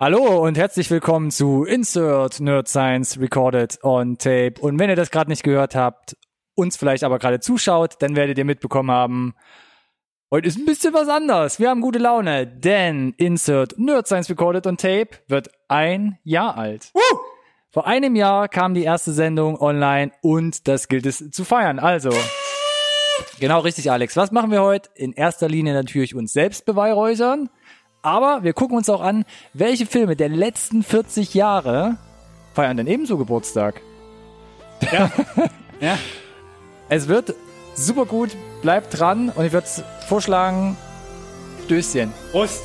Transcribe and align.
Hallo 0.00 0.44
und 0.46 0.56
herzlich 0.56 0.92
willkommen 0.92 1.32
zu 1.32 1.64
Insert 1.64 2.38
Nerd 2.38 2.68
Science 2.68 3.18
Recorded 3.18 3.82
on 3.82 4.16
Tape. 4.16 4.54
Und 4.60 4.78
wenn 4.78 4.88
ihr 4.88 4.94
das 4.94 5.10
gerade 5.10 5.28
nicht 5.28 5.42
gehört 5.42 5.74
habt, 5.74 6.16
uns 6.54 6.76
vielleicht 6.76 7.02
aber 7.02 7.18
gerade 7.18 7.40
zuschaut, 7.40 7.96
dann 7.98 8.14
werdet 8.14 8.38
ihr 8.38 8.44
mitbekommen 8.44 8.92
haben, 8.92 9.34
heute 10.30 10.46
ist 10.46 10.56
ein 10.56 10.66
bisschen 10.66 10.94
was 10.94 11.08
anders. 11.08 11.58
Wir 11.58 11.70
haben 11.70 11.80
gute 11.80 11.98
Laune, 11.98 12.46
denn 12.46 13.12
Insert 13.16 13.76
Nerd 13.76 14.06
Science 14.06 14.30
Recorded 14.30 14.68
on 14.68 14.76
Tape 14.76 15.18
wird 15.26 15.50
ein 15.66 16.16
Jahr 16.22 16.56
alt. 16.56 16.92
Woo! 16.94 17.18
Vor 17.72 17.88
einem 17.88 18.14
Jahr 18.14 18.46
kam 18.46 18.74
die 18.74 18.84
erste 18.84 19.10
Sendung 19.10 19.60
online 19.60 20.12
und 20.22 20.68
das 20.68 20.86
gilt 20.86 21.06
es 21.06 21.28
zu 21.32 21.42
feiern. 21.42 21.80
Also, 21.80 22.10
genau 23.40 23.58
richtig, 23.58 23.90
Alex. 23.90 24.16
Was 24.16 24.30
machen 24.30 24.52
wir 24.52 24.62
heute? 24.62 24.90
In 24.94 25.12
erster 25.12 25.48
Linie 25.48 25.74
natürlich 25.74 26.14
uns 26.14 26.32
selbst 26.32 26.66
beweihräuchern. 26.66 27.50
Aber 28.02 28.42
wir 28.42 28.52
gucken 28.52 28.76
uns 28.76 28.88
auch 28.88 29.00
an, 29.00 29.24
welche 29.52 29.86
Filme 29.86 30.16
der 30.16 30.28
letzten 30.28 30.82
40 30.82 31.34
Jahre 31.34 31.96
feiern 32.58 32.76
denn 32.76 32.88
ebenso 32.88 33.16
Geburtstag. 33.18 33.80
Ja. 34.90 35.10
ja. 35.80 35.98
Es 36.88 37.06
wird 37.06 37.34
super 37.76 38.04
gut, 38.04 38.30
bleibt 38.62 38.98
dran 38.98 39.28
und 39.28 39.44
ich 39.44 39.52
würde 39.52 39.68
vorschlagen, 40.08 40.76
Stößchen. 41.66 42.12
Prost. 42.32 42.62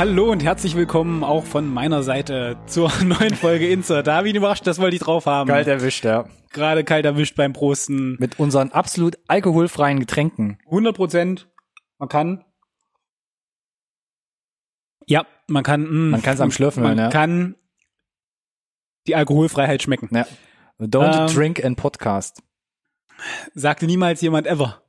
Hallo 0.00 0.30
und 0.32 0.42
herzlich 0.42 0.76
willkommen 0.76 1.22
auch 1.22 1.44
von 1.44 1.68
meiner 1.68 2.02
Seite 2.02 2.56
zur 2.64 2.90
neuen 3.04 3.34
Folge 3.34 3.68
Insert. 3.68 4.06
Da 4.06 4.22
bin 4.22 4.30
ich 4.30 4.36
überrascht, 4.36 4.66
das 4.66 4.78
wollte 4.78 4.96
ich 4.96 5.02
drauf 5.02 5.26
haben. 5.26 5.46
Kalt 5.46 5.66
erwischt, 5.66 6.06
ja. 6.06 6.24
Gerade 6.54 6.84
kalt 6.84 7.04
erwischt 7.04 7.36
beim 7.36 7.52
Prosten. 7.52 8.16
Mit 8.18 8.38
unseren 8.38 8.72
absolut 8.72 9.18
alkoholfreien 9.28 10.00
Getränken. 10.00 10.56
100 10.64 10.96
Prozent. 10.96 11.50
Man 11.98 12.08
kann. 12.08 12.42
Ja, 15.04 15.26
man 15.48 15.64
kann. 15.64 15.82
Mh, 15.82 16.10
Man 16.12 16.22
kann 16.22 16.32
es 16.32 16.40
am 16.40 16.50
Schlürfen 16.50 16.82
Man 16.82 16.96
ja. 16.96 17.10
kann 17.10 17.56
die 19.06 19.14
Alkoholfreiheit 19.16 19.82
schmecken. 19.82 20.08
ja. 20.16 20.26
Don't 20.80 21.28
Ähm. 21.28 21.34
drink 21.34 21.62
and 21.62 21.76
podcast. 21.76 22.42
Sagte 23.52 23.84
niemals 23.84 24.22
jemand 24.22 24.46
ever. 24.46 24.80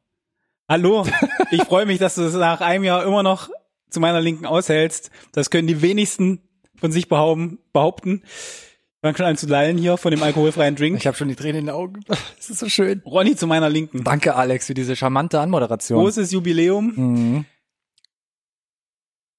Hallo, 0.70 1.06
ich 1.52 1.64
freue 1.64 1.86
mich, 1.86 2.00
dass 2.00 2.16
du 2.16 2.22
es 2.22 2.34
nach 2.34 2.62
einem 2.62 2.86
Jahr 2.86 3.04
immer 3.04 3.24
noch 3.24 3.50
zu 3.92 4.00
meiner 4.00 4.22
Linken 4.22 4.46
aushältst. 4.46 5.12
Das 5.34 5.50
können 5.50 5.68
die 5.68 5.82
wenigsten 5.82 6.42
von 6.80 6.92
sich 6.92 7.08
behaupten. 7.08 7.60
behaupten. 7.74 8.24
Ich 8.24 9.08
fange 9.08 9.18
schon 9.18 9.26
an 9.26 9.38
zu 9.38 9.48
lallen 9.48 9.78
hier 9.78 9.98
von 9.98 10.12
dem 10.12 10.22
alkoholfreien 10.24 10.76
Drink. 10.76 10.98
Ich 10.98 11.08
habe 11.08 11.18
schon 11.18 11.28
die 11.28 11.36
Tränen 11.36 11.60
in 11.62 11.66
den 11.68 11.76
Augen. 11.76 12.02
Es 12.40 12.50
ist 12.50 12.60
so 12.60 12.70
schön. 12.70 13.02
Ronny 13.06 13.36
zu 13.36 13.48
meiner 13.48 13.70
Linken. 13.70 14.04
Danke, 14.04 14.36
Alex, 14.36 14.68
für 14.68 14.74
diese 14.74 14.96
charmante 14.96 15.40
Anmoderation. 15.40 16.00
Großes 16.00 16.32
Jubiläum. 16.32 16.94
Mhm. 16.96 17.46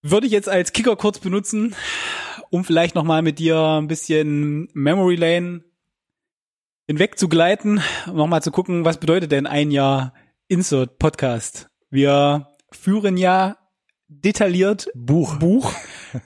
Würde 0.03 0.27
ich 0.27 0.33
jetzt 0.33 0.49
als 0.49 0.73
Kicker 0.73 0.97
kurz 0.97 1.21
benutzen, 1.21 1.77
um 2.51 2.65
vielleicht 2.65 2.97
nochmal 2.97 3.23
mit 3.23 3.39
dir 3.39 3.57
ein 3.81 3.87
bisschen 3.87 4.69
Memory 4.75 5.15
Lane 5.15 5.65
hinweg 6.89 7.19
zu 7.19 7.29
gleiten, 7.29 7.81
um 8.09 8.17
nochmal 8.17 8.43
zu 8.43 8.51
gucken, 8.51 8.85
was 8.85 8.99
bedeutet 8.99 9.31
denn 9.31 9.47
ein 9.47 9.71
Jahr 9.71 10.13
Insert 10.49 10.99
Podcast? 10.99 11.69
Wir 11.89 12.49
führen 12.73 13.17
ja 13.17 13.57
detailliert 14.21 14.89
Buch. 14.95 15.37
Buch 15.37 15.73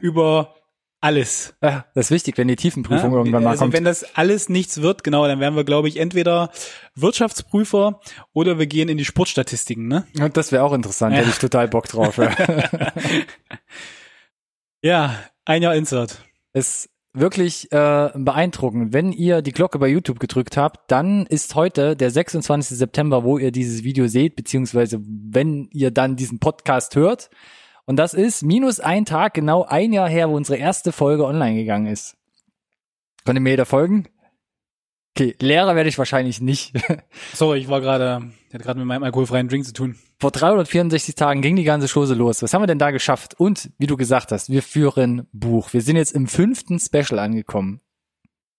über 0.00 0.54
alles. 1.00 1.54
Ja, 1.62 1.84
das 1.94 2.06
ist 2.06 2.10
wichtig, 2.10 2.36
wenn 2.38 2.48
die 2.48 2.56
Tiefenprüfung 2.56 3.12
Ja, 3.12 3.18
irgendwann 3.18 3.44
mal 3.44 3.50
also 3.50 3.64
kommt. 3.64 3.74
wenn 3.74 3.84
das 3.84 4.16
alles 4.16 4.48
nichts 4.48 4.80
wird, 4.82 5.04
genau, 5.04 5.26
dann 5.28 5.38
werden 5.40 5.54
wir, 5.54 5.62
glaube 5.64 5.88
ich, 5.88 5.98
entweder 5.98 6.50
Wirtschaftsprüfer 6.94 8.00
oder 8.32 8.58
wir 8.58 8.66
gehen 8.66 8.88
in 8.88 8.96
die 8.96 9.04
Sportstatistiken, 9.04 9.86
ne? 9.86 10.06
Und 10.18 10.36
das 10.36 10.50
wäre 10.52 10.64
auch 10.64 10.72
interessant, 10.72 11.12
Ja. 11.14 11.20
hätte 11.20 11.30
ich 11.30 11.38
total 11.38 11.68
Bock 11.68 11.86
drauf. 11.88 12.16
Ja. 12.16 12.30
Ja, 14.82 15.18
ein 15.44 15.62
Jahr 15.62 15.74
Insert. 15.74 16.22
ist 16.52 16.88
wirklich 17.12 17.72
äh, 17.72 18.10
beeindruckend. 18.14 18.92
Wenn 18.92 19.10
ihr 19.10 19.40
die 19.42 19.52
Glocke 19.52 19.78
bei 19.78 19.88
YouTube 19.88 20.20
gedrückt 20.20 20.56
habt, 20.56 20.90
dann 20.90 21.24
ist 21.26 21.54
heute 21.54 21.96
der 21.96 22.10
26. 22.10 22.76
September, 22.76 23.24
wo 23.24 23.38
ihr 23.38 23.50
dieses 23.50 23.82
Video 23.84 24.06
seht, 24.06 24.36
beziehungsweise 24.36 25.00
wenn 25.02 25.68
ihr 25.72 25.90
dann 25.90 26.16
diesen 26.16 26.38
Podcast 26.38 26.94
hört. 26.94 27.30
Und 27.86 27.96
das 27.96 28.14
ist 28.14 28.42
minus 28.42 28.80
ein 28.80 29.04
Tag, 29.04 29.34
genau 29.34 29.64
ein 29.64 29.92
Jahr 29.92 30.08
her, 30.08 30.28
wo 30.28 30.36
unsere 30.36 30.58
erste 30.58 30.92
Folge 30.92 31.24
online 31.24 31.54
gegangen 31.54 31.86
ist. 31.86 32.16
Könnt 33.24 33.38
ihr 33.38 33.42
mir 33.42 33.50
jeder 33.50 33.66
folgen? 33.66 34.06
Okay, 35.16 35.34
Lehrer 35.40 35.76
werde 35.76 35.88
ich 35.88 35.96
wahrscheinlich 35.96 36.40
nicht. 36.40 36.74
Sorry, 37.32 37.58
ich 37.58 37.68
war 37.68 37.80
gerade, 37.80 38.30
ich 38.48 38.54
hatte 38.54 38.64
gerade 38.64 38.78
mit 38.78 38.86
meinem 38.86 39.04
alkoholfreien 39.04 39.48
Drink 39.48 39.64
zu 39.64 39.72
tun. 39.72 39.96
Vor 40.18 40.30
364 40.30 41.14
Tagen 41.14 41.40
ging 41.40 41.56
die 41.56 41.64
ganze 41.64 41.88
Chose 41.88 42.14
los. 42.14 42.42
Was 42.42 42.52
haben 42.52 42.62
wir 42.62 42.66
denn 42.66 42.78
da 42.78 42.90
geschafft? 42.90 43.34
Und 43.38 43.70
wie 43.78 43.86
du 43.86 43.96
gesagt 43.96 44.30
hast, 44.32 44.50
wir 44.50 44.62
führen 44.62 45.26
Buch. 45.32 45.72
Wir 45.72 45.80
sind 45.80 45.96
jetzt 45.96 46.12
im 46.12 46.26
fünften 46.26 46.78
Special 46.78 47.18
angekommen. 47.18 47.80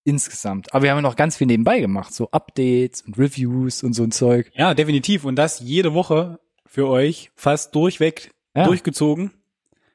Insgesamt. 0.03 0.73
Aber 0.73 0.83
wir 0.83 0.91
haben 0.91 1.03
noch 1.03 1.15
ganz 1.15 1.35
viel 1.37 1.47
nebenbei 1.47 1.79
gemacht. 1.79 2.13
So 2.13 2.31
Updates 2.31 3.01
und 3.01 3.17
Reviews 3.17 3.83
und 3.83 3.93
so 3.93 4.03
ein 4.03 4.11
Zeug. 4.11 4.49
Ja, 4.55 4.73
definitiv. 4.73 5.25
Und 5.25 5.35
das 5.35 5.59
jede 5.59 5.93
Woche 5.93 6.39
für 6.65 6.87
euch 6.87 7.29
fast 7.35 7.75
durchweg 7.75 8.31
Ja. 8.57 8.65
durchgezogen. 8.65 9.31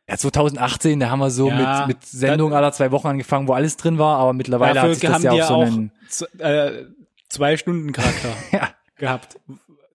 Ja, 0.09 0.17
2018, 0.17 0.99
da 1.01 1.11
haben 1.11 1.21
wir 1.21 1.31
so 1.31 1.49
Ja, 1.49 1.87
mit, 1.87 1.97
mit 1.97 2.05
Sendungen 2.07 2.55
aller 2.55 2.73
zwei 2.73 2.91
Wochen 2.91 3.07
angefangen, 3.09 3.47
wo 3.49 3.53
alles 3.53 3.77
drin 3.77 3.99
war. 3.99 4.19
Aber 4.19 4.33
mittlerweile 4.33 4.81
hat 4.81 4.91
sich 4.95 5.01
das 5.03 5.13
haben 5.13 5.23
ja 5.23 5.33
auch 5.33 5.49
so 5.49 5.61
einen 5.61 5.93
äh, 6.39 6.85
zwei 7.29 7.57
Stunden 7.57 7.93
Charakter 7.93 8.31
ja, 8.53 8.69
gehabt. 8.97 9.39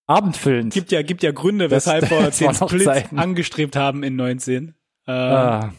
abendfüllend. 0.06 0.74
Gibt 0.74 0.92
ja, 0.92 1.02
gibt 1.02 1.24
ja 1.24 1.32
Gründe, 1.32 1.68
Das- 1.68 1.86
weshalb 1.86 2.10
wir 2.10 2.22
das 2.22 2.42
waren 2.42 2.56
den 2.58 2.68
Split 2.70 2.84
Zeiten. 2.86 3.20
angestrebt 3.20 3.76
haben 3.76 4.04
in 4.04 4.16
19. 4.16 4.76
Äh, 5.08 5.12
Ah. 5.12 5.74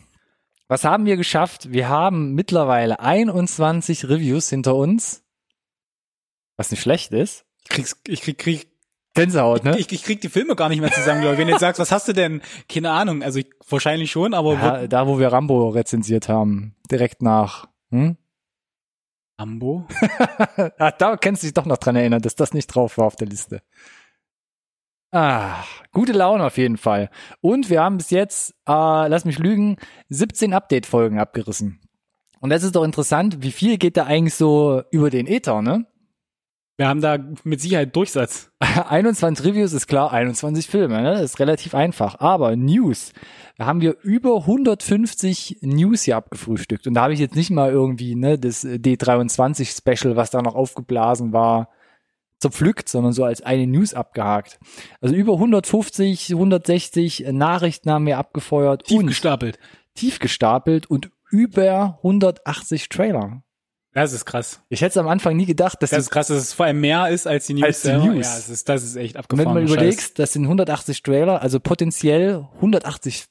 Was 0.70 0.84
haben 0.84 1.06
wir 1.06 1.16
geschafft? 1.16 1.72
Wir 1.72 1.88
haben 1.88 2.34
mittlerweile 2.34 3.00
21 3.00 4.06
Reviews 4.10 4.50
hinter 4.50 4.74
uns. 4.76 5.24
Was 6.58 6.70
nicht 6.70 6.82
schlecht 6.82 7.12
ist. 7.12 7.46
ich 7.62 7.68
krieg's, 7.70 7.96
ich 8.06 8.20
krieg, 8.20 8.36
krieg, 8.38 8.68
Gänsehaut, 9.18 9.64
ne? 9.64 9.78
ich, 9.78 9.90
ich 9.92 10.02
krieg 10.02 10.20
die 10.20 10.28
Filme 10.28 10.56
gar 10.56 10.68
nicht 10.68 10.80
mehr 10.80 10.92
zusammen, 10.92 11.20
glaube 11.20 11.34
ich. 11.34 11.40
Wenn 11.40 11.46
du 11.48 11.52
jetzt 11.52 11.60
sagst, 11.60 11.80
was 11.80 11.92
hast 11.92 12.08
du 12.08 12.12
denn? 12.12 12.40
Keine 12.68 12.90
Ahnung. 12.90 13.22
Also 13.22 13.38
ich, 13.40 13.50
wahrscheinlich 13.68 14.10
schon, 14.10 14.34
aber 14.34 14.54
Ja, 14.54 14.86
da, 14.86 15.06
wo 15.06 15.18
wir 15.18 15.28
Rambo 15.28 15.68
rezensiert 15.68 16.28
haben, 16.28 16.74
direkt 16.90 17.22
nach. 17.22 17.66
Hm? 17.90 18.16
Ambo? 19.36 19.86
ah, 20.78 20.90
da 20.90 21.16
kennst 21.16 21.42
du 21.42 21.46
dich 21.46 21.54
doch 21.54 21.66
noch 21.66 21.78
dran 21.78 21.96
erinnern, 21.96 22.20
dass 22.20 22.34
das 22.34 22.52
nicht 22.54 22.66
drauf 22.66 22.98
war 22.98 23.06
auf 23.06 23.16
der 23.16 23.28
Liste. 23.28 23.62
Ah, 25.10 25.64
gute 25.92 26.12
Laune 26.12 26.44
auf 26.44 26.58
jeden 26.58 26.76
Fall. 26.76 27.08
Und 27.40 27.70
wir 27.70 27.82
haben 27.82 27.96
bis 27.96 28.10
jetzt, 28.10 28.50
äh, 28.68 29.08
lass 29.08 29.24
mich 29.24 29.38
lügen, 29.38 29.76
17 30.10 30.52
Update-Folgen 30.52 31.18
abgerissen. 31.18 31.80
Und 32.40 32.50
das 32.50 32.62
ist 32.62 32.76
doch 32.76 32.84
interessant, 32.84 33.42
wie 33.42 33.52
viel 33.52 33.78
geht 33.78 33.96
da 33.96 34.04
eigentlich 34.04 34.34
so 34.34 34.82
über 34.90 35.10
den 35.10 35.26
Ether, 35.26 35.62
ne? 35.62 35.86
Wir 36.78 36.86
haben 36.86 37.00
da 37.00 37.18
mit 37.42 37.60
Sicherheit 37.60 37.94
Durchsatz. 37.96 38.52
21 38.60 39.44
Reviews 39.44 39.72
ist 39.72 39.88
klar, 39.88 40.12
21 40.12 40.68
Filme, 40.68 41.02
ne? 41.02 41.14
Das 41.14 41.22
ist 41.22 41.40
relativ 41.40 41.74
einfach. 41.74 42.20
Aber 42.20 42.54
News, 42.54 43.12
da 43.56 43.66
haben 43.66 43.80
wir 43.80 43.96
über 44.02 44.36
150 44.36 45.58
News 45.62 46.02
hier 46.02 46.16
abgefrühstückt. 46.16 46.86
Und 46.86 46.94
da 46.94 47.02
habe 47.02 47.12
ich 47.12 47.18
jetzt 47.18 47.34
nicht 47.34 47.50
mal 47.50 47.72
irgendwie, 47.72 48.14
ne, 48.14 48.38
das 48.38 48.64
D23 48.64 49.76
Special, 49.76 50.14
was 50.14 50.30
da 50.30 50.40
noch 50.40 50.54
aufgeblasen 50.54 51.32
war, 51.32 51.68
zerpflückt, 52.38 52.88
sondern 52.88 53.12
so 53.12 53.24
als 53.24 53.42
eine 53.42 53.66
News 53.66 53.92
abgehakt. 53.92 54.60
Also 55.00 55.16
über 55.16 55.32
150, 55.32 56.30
160 56.30 57.26
Nachrichten 57.32 57.90
haben 57.90 58.06
wir 58.06 58.18
abgefeuert 58.18 58.84
Tief 58.84 59.00
und 59.00 59.08
gestapelt. 59.08 59.58
tief 59.96 60.20
gestapelt 60.20 60.88
und 60.88 61.10
über 61.32 61.98
180 62.04 62.88
Trailer. 62.88 63.42
Das 64.02 64.12
ist 64.12 64.24
krass. 64.24 64.60
Ich 64.68 64.80
hätte 64.80 64.90
es 64.90 64.96
am 64.96 65.08
Anfang 65.08 65.36
nie 65.36 65.46
gedacht, 65.46 65.82
dass 65.82 65.90
Das 65.90 66.00
ist 66.00 66.10
krass, 66.10 66.28
dass 66.28 66.38
es 66.38 66.52
vor 66.52 66.66
allem 66.66 66.80
mehr 66.80 67.08
ist 67.08 67.26
als 67.26 67.46
die 67.46 67.54
News. 67.54 67.64
Als 67.64 67.80
die 67.82 67.86
selber. 67.88 68.04
News. 68.06 68.26
Ja, 68.26 68.34
das 68.34 68.48
ist, 68.48 68.68
das 68.68 68.82
ist 68.84 68.96
echt 68.96 69.16
Und 69.16 69.24
wenn 69.32 69.40
abgefahren. 69.40 69.54
mal 69.54 69.62
überlegst, 69.62 70.18
das 70.18 70.32
sind 70.32 70.44
180 70.44 71.02
Trailer, 71.02 71.42
also 71.42 71.60
potenziell 71.60 72.46
180 72.56 73.26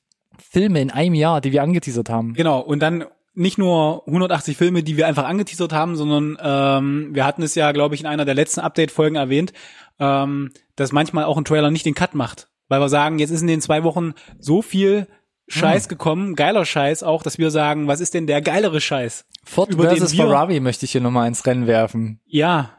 Filme 0.51 0.81
in 0.81 0.91
einem 0.91 1.15
Jahr, 1.15 1.41
die 1.41 1.51
wir 1.51 1.63
angeteasert 1.63 2.09
haben. 2.09 2.33
Genau, 2.33 2.59
und 2.59 2.79
dann 2.79 3.05
nicht 3.33 3.57
nur 3.57 4.03
180 4.07 4.57
Filme, 4.57 4.83
die 4.83 4.97
wir 4.97 5.07
einfach 5.07 5.25
angeteasert 5.25 5.71
haben, 5.71 5.95
sondern 5.95 6.37
ähm, 6.41 7.09
wir 7.13 7.25
hatten 7.25 7.43
es 7.43 7.53
ja, 7.55 7.71
glaube 7.71 7.95
ich, 7.95 8.01
in 8.01 8.07
einer 8.07 8.25
der 8.25 8.33
letzten 8.33 8.61
Update-Folgen 8.61 9.15
erwähnt, 9.15 9.53
ähm, 9.99 10.51
dass 10.75 10.91
manchmal 10.91 11.25
auch 11.25 11.37
ein 11.37 11.45
Trailer 11.45 11.69
nicht 11.71 11.85
den 11.85 11.93
Cut 11.95 12.15
macht. 12.15 12.47
Weil 12.67 12.81
wir 12.81 12.89
sagen, 12.89 13.19
jetzt 13.19 13.29
ist 13.29 13.41
in 13.41 13.47
den 13.47 13.61
zwei 13.61 13.83
Wochen 13.83 14.13
so 14.39 14.61
viel 14.61 15.07
Scheiß 15.47 15.83
Hm. 15.85 15.89
gekommen, 15.89 16.35
geiler 16.35 16.65
Scheiß 16.65 17.03
auch, 17.03 17.23
dass 17.23 17.37
wir 17.37 17.51
sagen, 17.51 17.87
was 17.87 17.99
ist 18.01 18.13
denn 18.13 18.27
der 18.27 18.41
geilere 18.41 18.81
Scheiß? 18.81 19.25
Ford 19.45 19.69
über 19.69 19.83
den 19.87 19.97
versus 19.97 20.17
wir- 20.17 20.25
Ferrari 20.25 20.59
möchte 20.59 20.85
ich 20.85 20.91
hier 20.91 21.01
nochmal 21.01 21.27
ins 21.27 21.45
Rennen 21.45 21.67
werfen, 21.67 22.19
Ja, 22.25 22.71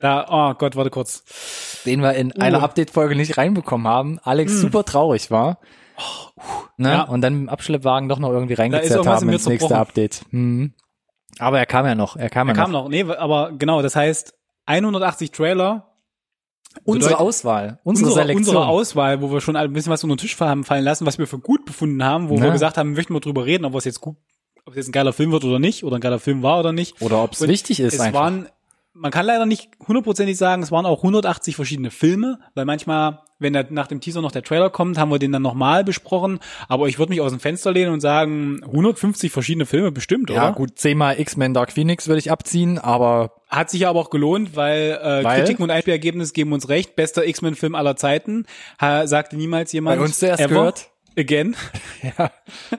da, 0.00 0.26
oh 0.28 0.54
Gott, 0.54 0.74
warte 0.76 0.90
kurz. 0.90 1.82
den 1.86 2.00
wir 2.02 2.14
in 2.14 2.28
Uh. 2.32 2.40
einer 2.40 2.62
Update-Folge 2.62 3.14
nicht 3.16 3.38
reinbekommen 3.38 3.86
haben. 3.86 4.18
Alex 4.22 4.52
Hm. 4.52 4.58
super 4.60 4.84
traurig 4.84 5.30
war. 5.30 5.58
Ne? 6.76 6.90
Ja. 6.92 7.02
Und 7.02 7.20
dann 7.22 7.34
im 7.42 7.48
Abschleppwagen 7.48 8.08
doch 8.08 8.18
noch 8.20 8.30
irgendwie 8.30 8.54
reingezerrt 8.54 9.06
haben 9.06 9.28
ins 9.28 9.46
nächste 9.46 9.58
zerbrochen. 9.68 9.76
Update. 9.80 10.20
Mhm. 10.30 10.74
Aber 11.40 11.58
er 11.58 11.66
kam 11.66 11.86
ja 11.86 11.94
noch. 11.94 12.16
Er 12.16 12.30
kam 12.30 12.48
Er 12.48 12.54
ja 12.54 12.60
kam 12.62 12.70
noch. 12.72 12.84
noch, 12.84 12.88
nee, 12.90 13.02
aber 13.04 13.52
genau, 13.58 13.82
das 13.82 13.96
heißt 13.96 14.34
180 14.66 15.30
Trailer, 15.32 15.87
Unsere 16.84 17.10
bedeutet- 17.14 17.26
Auswahl, 17.26 17.78
unsere, 17.82 18.08
unsere, 18.08 18.22
Selektion. 18.26 18.56
unsere 18.56 18.66
Auswahl, 18.66 19.20
wo 19.22 19.30
wir 19.32 19.40
schon 19.40 19.56
ein 19.56 19.72
bisschen 19.72 19.90
was 19.92 20.04
unter 20.04 20.16
den 20.16 20.20
Tisch 20.20 20.38
haben 20.40 20.64
fallen 20.64 20.84
lassen, 20.84 21.06
was 21.06 21.18
wir 21.18 21.26
für 21.26 21.38
gut 21.38 21.64
befunden 21.64 22.04
haben, 22.04 22.28
wo 22.28 22.34
Ne? 22.36 22.42
wir 22.44 22.50
gesagt 22.52 22.76
haben, 22.76 22.92
möchten 22.92 23.14
wir 23.14 23.20
drüber 23.20 23.46
reden, 23.46 23.64
ob 23.64 23.74
es 23.74 23.84
jetzt 23.84 24.00
gut, 24.00 24.16
ob 24.64 24.72
es 24.72 24.76
jetzt 24.76 24.88
ein 24.88 24.92
geiler 24.92 25.12
Film 25.12 25.32
wird 25.32 25.44
oder 25.44 25.58
nicht, 25.58 25.82
oder 25.84 25.96
ein 25.96 26.00
geiler 26.00 26.18
Film 26.20 26.42
war 26.42 26.58
oder 26.60 26.72
nicht. 26.72 27.00
Oder 27.02 27.22
ob 27.22 27.32
es 27.32 27.46
wichtig 27.46 27.80
ist 27.80 27.94
es 27.94 28.00
einfach. 28.00 28.20
waren, 28.20 28.48
man 28.92 29.10
kann 29.10 29.26
leider 29.26 29.46
nicht 29.46 29.70
hundertprozentig 29.86 30.36
sagen, 30.36 30.62
es 30.62 30.70
waren 30.70 30.86
auch 30.86 31.02
180 31.02 31.56
verschiedene 31.56 31.90
Filme, 31.90 32.38
weil 32.54 32.64
manchmal, 32.64 33.20
wenn 33.38 33.52
der, 33.52 33.66
nach 33.70 33.86
dem 33.86 34.00
Teaser 34.00 34.20
noch 34.20 34.32
der 34.32 34.42
Trailer 34.42 34.70
kommt, 34.70 34.98
haben 34.98 35.10
wir 35.10 35.18
den 35.18 35.32
dann 35.32 35.42
nochmal 35.42 35.84
besprochen. 35.84 36.40
Aber 36.68 36.88
ich 36.88 36.98
würde 36.98 37.10
mich 37.10 37.20
aus 37.20 37.30
dem 37.30 37.40
Fenster 37.40 37.72
lehnen 37.72 37.92
und 37.92 38.00
sagen, 38.00 38.60
150 38.64 39.30
verschiedene 39.30 39.66
Filme 39.66 39.92
bestimmt, 39.92 40.30
ja, 40.30 40.46
oder? 40.48 40.52
gut, 40.52 40.78
zehnmal 40.78 41.20
X-Men 41.20 41.54
Dark 41.54 41.72
Phoenix 41.72 42.08
würde 42.08 42.18
ich 42.18 42.30
abziehen, 42.30 42.78
aber 42.78 43.32
Hat 43.48 43.70
sich 43.70 43.80
ja 43.80 43.90
aber 43.90 44.00
auch 44.00 44.10
gelohnt, 44.10 44.56
weil, 44.56 44.98
äh, 45.02 45.24
Weil? 45.24 45.40
Kritiken 45.40 45.62
und 45.62 45.70
Einspielergebnis 45.70 46.32
geben 46.32 46.52
uns 46.52 46.68
recht. 46.68 46.96
Bester 46.96 47.26
X-Men-Film 47.26 47.74
aller 47.74 47.96
Zeiten. 47.96 48.46
Ha, 48.80 49.06
sagte 49.06 49.36
niemals 49.36 49.72
jemand. 49.72 49.98
bei 49.98 50.04
uns 50.04 50.18
zuerst 50.18 50.40
ever. 50.42 50.48
gehört. 50.54 50.90
Again. 51.16 51.56
Ja, 52.16 52.30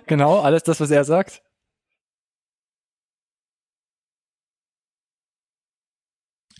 genau, 0.07 0.39
alles 0.39 0.63
das, 0.63 0.79
was 0.79 0.91
er 0.91 1.03
sagt. 1.03 1.41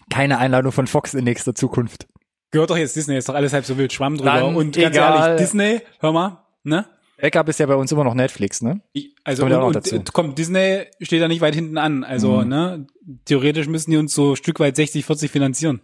Keine 0.09 0.39
Einladung 0.39 0.71
von 0.71 0.87
Fox 0.87 1.13
in 1.13 1.23
nächster 1.23 1.53
Zukunft. 1.55 2.07
Gehört 2.51 2.69
doch 2.71 2.77
jetzt 2.77 2.95
Disney, 2.95 3.17
ist 3.17 3.29
doch 3.29 3.35
alles 3.35 3.53
halb 3.53 3.65
so 3.65 3.77
wild, 3.77 3.93
Schwamm 3.93 4.17
drüber. 4.17 4.33
Dann 4.33 4.55
und 4.55 4.75
ganz 4.75 4.95
egal. 4.95 5.19
ehrlich, 5.29 5.41
Disney, 5.41 5.81
hör 5.99 6.11
mal, 6.11 6.43
ne? 6.63 6.85
Backup 7.21 7.49
ist 7.49 7.59
ja 7.59 7.65
bei 7.65 7.75
uns 7.75 7.91
immer 7.91 8.05
noch 8.05 8.13
Netflix, 8.13 8.61
ne? 8.61 8.81
Also 9.25 9.43
Kommt 9.43 9.53
und, 9.55 9.61
und 9.63 9.75
dazu. 9.75 9.95
äh, 9.97 10.03
kommt 10.13 10.37
Disney 10.39 10.85
steht 11.01 11.21
da 11.21 11.27
nicht 11.27 11.41
weit 11.41 11.53
hinten 11.53 11.77
an. 11.77 12.03
Also, 12.05 12.41
Mhm. 12.41 12.47
ne, 12.47 12.87
theoretisch 13.25 13.67
müssen 13.67 13.91
die 13.91 13.97
uns 13.97 14.13
so 14.15 14.35
Stück 14.35 14.59
weit 14.59 14.75
60, 14.77 15.05
40 15.05 15.29
finanzieren. 15.29 15.81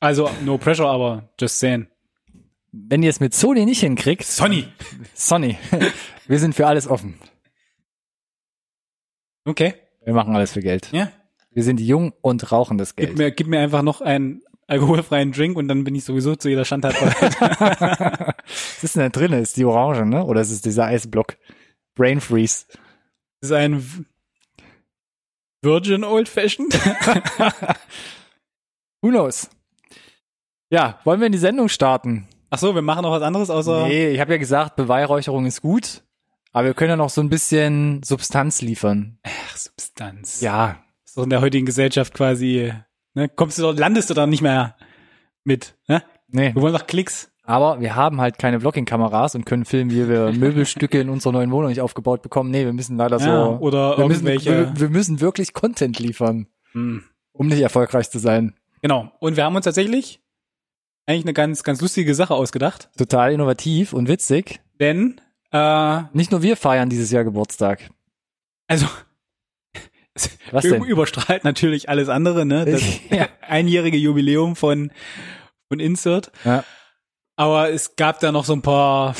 Also, 0.00 0.30
no 0.44 0.58
pressure, 0.58 0.86
aber 0.88 1.28
just 1.40 1.58
saying. 1.58 1.88
Wenn 2.72 3.02
ihr 3.02 3.10
es 3.10 3.20
mit 3.20 3.34
Sony 3.34 3.64
nicht 3.64 3.80
hinkriegt, 3.80 4.24
Sonny. 4.24 4.68
Sony, 5.14 5.58
wir 6.28 6.38
sind 6.38 6.54
für 6.54 6.66
alles 6.66 6.86
offen. 6.86 7.18
Okay. 9.44 9.74
Wir 10.04 10.14
machen 10.14 10.34
alles 10.36 10.52
für 10.52 10.60
Geld. 10.60 10.90
Ja. 10.92 11.10
Wir 11.50 11.62
sind 11.62 11.80
jung 11.80 12.12
und 12.20 12.52
rauchen 12.52 12.78
das 12.78 12.94
Gib 12.96 13.06
Geld. 13.06 13.18
mir, 13.18 13.30
gib 13.30 13.46
mir 13.48 13.60
einfach 13.60 13.82
noch 13.82 14.00
einen 14.02 14.42
alkoholfreien 14.66 15.32
Drink 15.32 15.56
und 15.56 15.68
dann 15.68 15.84
bin 15.84 15.94
ich 15.94 16.04
sowieso 16.04 16.34
zu 16.36 16.48
jeder 16.48 16.64
Schandtat 16.64 16.98
bereit. 16.98 17.40
Was 18.46 18.84
ist 18.84 18.96
denn 18.96 19.02
da 19.02 19.08
drin? 19.08 19.32
Ist 19.32 19.56
die 19.56 19.64
Orange, 19.64 20.04
ne? 20.04 20.24
Oder 20.24 20.40
ist 20.40 20.50
es 20.50 20.60
dieser 20.60 20.86
Eisblock? 20.86 21.36
Brain 21.94 22.20
Freeze. 22.20 22.66
Das 23.40 23.50
ist 23.50 23.56
ein 23.56 24.06
Virgin 25.62 26.04
Old 26.04 26.28
Fashioned. 26.28 26.74
Who 29.02 29.10
knows? 29.10 29.48
Ja, 30.70 31.00
wollen 31.04 31.20
wir 31.20 31.26
in 31.26 31.32
die 31.32 31.38
Sendung 31.38 31.68
starten? 31.68 32.28
Ach 32.50 32.58
so, 32.58 32.74
wir 32.74 32.82
machen 32.82 33.02
noch 33.02 33.12
was 33.12 33.22
anderes 33.22 33.50
außer. 33.50 33.86
Nee, 33.86 34.10
ich 34.10 34.20
habe 34.20 34.32
ja 34.32 34.38
gesagt, 34.38 34.76
Beweihräucherung 34.76 35.46
ist 35.46 35.62
gut, 35.62 36.02
aber 36.52 36.66
wir 36.68 36.74
können 36.74 36.90
ja 36.90 36.96
noch 36.96 37.10
so 37.10 37.20
ein 37.20 37.28
bisschen 37.28 38.02
Substanz 38.02 38.62
liefern. 38.62 39.18
Ach, 39.22 39.56
Substanz. 39.56 40.40
Ja, 40.40 40.78
Ist 41.04 41.16
doch 41.16 41.24
in 41.24 41.30
der 41.30 41.40
heutigen 41.40 41.66
Gesellschaft 41.66 42.14
quasi, 42.14 42.72
ne, 43.16 43.28
kommst 43.28 43.58
du 43.58 43.62
dort, 43.62 43.78
landest 43.80 44.08
du 44.10 44.14
da 44.14 44.26
nicht 44.26 44.42
mehr 44.42 44.76
mit, 45.42 45.74
ne? 45.88 46.02
nee. 46.28 46.54
Wir 46.54 46.62
wollen 46.62 46.72
doch 46.74 46.86
Klicks. 46.86 47.32
Aber 47.48 47.80
wir 47.80 47.94
haben 47.94 48.20
halt 48.20 48.38
keine 48.38 48.58
Vlogging-Kameras 48.60 49.36
und 49.36 49.44
können 49.46 49.64
filmen, 49.64 49.90
wie 49.92 50.08
wir 50.08 50.32
Möbelstücke 50.36 51.00
in 51.00 51.08
unserer 51.08 51.32
neuen 51.32 51.50
Wohnung 51.52 51.68
nicht 51.70 51.80
aufgebaut 51.80 52.22
bekommen. 52.22 52.50
Nee, 52.50 52.64
wir 52.64 52.72
müssen 52.72 52.96
leider 52.96 53.18
Ja, 53.18 53.24
so. 53.44 53.58
oder 53.60 53.96
wir, 53.98 54.06
müssen, 54.08 54.26
irgendwelche. 54.26 54.74
wir, 54.74 54.80
wir 54.80 54.88
müssen 54.88 55.20
wirklich 55.20 55.52
Content 55.52 55.98
liefern, 55.98 56.46
Hm. 56.72 57.04
um 57.32 57.46
nicht 57.48 57.60
erfolgreich 57.60 58.10
zu 58.10 58.18
sein. 58.18 58.54
Genau. 58.82 59.12
Und 59.20 59.36
wir 59.36 59.44
haben 59.44 59.54
uns 59.56 59.64
tatsächlich 59.64 60.20
eigentlich 61.06 61.24
eine 61.24 61.34
ganz, 61.34 61.62
ganz 61.62 61.80
lustige 61.80 62.14
Sache 62.16 62.34
ausgedacht. 62.34 62.90
Total 62.98 63.32
innovativ 63.32 63.92
und 63.92 64.08
witzig. 64.08 64.60
Denn, 64.80 65.20
äh, 65.52 66.02
Nicht 66.12 66.32
nur 66.32 66.42
wir 66.42 66.56
feiern 66.56 66.88
dieses 66.90 67.12
Jahr 67.12 67.22
Geburtstag. 67.22 67.90
also, 68.66 68.86
Was 70.50 70.64
denn? 70.64 70.82
überstrahlt 70.84 71.44
natürlich 71.44 71.88
alles 71.88 72.08
andere, 72.08 72.44
ne? 72.46 72.64
Das 72.64 72.82
Ja. 73.10 73.28
einjährige 73.42 73.96
Jubiläum 73.96 74.56
von, 74.56 74.90
von 75.68 75.80
Insert. 75.80 76.32
Ja. 76.44 76.64
Aber 77.36 77.70
es 77.70 77.96
gab 77.96 78.20
da 78.20 78.32
noch 78.32 78.44
so 78.44 78.54
ein 78.54 78.62
paar, 78.62 79.14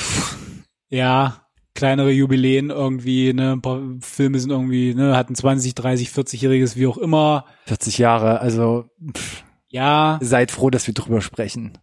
ja, 0.88 1.46
kleinere 1.75 2.10
Jubiläen 2.10 2.70
irgendwie, 2.70 3.34
ne, 3.34 3.52
ein 3.52 3.60
paar 3.60 3.82
Filme 4.00 4.38
sind 4.38 4.50
irgendwie, 4.50 4.94
ne, 4.94 5.14
hatten 5.16 5.34
20, 5.34 5.75
30, 5.75 6.08
40-jähriges, 6.08 6.76
wie 6.76 6.87
auch 6.87 6.96
immer. 6.96 7.44
40 7.66 7.99
Jahre, 7.99 8.40
also 8.40 8.88
pff, 9.14 9.44
Ja, 9.69 10.19
seid 10.22 10.50
froh, 10.50 10.70
dass 10.70 10.87
wir 10.87 10.94
drüber 10.94 11.20
sprechen. 11.20 11.76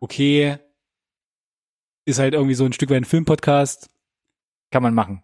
okay. 0.00 0.58
Ist 2.06 2.18
halt 2.18 2.34
irgendwie 2.34 2.54
so 2.54 2.64
ein 2.64 2.72
Stück 2.72 2.90
weit 2.90 2.96
ein 3.02 3.04
Filmpodcast. 3.04 3.88
Kann 4.70 4.82
man 4.82 4.94
machen. 4.94 5.22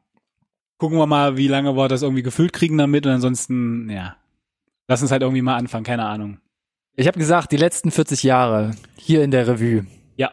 Gucken 0.78 0.98
wir 0.98 1.06
mal, 1.06 1.36
wie 1.36 1.48
lange 1.48 1.76
wir 1.76 1.88
das 1.88 2.02
irgendwie 2.02 2.22
gefüllt 2.22 2.52
kriegen 2.52 2.78
damit 2.78 3.06
und 3.06 3.12
ansonsten, 3.12 3.90
ja. 3.90 4.16
Lass 4.88 5.02
uns 5.02 5.10
halt 5.10 5.22
irgendwie 5.22 5.42
mal 5.42 5.56
anfangen, 5.56 5.84
keine 5.84 6.04
Ahnung. 6.04 6.38
Ich 6.94 7.06
habe 7.08 7.18
gesagt, 7.18 7.50
die 7.52 7.56
letzten 7.56 7.90
40 7.90 8.22
Jahre 8.22 8.72
hier 8.96 9.22
in 9.24 9.30
der 9.30 9.46
Revue. 9.48 9.86
Ja. 10.16 10.32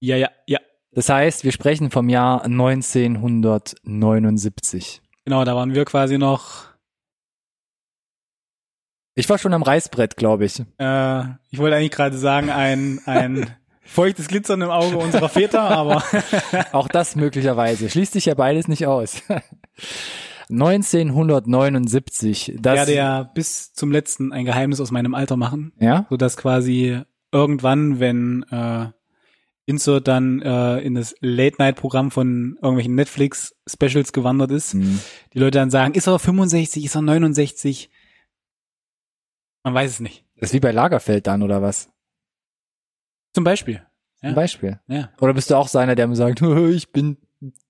Ja, 0.00 0.16
ja, 0.16 0.28
ja. 0.46 0.58
Das 0.92 1.08
heißt, 1.08 1.44
wir 1.44 1.52
sprechen 1.52 1.90
vom 1.90 2.08
Jahr 2.08 2.44
1979. 2.44 5.02
Genau, 5.24 5.44
da 5.44 5.56
waren 5.56 5.74
wir 5.74 5.84
quasi 5.84 6.18
noch, 6.18 6.66
Ich 9.14 9.28
war 9.28 9.38
schon 9.38 9.54
am 9.54 9.62
Reißbrett, 9.62 10.16
glaube 10.16 10.44
ich. 10.44 10.60
äh, 10.78 11.22
ich 11.50 11.58
wollte 11.58 11.76
eigentlich 11.76 11.90
gerade 11.90 12.16
sagen, 12.16 12.50
ein, 12.50 13.00
ein 13.06 13.50
feuchtes 13.86 14.28
Glitzern 14.28 14.62
im 14.62 14.70
Auge 14.70 14.96
unserer 14.98 15.28
Väter, 15.28 15.62
aber 15.62 16.02
Auch 16.72 16.88
das 16.88 17.16
möglicherweise. 17.16 17.88
Schließt 17.88 18.12
sich 18.12 18.26
ja 18.26 18.34
beides 18.34 18.68
nicht 18.68 18.86
aus. 18.86 19.22
1979. 20.50 22.48
ich 22.54 22.62
Das, 22.62 22.76
werde 22.76 22.94
ja 22.94 23.22
bis 23.24 23.72
zum 23.72 23.90
letzten 23.90 24.32
ein 24.32 24.44
Geheimnis 24.44 24.80
aus 24.80 24.90
meinem 24.92 25.14
Alter 25.14 25.36
machen, 25.36 25.72
ja? 25.80 26.06
so 26.10 26.16
dass 26.16 26.36
quasi 26.36 27.00
irgendwann, 27.32 27.98
wenn 28.00 28.44
äh, 28.50 28.86
Insert 29.68 30.06
dann 30.06 30.40
äh, 30.42 30.78
in 30.78 30.94
das 30.94 31.16
Late-Night-Programm 31.20 32.12
von 32.12 32.56
irgendwelchen 32.62 32.94
Netflix-Specials 32.94 34.12
gewandert 34.12 34.52
ist, 34.52 34.74
Hm. 34.74 35.00
die 35.34 35.40
Leute 35.40 35.58
dann 35.58 35.70
sagen, 35.70 35.94
ist 35.94 36.06
er 36.06 36.20
65, 36.20 36.84
ist 36.84 36.94
er 36.94 37.02
69? 37.02 37.90
Man 39.64 39.74
weiß 39.74 39.90
es 39.90 39.98
nicht. 40.00 40.24
Das 40.36 40.50
ist 40.50 40.54
wie 40.54 40.60
bei 40.60 40.70
Lagerfeld 40.70 41.26
dann, 41.26 41.42
oder 41.42 41.62
was? 41.62 41.88
Zum 43.36 43.44
Beispiel. 43.44 43.82
Ja. 44.22 44.30
Zum 44.30 44.34
Beispiel. 44.34 44.80
Ja. 44.88 45.10
Oder 45.20 45.34
bist 45.34 45.50
du 45.50 45.56
auch 45.56 45.68
so 45.68 45.76
einer, 45.78 45.94
der 45.94 46.06
mir 46.06 46.16
sagt, 46.16 46.40
ich 46.70 46.90
bin 46.90 47.18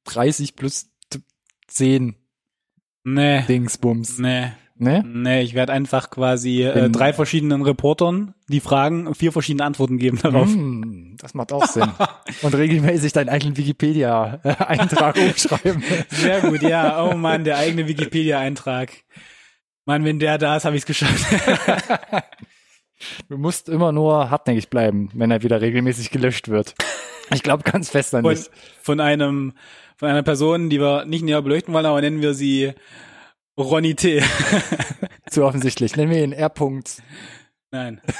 30 0.04 0.54
plus 0.54 0.90
t- 1.10 1.18
10 1.66 2.14
Nee. 3.02 3.42
Dingsbums. 3.48 4.20
Nee. 4.20 4.52
Ne? 4.76 5.02
Nee, 5.04 5.42
ich 5.42 5.54
werde 5.54 5.72
einfach 5.72 6.08
quasi 6.10 6.62
äh, 6.62 6.88
drei 6.88 7.12
verschiedenen 7.12 7.62
Reportern 7.62 8.34
die 8.48 8.60
Fragen 8.60 9.12
vier 9.16 9.32
verschiedene 9.32 9.64
Antworten 9.64 9.98
geben 9.98 10.20
darauf. 10.22 10.46
Hm, 10.46 11.16
das 11.18 11.34
macht 11.34 11.52
auch 11.52 11.66
Sinn. 11.66 11.88
Und 12.42 12.54
regelmäßig 12.54 13.12
deinen 13.12 13.28
eigenen 13.30 13.56
Wikipedia-Eintrag 13.56 15.16
umschreiben. 15.20 15.82
Sehr 16.10 16.42
gut, 16.42 16.62
ja. 16.62 17.02
Oh 17.04 17.16
Mann, 17.16 17.42
der 17.42 17.58
eigene 17.58 17.88
Wikipedia-Eintrag. 17.88 18.92
Mann, 19.84 20.04
wenn 20.04 20.20
der 20.20 20.38
da 20.38 20.56
ist, 20.58 20.64
habe 20.64 20.76
ich 20.76 20.82
es 20.82 20.86
geschafft. 20.86 21.26
Du 23.28 23.36
musst 23.38 23.68
immer 23.68 23.92
nur 23.92 24.30
hartnäckig 24.30 24.70
bleiben, 24.70 25.10
wenn 25.14 25.30
er 25.30 25.42
wieder 25.42 25.60
regelmäßig 25.60 26.10
gelöscht 26.10 26.48
wird. 26.48 26.74
Ich 27.34 27.42
glaube 27.42 27.62
ganz 27.64 27.90
fest 27.90 28.14
an 28.14 28.24
dich. 28.24 28.48
von 28.82 29.00
einem, 29.00 29.52
von 29.96 30.08
einer 30.08 30.22
Person, 30.22 30.70
die 30.70 30.80
wir 30.80 31.04
nicht 31.04 31.22
näher 31.24 31.42
beleuchten 31.42 31.74
wollen, 31.74 31.86
aber 31.86 32.00
nennen 32.00 32.22
wir 32.22 32.34
sie 32.34 32.72
Ronny 33.58 33.94
T. 33.94 34.22
Zu 35.30 35.44
offensichtlich. 35.44 35.96
Nennen 35.96 36.10
wir 36.10 36.22
ihn 36.22 36.32
R. 36.32 36.48
-Punkt. 36.54 37.00
Nein. 37.70 38.00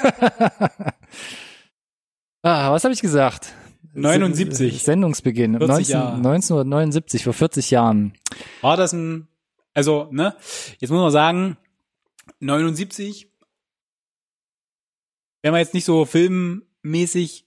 Ah, 2.43 2.71
was 2.71 2.83
habe 2.83 2.93
ich 2.93 3.01
gesagt? 3.01 3.53
79. 3.93 4.75
S- 4.75 4.85
Sendungsbeginn. 4.85 5.53
40 5.57 5.67
19, 5.69 5.91
Jahre. 5.93 6.15
1979, 6.17 7.23
vor 7.23 7.33
40 7.33 7.71
Jahren. 7.71 8.13
War 8.61 8.77
das 8.77 8.93
ein, 8.93 9.27
also, 9.73 10.07
ne? 10.11 10.35
Jetzt 10.79 10.91
muss 10.91 10.99
man 11.01 11.11
sagen, 11.11 11.57
79, 12.39 13.26
wenn 15.47 15.53
man 15.53 15.61
jetzt 15.61 15.73
nicht 15.73 15.85
so 15.85 16.05
filmmäßig 16.05 17.45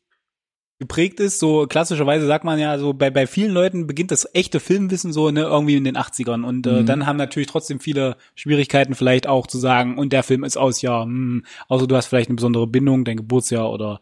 geprägt 0.79 1.21
ist. 1.21 1.39
So 1.39 1.67
klassischerweise 1.67 2.27
sagt 2.27 2.45
man 2.45 2.59
ja 2.59 2.79
so, 2.79 2.95
bei, 2.95 3.11
bei 3.11 3.27
vielen 3.27 3.51
Leuten 3.53 3.87
beginnt 3.87 4.11
das 4.11 4.27
echte 4.35 4.61
Filmwissen 4.61 5.13
so 5.13 5.31
ne, 5.31 5.43
irgendwie 5.43 5.77
in 5.77 5.85
den 5.85 5.99
80ern. 5.99 6.43
Und 6.43 6.67
äh, 6.67 6.81
Mhm. 6.81 6.87
dann 6.87 7.07
haben 7.07 7.19
natürlich 7.19 7.49
trotzdem 7.49 7.81
viele 7.81 8.17
Schwierigkeiten 8.35 8.95
vielleicht 8.95 9.27
auch 9.27 9.47
zu 9.47 9.59
sagen, 9.59 9.99
und 9.99 10.13
der 10.15 10.23
Film 10.23 10.43
ist 10.43 10.57
aus, 10.57 10.81
ja, 10.81 11.03
hm, 11.03 11.45
außer 11.69 11.87
du 11.87 11.97
hast 11.97 12.07
vielleicht 12.07 12.31
eine 12.31 12.37
besondere 12.37 12.67
Bindung, 12.67 13.05
dein 13.05 13.19
Geburtsjahr 13.19 13.71
oder 13.71 14.01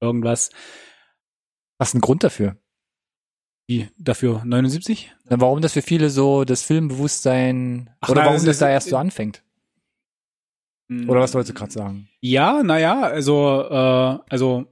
irgendwas. 0.00 0.50
Hast 1.80 1.94
du 1.94 1.96
einen 1.96 2.02
Grund 2.02 2.22
dafür? 2.22 2.56
Wie 3.68 3.88
dafür 3.98 4.42
79? 4.44 5.12
Na, 5.28 5.40
Warum 5.40 5.60
das 5.60 5.72
für 5.72 5.82
viele 5.82 6.08
so 6.10 6.44
das 6.44 6.62
Filmbewusstsein 6.62 7.90
Ach, 8.00 8.10
oder 8.10 8.20
na, 8.20 8.26
warum 8.26 8.36
das 8.36 8.44
das, 8.44 8.56
ist- 8.56 8.62
da 8.62 8.70
erst 8.70 8.88
so 8.90 8.96
anfängt? 8.96 9.42
Hm. 10.88 11.08
Oder 11.08 11.20
was 11.20 11.34
wolltest 11.34 11.50
du 11.50 11.58
gerade 11.58 11.72
sagen? 11.72 12.08
Ja, 12.20 12.62
naja, 12.62 13.02
also, 13.02 13.62
äh, 13.68 14.18
also 14.28 14.66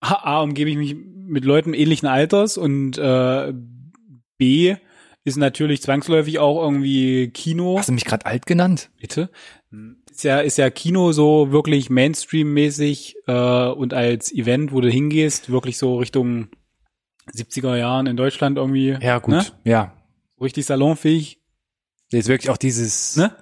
A, 0.00 0.40
umgebe 0.42 0.70
ich 0.70 0.76
mich 0.76 0.94
mit 0.94 1.44
Leuten 1.44 1.74
ähnlichen 1.74 2.08
Alters 2.08 2.56
und 2.58 2.98
äh, 2.98 3.52
B 4.38 4.76
ist 5.24 5.36
natürlich 5.36 5.82
zwangsläufig 5.82 6.38
auch 6.38 6.62
irgendwie 6.62 7.28
Kino. 7.30 7.78
Hast 7.78 7.88
du 7.88 7.92
mich 7.92 8.04
gerade 8.04 8.26
alt 8.26 8.46
genannt? 8.46 8.90
Bitte. 9.00 9.28
Ist 10.08 10.22
ja, 10.22 10.38
ist 10.38 10.56
ja 10.58 10.70
Kino 10.70 11.10
so 11.12 11.50
wirklich 11.50 11.90
Mainstream-mäßig 11.90 13.16
äh, 13.26 13.68
und 13.68 13.92
als 13.92 14.32
Event, 14.32 14.72
wo 14.72 14.80
du 14.80 14.88
hingehst, 14.88 15.50
wirklich 15.50 15.78
so 15.78 15.96
Richtung 15.98 16.48
70er 17.34 17.76
Jahren 17.76 18.06
in 18.06 18.16
Deutschland 18.16 18.56
irgendwie 18.56 18.96
Ja, 19.00 19.18
gut. 19.18 19.34
Ne? 19.34 19.44
Ja. 19.64 19.94
so 20.38 20.44
richtig 20.44 20.64
salonfähig. 20.66 21.40
Ist 22.12 22.28
wirklich 22.28 22.50
auch 22.50 22.56
dieses 22.56 23.16
Ne? 23.16 23.32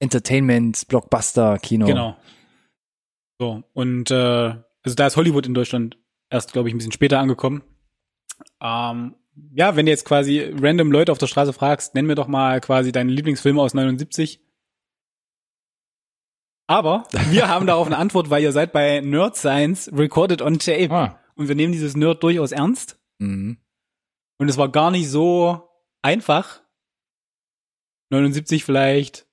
Entertainment, 0.00 0.88
Blockbuster, 0.88 1.58
Kino. 1.58 1.86
Genau. 1.86 2.16
So, 3.38 3.62
und 3.74 4.10
äh, 4.10 4.14
also 4.82 4.94
da 4.96 5.06
ist 5.06 5.16
Hollywood 5.16 5.46
in 5.46 5.54
Deutschland 5.54 5.98
erst, 6.30 6.52
glaube 6.52 6.68
ich, 6.68 6.74
ein 6.74 6.78
bisschen 6.78 6.92
später 6.92 7.18
angekommen. 7.20 7.62
Ähm, 8.60 9.14
ja, 9.52 9.76
wenn 9.76 9.86
du 9.86 9.92
jetzt 9.92 10.04
quasi 10.04 10.52
random 10.58 10.92
Leute 10.92 11.12
auf 11.12 11.18
der 11.18 11.26
Straße 11.26 11.52
fragst, 11.52 11.94
nenn 11.94 12.06
mir 12.06 12.14
doch 12.14 12.28
mal 12.28 12.60
quasi 12.60 12.92
deine 12.92 13.12
Lieblingsfilme 13.12 13.60
aus 13.60 13.74
79. 13.74 14.40
Aber 16.66 17.04
wir 17.30 17.48
haben 17.48 17.66
darauf 17.66 17.86
eine 17.86 17.98
Antwort, 17.98 18.30
weil 18.30 18.42
ihr 18.42 18.52
seid 18.52 18.72
bei 18.72 19.00
Nerd 19.00 19.36
Science 19.36 19.90
Recorded 19.92 20.42
on 20.42 20.58
Tape. 20.58 20.90
Ah. 20.90 21.18
Und 21.34 21.48
wir 21.48 21.54
nehmen 21.54 21.72
dieses 21.72 21.96
Nerd 21.96 22.22
durchaus 22.22 22.52
ernst. 22.52 22.98
Mhm. 23.18 23.58
Und 24.38 24.48
es 24.48 24.56
war 24.56 24.68
gar 24.68 24.90
nicht 24.90 25.08
so 25.08 25.68
einfach. 26.02 26.62
79 28.10 28.64
vielleicht 28.64 29.26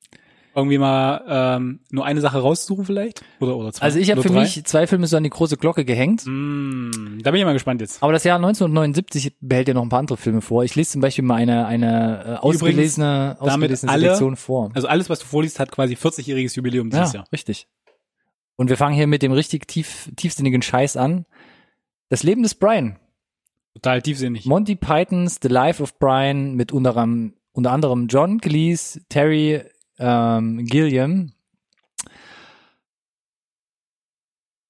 irgendwie 0.58 0.80
mal 0.80 1.24
ähm, 1.28 1.80
nur 1.92 2.04
eine 2.04 2.20
Sache 2.20 2.40
raussuchen 2.40 2.84
vielleicht 2.84 3.24
oder 3.40 3.56
oder 3.56 3.72
zwei. 3.72 3.86
Also 3.86 4.00
ich 4.00 4.10
habe 4.10 4.24
für 4.24 4.30
drei. 4.30 4.42
mich 4.42 4.66
zwei 4.66 4.88
Filme 4.88 5.06
so 5.06 5.16
an 5.16 5.24
die 5.24 5.30
große 5.30 5.56
Glocke 5.56 5.86
gehängt. 5.86 6.24
Mm, 6.26 7.20
da 7.22 7.30
bin 7.30 7.40
ich 7.40 7.46
mal 7.46 7.54
gespannt 7.54 7.80
jetzt. 7.80 8.02
Aber 8.02 8.12
das 8.12 8.24
Jahr 8.24 8.38
1979 8.38 9.36
behält 9.40 9.68
ja 9.68 9.76
noch 9.76 9.84
ein 9.84 9.90
paar 9.90 10.00
andere 10.00 10.18
Filme 10.18 10.42
vor. 10.42 10.64
Ich 10.64 10.76
lese 10.76 10.92
zum 10.94 11.02
Beispiel 11.02 11.24
mal 11.24 11.36
eine, 11.36 11.68
eine 11.68 12.26
äh, 12.26 12.36
ausgelesene, 12.38 13.38
damit 13.40 13.54
ausgelesene 13.54 13.92
alle- 13.92 14.02
Selektion 14.02 14.36
vor. 14.36 14.72
Also 14.74 14.88
alles, 14.88 15.12
was 15.12 15.20
du 15.20 15.28
vorliest, 15.28 15.60
hat 15.60 15.72
quasi 15.72 15.94
40-jähriges 15.94 16.56
Jubiläum 16.56 16.90
dieses 16.90 17.14
ja, 17.14 17.20
Jahr. 17.20 17.28
richtig. 17.32 17.68
Und 18.56 18.70
wir 18.70 18.78
fangen 18.78 18.96
hier 18.96 19.06
mit 19.06 19.22
dem 19.22 19.32
richtig 19.32 19.68
tief, 19.68 20.10
tiefsinnigen 20.16 20.64
Scheiß 20.64 20.98
an. 20.98 21.28
Das 22.10 22.24
Leben 22.24 22.42
des 22.42 22.56
Brian. 22.56 22.98
Total 23.76 24.02
tiefsinnig. 24.02 24.48
Monty 24.48 24.76
Pythons 24.76 25.38
The 25.40 25.50
Life 25.50 25.84
of 25.84 26.00
Brian 26.00 26.56
mit 26.56 26.72
unter 26.72 26.98
anderem, 26.98 27.34
unter 27.52 27.72
anderem 27.72 28.08
John 28.08 28.42
Cleese, 28.42 29.02
Terry 29.08 29.62
ähm, 30.00 30.66
Gilliam. 30.66 31.32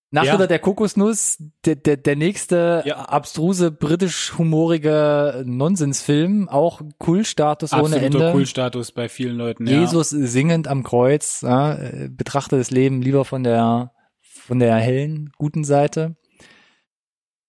Nach 0.09 0.23
Ja. 0.23 0.47
Der 0.47 0.59
Kokosnuss, 0.59 1.43
der, 1.65 1.75
der, 1.75 1.97
der 1.97 2.15
nächste 2.15 2.81
Ja. 2.85 2.95
abstruse, 2.95 3.71
britisch-humorige 3.71 5.43
Nonsensfilm, 5.45 6.47
auch 6.47 6.81
Kultstatus 6.97 7.73
ohne 7.73 7.83
Absoluter 7.97 8.05
Ende. 8.05 8.31
Kultstatus 8.31 8.93
bei 8.93 9.09
vielen 9.09 9.35
Leuten. 9.35 9.67
Ja. 9.67 9.81
Jesus 9.81 10.09
singend 10.09 10.69
am 10.69 10.83
Kreuz, 10.83 11.41
ja, 11.41 11.73
äh, 11.75 12.09
betrachte 12.09 12.57
das 12.57 12.71
Leben 12.71 13.01
lieber 13.01 13.25
von 13.25 13.43
der 13.43 13.91
von 14.21 14.59
der 14.59 14.75
hellen, 14.75 15.31
guten 15.37 15.65
Seite. 15.65 16.15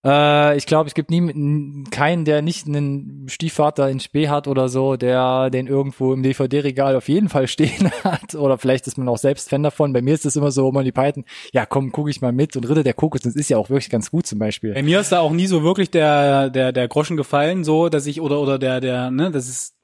Äh, 0.04 0.56
ich 0.56 0.66
glaube, 0.66 0.88
es 0.88 0.94
gibt 0.94 1.10
nie, 1.10 1.84
keinen, 1.90 2.24
der 2.24 2.42
nicht 2.42 2.66
einen 2.66 3.28
Stiefvater 3.28 3.90
in 3.90 4.00
Spee 4.00 4.28
hat 4.28 4.46
oder 4.46 4.68
so, 4.68 4.96
der 4.96 5.50
den 5.50 5.66
irgendwo 5.66 6.12
im 6.12 6.22
DVD-Regal 6.22 6.96
auf 6.96 7.08
jeden 7.08 7.28
Fall 7.28 7.48
stehen 7.48 7.90
hat. 8.04 8.34
Oder 8.34 8.58
vielleicht 8.58 8.86
ist 8.86 8.98
man 8.98 9.08
auch 9.08 9.18
selbst 9.18 9.50
Fan 9.50 9.62
davon. 9.62 9.92
Bei 9.92 10.02
mir 10.02 10.14
ist 10.14 10.26
es 10.26 10.36
immer 10.36 10.50
so, 10.50 10.70
Monty 10.70 10.92
Python, 10.92 11.24
ja 11.52 11.66
komm, 11.66 11.92
gucke 11.92 12.10
ich 12.10 12.20
mal 12.20 12.32
mit. 12.32 12.56
Und 12.56 12.68
Ritter 12.68 12.84
der 12.84 12.94
Kokos, 12.94 13.22
das 13.22 13.34
ist 13.34 13.48
ja 13.48 13.56
auch 13.56 13.70
wirklich 13.70 13.90
ganz 13.90 14.10
gut 14.10 14.26
zum 14.26 14.38
Beispiel. 14.38 14.74
Bei 14.74 14.82
mir 14.82 15.00
ist 15.00 15.12
da 15.12 15.20
auch 15.20 15.32
nie 15.32 15.46
so 15.46 15.62
wirklich 15.62 15.90
der, 15.90 16.50
der, 16.50 16.72
der 16.72 16.88
Groschen 16.88 17.16
gefallen, 17.16 17.64
so, 17.64 17.88
dass 17.88 18.06
ich, 18.06 18.20
oder, 18.20 18.40
oder 18.40 18.58
der, 18.58 18.80
der, 18.80 19.10
ne, 19.10 19.30
das 19.30 19.48
ist, 19.48 19.74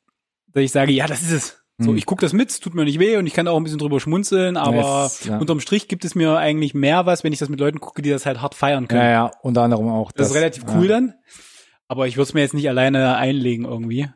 dass 0.52 0.62
ich 0.62 0.73
sage, 0.73 0.92
ja, 0.92 1.06
das 1.06 1.23
ist 1.23 1.33
es. 1.33 1.63
So, 1.78 1.90
Hm. 1.90 1.97
ich 1.97 2.07
gucke 2.07 2.21
das 2.25 2.33
mit, 2.33 2.50
es 2.50 2.61
tut 2.61 2.75
mir 2.75 2.85
nicht 2.85 3.00
weh 3.00 3.16
und 3.16 3.26
ich 3.26 3.35
kann 3.35 3.49
auch 3.49 3.57
ein 3.57 3.64
bisschen 3.64 3.81
drüber 3.81 3.99
schmunzeln, 3.99 4.57
aber 4.57 5.07
Es- 5.07 5.25
ja. 5.25 5.38
unterm 5.38 5.59
Strich 5.59 5.88
gibt 5.88 6.04
es 6.04 6.14
mir 6.14 6.37
eigentlich 6.38 6.73
mehr 6.73 7.04
was, 7.07 7.25
wenn 7.25 7.33
ich 7.33 7.40
das 7.40 7.49
mit 7.49 7.59
Leuten 7.59 7.81
gucke, 7.81 8.00
die 8.00 8.11
das 8.11 8.26
halt 8.26 8.40
hart 8.40 8.54
feiern 8.54 8.87
können. 8.87 9.02
Ja, 9.02 9.11
ja, 9.11 9.31
unter 9.43 9.62
anderem 9.62 9.88
auch. 9.88 10.12
Das, 10.12 10.28
ist 10.28 10.35
relativ 10.37 10.64
ja. 10.69 10.76
cool 10.78 10.87
dann. 10.88 11.14
Aber 11.88 12.07
ich 12.07 12.16
würde 12.16 12.23
es 12.28 12.35
mir 12.35 12.40
jetzt 12.40 12.54
nicht 12.54 12.69
alleine 12.69 13.16
einlegen 13.16 13.64
irgendwie. 13.66 14.09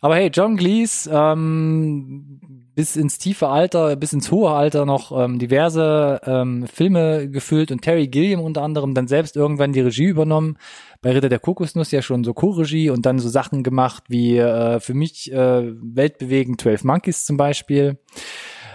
Aber 0.00 0.16
hey, 0.16 0.30
John 0.32 0.56
Cleese, 0.56 1.10
ähm, 1.12 2.40
bis 2.74 2.94
ins 2.96 3.18
tiefe 3.18 3.48
Alter, 3.48 3.96
bis 3.96 4.12
ins 4.12 4.30
hohe 4.30 4.50
Alter 4.50 4.84
noch 4.84 5.12
ähm, 5.18 5.38
diverse 5.38 6.20
ähm, 6.24 6.66
Filme 6.66 7.30
gefüllt 7.30 7.72
und 7.72 7.80
Terry 7.82 8.08
Gilliam 8.08 8.40
unter 8.40 8.62
anderem 8.62 8.94
dann 8.94 9.08
selbst 9.08 9.34
irgendwann 9.36 9.72
die 9.72 9.80
Regie 9.80 10.04
übernommen. 10.04 10.58
Bei 11.02 11.12
Ritter 11.12 11.28
der 11.28 11.38
Kokosnuss 11.38 11.90
ja 11.90 12.02
schon 12.02 12.24
so 12.24 12.34
Co-Regie 12.34 12.90
und 12.90 13.06
dann 13.06 13.18
so 13.18 13.28
Sachen 13.28 13.62
gemacht 13.62 14.04
wie 14.08 14.38
äh, 14.38 14.80
für 14.80 14.94
mich 14.94 15.32
äh, 15.32 15.62
weltbewegend 15.64 16.60
12 16.60 16.84
Monkeys 16.84 17.24
zum 17.24 17.36
Beispiel. 17.36 17.98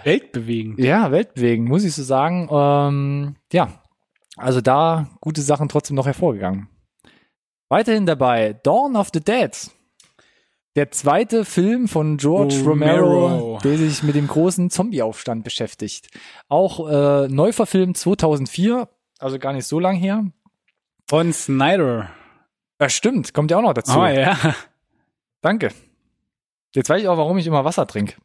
Weltbewegend. 0.03 0.79
Ja, 0.79 1.11
weltbewegend, 1.11 1.67
muss 1.67 1.83
ich 1.83 1.93
so 1.93 2.03
sagen. 2.03 2.49
Ähm, 2.51 3.35
ja, 3.51 3.81
also 4.37 4.61
da 4.61 5.09
gute 5.19 5.41
Sachen 5.41 5.69
trotzdem 5.69 5.95
noch 5.95 6.05
hervorgegangen. 6.05 6.67
Weiterhin 7.69 8.05
dabei 8.05 8.53
Dawn 8.53 8.95
of 8.95 9.09
the 9.13 9.21
Dead. 9.21 9.51
Der 10.75 10.89
zweite 10.91 11.43
Film 11.43 11.89
von 11.89 12.15
George 12.15 12.61
Romero, 12.65 13.27
Romero. 13.27 13.59
der 13.61 13.77
sich 13.77 14.03
mit 14.03 14.15
dem 14.15 14.27
großen 14.27 14.69
Zombie-Aufstand 14.69 15.43
beschäftigt. 15.43 16.07
Auch 16.47 16.89
äh, 16.89 17.27
neu 17.27 17.51
verfilmt 17.51 17.97
2004, 17.97 18.87
also 19.19 19.37
gar 19.37 19.51
nicht 19.51 19.67
so 19.67 19.81
lang 19.81 19.97
her. 19.97 20.25
Von 21.11 21.33
Snyder. 21.33 22.09
Ja, 22.79 22.87
stimmt, 22.87 23.33
kommt 23.33 23.51
ja 23.51 23.57
auch 23.57 23.61
noch 23.61 23.73
dazu. 23.73 23.99
Oh 23.99 24.05
ja. 24.05 24.55
Danke. 25.41 25.73
Jetzt 26.73 26.89
weiß 26.89 27.01
ich 27.01 27.09
auch, 27.09 27.17
warum 27.17 27.37
ich 27.37 27.45
immer 27.45 27.65
Wasser 27.65 27.85
trinke. 27.85 28.15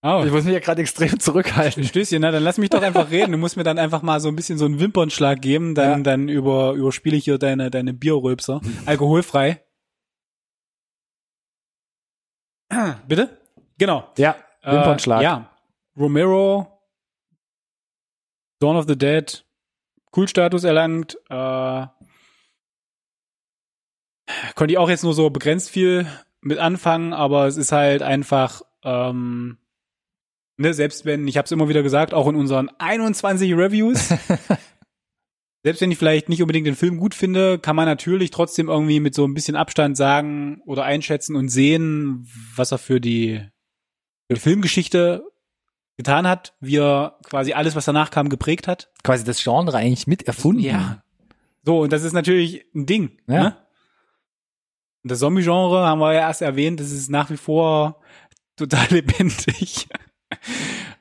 Oh. 0.00 0.22
Ich 0.24 0.30
muss 0.30 0.44
mich 0.44 0.52
ja 0.54 0.60
gerade 0.60 0.82
extrem 0.82 1.18
zurückhalten. 1.18 1.82
Stößchen, 1.82 2.22
na, 2.22 2.30
dann 2.30 2.44
lass 2.44 2.58
mich 2.58 2.70
doch 2.70 2.80
einfach 2.80 3.10
reden. 3.10 3.32
Du 3.32 3.38
musst 3.38 3.56
mir 3.56 3.64
dann 3.64 3.80
einfach 3.80 4.02
mal 4.02 4.20
so 4.20 4.28
ein 4.28 4.36
bisschen 4.36 4.56
so 4.56 4.66
einen 4.66 4.78
Wimpernschlag 4.78 5.42
geben, 5.42 5.74
dann, 5.74 5.90
Ja. 5.90 5.98
dann 6.04 6.28
über, 6.28 6.74
überspiele 6.74 7.16
ich 7.16 7.24
hier 7.24 7.38
deine, 7.38 7.72
deine 7.72 7.92
Bierröpser. 7.92 8.60
Alkoholfrei. 8.86 9.60
Bitte? 13.08 13.36
Genau. 13.78 14.12
Ja, 14.16 14.36
Wimpernschlag. 14.62 15.22
Äh, 15.22 15.24
ja. 15.24 15.50
Romero, 15.98 16.68
Dawn 18.60 18.76
of 18.76 18.86
the 18.86 18.96
Dead, 18.96 19.43
Kultstatus 20.14 20.62
erlangt, 20.62 21.18
äh, 21.28 21.86
konnte 24.54 24.72
ich 24.72 24.78
auch 24.78 24.88
jetzt 24.88 25.02
nur 25.02 25.12
so 25.12 25.28
begrenzt 25.28 25.70
viel 25.70 26.06
mit 26.40 26.58
anfangen, 26.58 27.12
aber 27.12 27.48
es 27.48 27.56
ist 27.56 27.72
halt 27.72 28.02
einfach, 28.02 28.62
ähm, 28.84 29.58
ne, 30.56 30.72
selbst 30.72 31.04
wenn, 31.04 31.26
ich 31.26 31.36
habe 31.36 31.46
es 31.46 31.50
immer 31.50 31.68
wieder 31.68 31.82
gesagt, 31.82 32.14
auch 32.14 32.28
in 32.28 32.36
unseren 32.36 32.68
21 32.78 33.54
Reviews, 33.54 34.14
selbst 35.64 35.80
wenn 35.80 35.90
ich 35.90 35.98
vielleicht 35.98 36.28
nicht 36.28 36.42
unbedingt 36.42 36.68
den 36.68 36.76
Film 36.76 36.98
gut 36.98 37.16
finde, 37.16 37.58
kann 37.58 37.74
man 37.74 37.86
natürlich 37.86 38.30
trotzdem 38.30 38.68
irgendwie 38.68 39.00
mit 39.00 39.16
so 39.16 39.26
ein 39.26 39.34
bisschen 39.34 39.56
Abstand 39.56 39.96
sagen 39.96 40.62
oder 40.64 40.84
einschätzen 40.84 41.34
und 41.34 41.48
sehen, 41.48 42.30
was 42.54 42.70
er 42.70 42.78
für 42.78 43.00
die, 43.00 43.40
für 44.28 44.34
die 44.34 44.40
Filmgeschichte 44.40 45.24
getan 45.96 46.26
hat, 46.26 46.54
wie 46.60 46.78
er 46.78 47.18
quasi 47.24 47.52
alles, 47.52 47.76
was 47.76 47.84
danach 47.84 48.10
kam, 48.10 48.28
geprägt 48.28 48.68
hat. 48.68 48.90
Quasi 49.02 49.24
das 49.24 49.42
Genre 49.42 49.76
eigentlich 49.76 50.06
mit 50.06 50.24
erfunden. 50.24 50.62
Ja. 50.62 51.02
So, 51.64 51.80
und 51.80 51.92
das 51.92 52.02
ist 52.04 52.12
natürlich 52.12 52.66
ein 52.74 52.86
Ding. 52.86 53.18
Ja. 53.26 53.42
Ne? 53.42 53.56
Und 55.02 55.10
das 55.10 55.18
Zombie-Genre 55.18 55.86
haben 55.86 55.98
wir 55.98 56.14
ja 56.14 56.20
erst 56.20 56.42
erwähnt, 56.42 56.80
das 56.80 56.90
ist 56.90 57.10
nach 57.10 57.30
wie 57.30 57.36
vor 57.36 58.00
total 58.56 58.86
lebendig. 58.90 59.86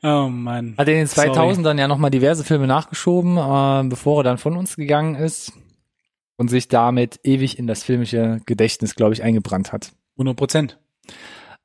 oh 0.03 0.27
Mann. 0.29 0.75
Hat 0.77 0.87
in 0.87 0.95
den 0.95 1.07
Sorry. 1.07 1.29
2000ern 1.29 1.79
ja 1.79 1.87
nochmal 1.87 2.11
diverse 2.11 2.43
Filme 2.43 2.67
nachgeschoben, 2.67 3.37
äh, 3.37 3.89
bevor 3.89 4.19
er 4.19 4.23
dann 4.23 4.37
von 4.37 4.57
uns 4.57 4.75
gegangen 4.75 5.15
ist 5.15 5.53
und 6.37 6.49
sich 6.49 6.67
damit 6.67 7.19
ewig 7.23 7.57
in 7.57 7.67
das 7.67 7.83
filmische 7.83 8.41
Gedächtnis, 8.45 8.95
glaube 8.95 9.13
ich, 9.13 9.23
eingebrannt 9.23 9.71
hat. 9.71 9.93
100 10.15 10.35
Prozent. 10.35 10.79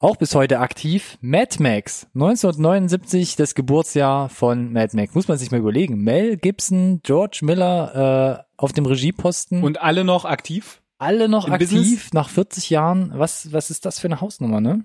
Auch 0.01 0.17
bis 0.17 0.35
heute 0.35 0.61
aktiv. 0.61 1.19
Mad 1.21 1.63
Max. 1.63 2.07
1979, 2.15 3.37
das 3.37 3.55
Geburtsjahr 3.55 4.29
von 4.29 4.73
Mad 4.73 4.95
Max. 4.97 5.15
Muss 5.15 5.29
man 5.29 5.39
sich 5.39 5.51
mal 5.51 5.59
überlegen. 5.59 6.03
Mel 6.03 6.37
Gibson, 6.37 7.01
George 7.03 7.41
Miller, 7.43 8.47
auf 8.57 8.73
dem 8.73 8.87
Regieposten. 8.87 9.65
Und 9.65 9.81
alle 9.81 10.05
noch 10.05 10.25
aktiv? 10.25 10.81
alle 10.99 11.29
noch 11.29 11.47
im 11.47 11.53
aktiv 11.55 11.71
Business? 11.71 12.13
nach 12.13 12.29
40 12.29 12.71
Jahren. 12.71 13.13
Was, 13.15 13.53
was 13.53 13.71
ist 13.71 13.87
das 13.87 13.99
für 13.99 14.09
eine 14.09 14.21
Hausnummer, 14.21 14.61
ne? 14.61 14.85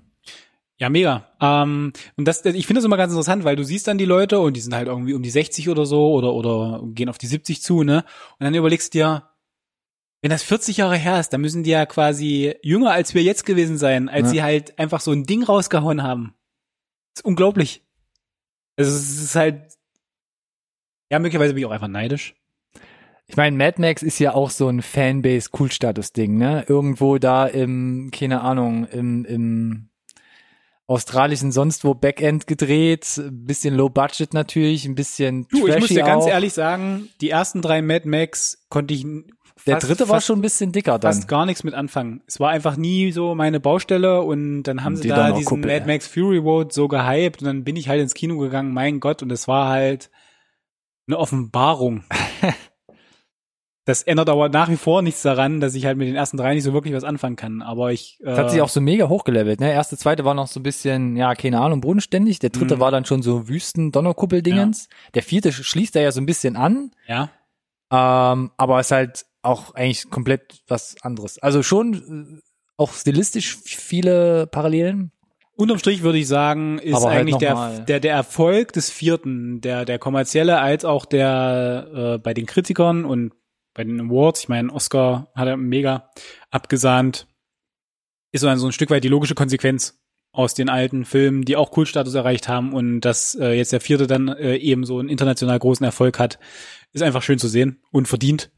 Ja, 0.78 0.90
mega. 0.90 1.28
Ähm, 1.40 1.94
und 2.18 2.28
das, 2.28 2.44
ich 2.46 2.66
finde 2.66 2.80
das 2.80 2.86
immer 2.86 2.98
ganz 2.98 3.12
interessant, 3.12 3.44
weil 3.44 3.56
du 3.56 3.64
siehst 3.64 3.88
dann 3.88 3.98
die 3.98 4.06
Leute 4.06 4.40
und 4.40 4.56
die 4.56 4.62
sind 4.62 4.74
halt 4.74 4.88
irgendwie 4.88 5.14
um 5.14 5.22
die 5.22 5.30
60 5.30 5.70
oder 5.70 5.86
so 5.86 6.12
oder, 6.14 6.34
oder 6.34 6.82
gehen 6.86 7.10
auf 7.10 7.18
die 7.18 7.28
70 7.28 7.62
zu, 7.62 7.84
ne? 7.84 8.04
Und 8.40 8.46
dann 8.46 8.56
überlegst 8.56 8.94
du 8.94 9.00
dir, 9.00 9.24
wenn 10.24 10.30
das 10.32 10.42
40 10.42 10.78
Jahre 10.78 10.96
her 10.96 11.20
ist, 11.20 11.30
dann 11.34 11.42
müssen 11.42 11.64
die 11.64 11.70
ja 11.72 11.86
quasi 11.86 12.56
jünger 12.64 12.92
als 12.92 13.14
wir 13.14 13.22
jetzt 13.22 13.46
gewesen 13.46 13.78
sein, 13.78 14.08
als 14.10 14.28
Ja. 14.28 14.30
sie 14.30 14.42
halt 14.44 14.80
einfach 14.80 15.02
so 15.02 15.12
ein 15.12 15.26
Ding 15.26 15.44
rausgehauen 15.44 16.02
haben. 16.02 16.34
Das 17.14 17.20
ist 17.22 17.26
unglaublich. 17.26 17.84
Also 18.78 18.90
es 18.96 19.22
ist 19.22 19.36
halt, 19.36 19.62
ja, 21.12 21.20
möglicherweise 21.20 21.54
bin 21.54 21.60
ich 21.62 21.66
auch 21.68 21.72
einfach 21.72 21.90
neidisch. 21.90 22.36
Ich 23.28 23.36
meine, 23.36 23.56
Mad 23.58 23.80
Max 23.82 24.02
ist 24.02 24.18
ja 24.20 24.34
auch 24.34 24.50
so 24.50 24.68
ein 24.70 24.82
Fanbase-Coolstatus-Ding, 24.82 26.38
ne? 26.38 26.66
Irgendwo 26.68 27.18
da 27.18 27.46
im, 27.46 28.10
keine 28.14 28.42
Ahnung, 28.42 28.86
im, 28.88 29.26
im 29.26 29.90
australischen 30.88 31.52
sonst 31.52 31.84
wo 31.86 31.94
Backend 31.94 32.48
gedreht, 32.48 33.18
ein 33.18 33.46
bisschen 33.46 33.76
Low 33.76 33.90
Budget 33.90 34.34
natürlich, 34.34 34.86
ein 34.86 34.96
bisschen 34.96 35.48
Du, 35.50 35.68
ich 35.68 35.80
muss 35.80 35.90
dir 35.90 36.04
ganz 36.04 36.24
auch. 36.26 36.30
ehrlich 36.30 36.54
sagen, 36.54 37.10
die 37.22 37.30
ersten 37.30 37.62
drei 37.62 37.82
Mad 37.82 38.08
Max 38.08 38.66
konnte 38.70 38.94
ich 38.94 39.06
Der 39.66 39.76
fast- 39.80 39.90
dritte 39.90 40.10
war 40.10 40.20
schon 40.22 40.40
ein 40.40 40.42
bisschen 40.42 40.72
dicker 40.72 41.00
dann. 41.00 41.14
fast 41.14 41.28
gar 41.28 41.46
nichts 41.46 41.64
mit 41.64 41.74
anfangen. 41.74 42.22
Es 42.28 42.40
war 42.40 42.50
einfach 42.50 42.76
nie 42.78 43.12
so 43.12 43.34
meine 43.36 43.60
Baustelle 43.60 44.22
und 44.22 44.64
dann 44.64 44.84
haben 44.84 44.96
Und 44.96 45.02
sie 45.02 45.08
da 45.10 45.32
diesen 45.32 45.46
Kuppel. 45.62 45.72
Mad 45.72 45.86
Max 45.92 46.08
Fury 46.08 46.38
Road 46.38 46.74
so 46.74 46.88
gehypt 46.88 47.42
und 47.42 47.46
dann 47.48 47.64
bin 47.64 47.76
ich 47.76 47.88
halt 47.90 48.02
ins 48.02 48.14
Kino 48.14 48.38
gegangen, 48.38 48.74
mein 48.74 49.00
Gott, 49.00 49.22
und 49.24 49.32
es 49.32 49.48
war 49.48 49.70
halt 49.70 50.10
eine 51.08 51.18
Offenbarung. 51.18 52.04
das 53.86 54.02
ändert 54.04 54.30
aber 54.30 54.48
nach 54.48 54.70
wie 54.70 54.78
vor 54.78 55.02
nichts 55.02 55.22
daran, 55.24 55.60
dass 55.60 55.76
ich 55.76 55.86
halt 55.86 55.98
mit 55.98 56.08
den 56.08 56.16
ersten 56.16 56.38
drei 56.38 56.54
nicht 56.54 56.64
so 56.64 56.72
wirklich 56.72 56.94
was 56.94 57.04
anfangen 57.04 57.36
kann. 57.36 57.62
Aber 57.62 57.92
ich 57.92 58.18
äh, 58.22 58.26
Das 58.28 58.38
hat 58.40 58.52
sich 58.52 58.62
auch 58.62 58.70
so 58.70 58.80
mega 58.80 59.10
hochgelevelt, 59.10 59.60
ne? 59.60 59.74
Erste, 59.74 59.98
zweite 59.98 60.24
war 60.24 60.34
noch 60.34 60.48
so 60.48 60.62
ein 60.62 60.64
bisschen, 60.64 61.18
ja, 61.18 61.36
keine 61.36 61.60
Ahnung, 61.60 61.82
bodenständig. 61.82 62.40
Der 62.40 62.50
dritte 62.50 62.78
Mhm. 62.78 62.80
war 62.80 62.92
dann 62.92 63.04
schon 63.04 63.22
so 63.22 63.50
Wüsten-Donnerkuppel-Dingens. 63.50 64.88
Der 65.16 65.24
vierte 65.24 65.52
schließt 65.52 65.96
da 65.96 66.00
ja 66.00 66.12
so 66.14 66.22
ein 66.22 66.26
bisschen 66.26 66.56
an. 66.56 66.92
ja 67.08 67.30
Ähm, 67.92 68.52
aber 68.58 68.80
ist 68.80 68.92
halt 68.92 69.26
auch 69.44 69.76
eigentlich 69.76 70.10
komplett 70.10 70.64
was 70.68 70.96
anderes. 71.02 71.38
Also 71.40 71.64
schon 71.64 72.40
äh, 72.40 72.42
auch 72.78 72.94
stilistisch 72.94 73.58
viele 73.64 74.48
Parallelen. 74.48 75.12
Unterm 75.56 75.78
Strich 75.78 76.02
würde 76.02 76.18
ich 76.18 76.28
sagen, 76.28 76.80
ist 76.80 76.96
halt 76.96 77.06
eigentlich 77.06 77.38
der, 77.38 77.80
der, 77.82 78.00
der 78.00 78.14
Erfolg 78.14 78.74
des 78.74 78.90
vierten, 78.90 79.62
der, 79.62 79.86
der 79.86 80.00
kommerzielle 80.00 80.60
als 80.60 80.84
auch 80.84 81.06
der 81.06 81.88
äh, 81.94 82.18
bei 82.18 82.34
den 82.34 82.48
Kritikern 82.48 83.06
und 83.06 83.34
bei 83.76 83.84
den 83.84 84.02
Awards, 84.02 84.42
ich 84.42 84.50
meine, 84.50 84.72
Oscar 84.72 85.32
hat 85.36 85.48
er 85.48 85.58
mega 85.58 86.10
abgesahnt, 86.50 87.28
ist 88.32 88.42
so 88.42 88.48
ein, 88.48 88.58
so 88.58 88.68
ein 88.68 88.72
Stück 88.72 88.90
weit 88.90 89.04
die 89.04 89.10
logische 89.10 89.36
Konsequenz 89.36 90.00
aus 90.32 90.56
den 90.56 90.70
alten 90.70 91.06
Filmen, 91.06 91.44
die 91.44 91.56
auch 91.56 91.70
Kultstatus 91.70 92.16
erreicht 92.16 92.48
haben 92.48 92.74
und 92.74 93.02
dass 93.02 93.36
äh, 93.36 93.52
jetzt 93.52 93.72
der 93.72 93.82
vierte 93.82 94.08
dann 94.08 94.30
äh, 94.30 94.56
eben 94.56 94.84
so 94.84 94.98
einen 94.98 95.10
international 95.10 95.60
großen 95.60 95.86
Erfolg 95.86 96.18
hat, 96.18 96.40
ist 96.92 97.04
einfach 97.04 97.22
schön 97.22 97.38
zu 97.38 97.48
sehen 97.48 97.82
und 97.92 98.08
verdient. 98.08 98.52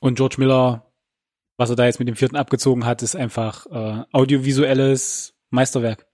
Und 0.00 0.16
George 0.16 0.36
Miller, 0.38 0.90
was 1.56 1.70
er 1.70 1.76
da 1.76 1.86
jetzt 1.86 1.98
mit 1.98 2.08
dem 2.08 2.16
vierten 2.16 2.36
abgezogen 2.36 2.84
hat, 2.84 3.02
ist 3.02 3.16
einfach 3.16 3.66
äh, 3.66 4.04
audiovisuelles 4.12 5.34
Meisterwerk. 5.50 6.06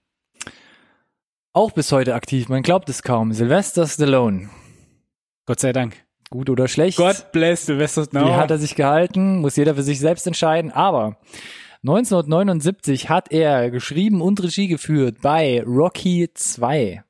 Auch 1.53 1.71
bis 1.71 1.91
heute 1.91 2.15
aktiv, 2.15 2.49
man 2.49 2.63
glaubt 2.63 2.89
es 2.89 3.03
kaum. 3.03 3.31
Sylvester 3.33 3.85
Stallone. 3.87 4.49
Gott 5.45 5.59
sei 5.59 5.71
Dank. 5.73 5.95
Gut 6.29 6.49
oder 6.49 6.67
schlecht? 6.67 6.97
God 6.97 7.31
bless 7.31 7.65
Sylvester 7.67 8.01
Wie 8.03 8.05
Stallone. 8.07 8.37
hat 8.37 8.49
er 8.49 8.57
sich 8.57 8.75
gehalten? 8.75 9.37
Muss 9.39 9.55
jeder 9.55 9.75
für 9.75 9.83
sich 9.83 9.99
selbst 9.99 10.25
entscheiden. 10.25 10.71
Aber 10.71 11.17
1979 11.83 13.09
hat 13.09 13.31
er 13.31 13.69
geschrieben 13.69 14.21
und 14.21 14.41
Regie 14.41 14.67
geführt 14.67 15.17
bei 15.21 15.61
Rocky 15.63 16.29
2. 16.33 17.03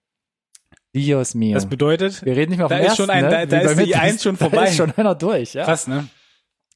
Dios 0.96 1.34
mio. 1.36 1.54
das 1.56 1.68
bedeutet, 1.68 2.24
Wir 2.26 2.36
reden 2.36 2.52
nicht 2.52 2.60
mehr 2.60 2.68
vom 2.68 2.78
da 2.78 2.84
ist 2.84 2.90
ersten, 2.90 3.02
schon 3.04 3.10
ein- 3.10 3.24
ne? 3.24 3.30
da- 3.30 3.46
da 3.46 3.78
Wie 3.78 3.82
ist 3.82 3.86
die. 3.88 3.96
Eins 3.96 4.24
schon 4.24 4.36
Da 4.40 4.46
vorbei. 4.50 4.68
ist 4.68 4.76
schon 4.76 4.92
einer 4.92 5.16
durch, 5.16 5.54
ja. 5.54 5.64
krass, 5.64 5.88
ne? 5.88 6.08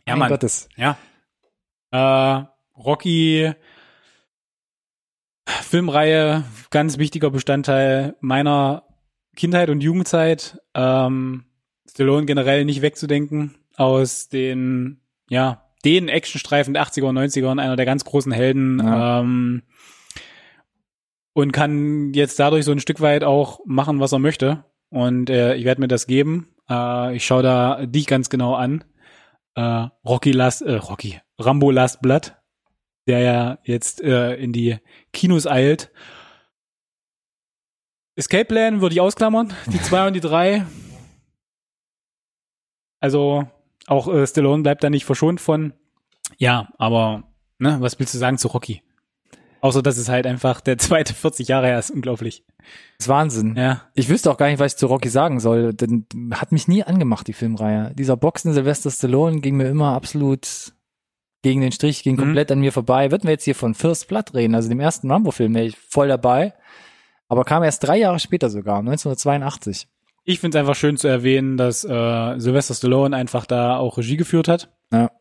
Ja, 0.08 0.14
Mein 0.14 0.20
Mann. 0.20 0.30
Gottes. 0.30 0.70
Ja. 0.78 0.98
Äh, 1.92 2.46
Rocky 2.78 3.54
Filmreihe, 5.46 6.44
ganz 6.70 6.98
wichtiger 6.98 7.30
Bestandteil 7.30 8.16
meiner 8.22 8.84
Kindheit 9.36 9.70
und 9.70 9.82
Jugendzeit. 9.82 10.60
Ähm, 10.74 11.46
Stallone 11.90 12.26
generell 12.26 12.66
nicht 12.66 12.82
wegzudenken 12.82 13.56
aus 13.76 14.30
den, 14.30 15.02
ja, 15.30 15.64
den 15.86 16.10
Actionstreifen 16.10 16.74
der 16.74 16.84
80er 16.84 17.06
und 17.06 17.18
90er 17.18 17.52
und 17.52 17.60
einer 17.60 17.76
der 17.76 17.86
ganz 17.86 18.04
großen 18.04 18.32
Helden. 18.32 18.80
Ja. 18.80 19.20
Ähm, 19.20 19.64
und 21.34 21.52
kann 21.52 22.14
jetzt 22.14 22.40
dadurch 22.40 22.66
so 22.66 22.72
ein 22.72 22.80
Stück 22.80 23.00
weit 23.00 23.24
auch 23.24 23.60
machen, 23.66 24.00
was 24.00 24.12
er 24.12 24.20
möchte. 24.20 24.66
Und 24.90 25.30
äh, 25.30 25.56
ich 25.56 25.66
werde 25.66 25.82
mir 25.82 25.88
das 25.88 26.08
geben. 26.08 26.48
Äh, 26.70 27.16
ich 27.16 27.26
schaue 27.26 27.44
da 27.44 27.86
dich 27.86 28.08
ganz 28.08 28.30
genau 28.30 28.56
an. 28.56 28.84
Äh, 29.58 29.90
Rocky 30.06 30.34
Last, 30.34 30.62
äh, 30.62 30.76
Rocky, 30.76 31.20
Rambo 31.40 31.72
Last 31.72 32.04
Blood, 32.04 32.36
der 33.08 33.20
ja 33.20 33.58
jetzt 33.64 34.02
äh, 34.02 34.36
in 34.36 34.54
die 34.54 34.78
Kinos 35.12 35.48
eilt. 35.48 35.92
Escape 38.16 38.46
Plan 38.46 38.82
würde 38.82 38.94
ich 38.94 39.02
ausklammern, 39.02 39.52
die 39.66 39.82
zwei 39.82 40.06
und 40.06 40.14
die 40.14 40.20
drei. 40.20 40.64
Also 43.00 43.48
auch 43.88 44.08
äh, 44.08 44.28
Stallone 44.28 44.62
bleibt 44.62 44.84
da 44.84 44.92
nicht 44.92 45.06
verschont 45.06 45.42
von. 45.42 45.74
Ja, 46.38 46.70
aber 46.78 47.24
ne, 47.58 47.78
was 47.80 47.98
willst 47.98 48.14
du 48.14 48.20
sagen 48.20 48.38
zu 48.38 48.50
Rocky? 48.50 48.84
Außer 49.68 49.82
dass 49.84 49.98
es 49.98 50.08
halt 50.10 50.26
einfach 50.26 50.62
der 50.62 50.78
zweite 50.78 51.14
40 51.16 51.48
Jahre 51.48 51.68
her 51.68 51.80
ist, 51.80 51.92
unglaublich. 51.92 52.44
Das 52.98 53.06
ist 53.06 53.10
Wahnsinn. 53.10 53.56
Ja. 53.56 53.82
Ich 53.96 54.10
wüsste 54.10 54.32
auch 54.32 54.38
gar 54.38 54.48
nicht, 54.48 54.60
was 54.60 54.74
ich 54.74 54.78
zu 54.78 54.88
Rocky 54.88 55.10
sagen 55.10 55.40
soll. 55.40 55.74
Denn 55.74 56.06
hat 56.34 56.52
mich 56.52 56.68
nie 56.68 56.84
angemacht, 56.84 57.28
die 57.28 57.34
Filmreihe. 57.34 57.94
Dieser 57.96 58.18
Boxen 58.18 58.54
Sylvester 58.54 58.90
Stallone 58.92 59.42
ging 59.42 59.58
mir 59.58 59.68
immer 59.68 59.94
absolut 59.94 60.74
gegen 61.44 61.62
den 61.62 61.72
Strich, 61.72 62.04
ging 62.04 62.16
Mhm. 62.16 62.20
komplett 62.20 62.52
an 62.52 62.60
mir 62.60 62.72
vorbei. 62.72 63.12
Würden 63.12 63.24
wir 63.26 63.32
jetzt 63.32 63.44
hier 63.46 63.56
von 63.56 63.74
First 63.76 64.08
Blood 64.08 64.34
reden, 64.34 64.56
also 64.56 64.70
dem 64.70 64.80
ersten 64.80 65.12
Rambo-Film, 65.12 65.54
wäre 65.54 65.66
ich 65.66 65.78
voll 65.78 66.08
dabei. 66.08 66.54
Aber 67.30 67.44
kam 67.46 67.62
erst 67.64 67.84
drei 67.86 67.98
Jahre 67.98 68.20
später 68.20 68.50
sogar, 68.50 68.80
1982. 68.80 69.88
Ich 70.24 70.40
finde 70.40 70.58
es 70.58 70.60
einfach 70.62 70.76
schön 70.76 70.98
zu 70.98 71.08
erwähnen, 71.08 71.56
dass 71.58 71.84
äh, 71.86 72.40
Sylvester 72.40 72.74
Stallone 72.74 73.16
einfach 73.16 73.46
da 73.46 73.78
auch 73.78 73.98
Regie 73.98 74.18
geführt 74.18 74.48
hat. 74.48 74.70
Ja. 74.92 75.12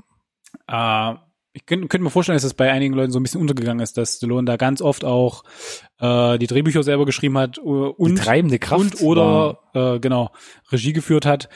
Äh, 0.69 1.17
ich 1.57 1.65
könnte 1.65 1.89
könnt 1.89 2.05
mir 2.05 2.11
vorstellen, 2.11 2.37
dass 2.37 2.43
das 2.43 2.53
bei 2.53 2.71
einigen 2.71 2.93
Leuten 2.93 3.13
so 3.13 3.19
ein 3.19 3.23
bisschen 3.23 3.41
untergegangen 3.41 3.83
ist, 3.83 3.97
dass 3.97 4.17
Stallone 4.17 4.45
da 4.45 4.59
ganz 4.59 4.83
oft 4.83 5.07
auch 5.07 5.43
äh, 5.99 6.37
die 6.39 6.47
Drehbücher 6.47 6.83
selber 6.83 7.07
geschrieben 7.07 7.39
hat 7.39 7.57
und 7.57 8.19
die 8.19 8.23
treibende 8.23 8.59
Kraft. 8.59 8.81
und 8.81 9.01
oder 9.01 9.59
äh, 9.73 9.99
genau 9.99 10.33
Regie 10.71 10.93
geführt 10.93 11.25
hat. 11.25 11.49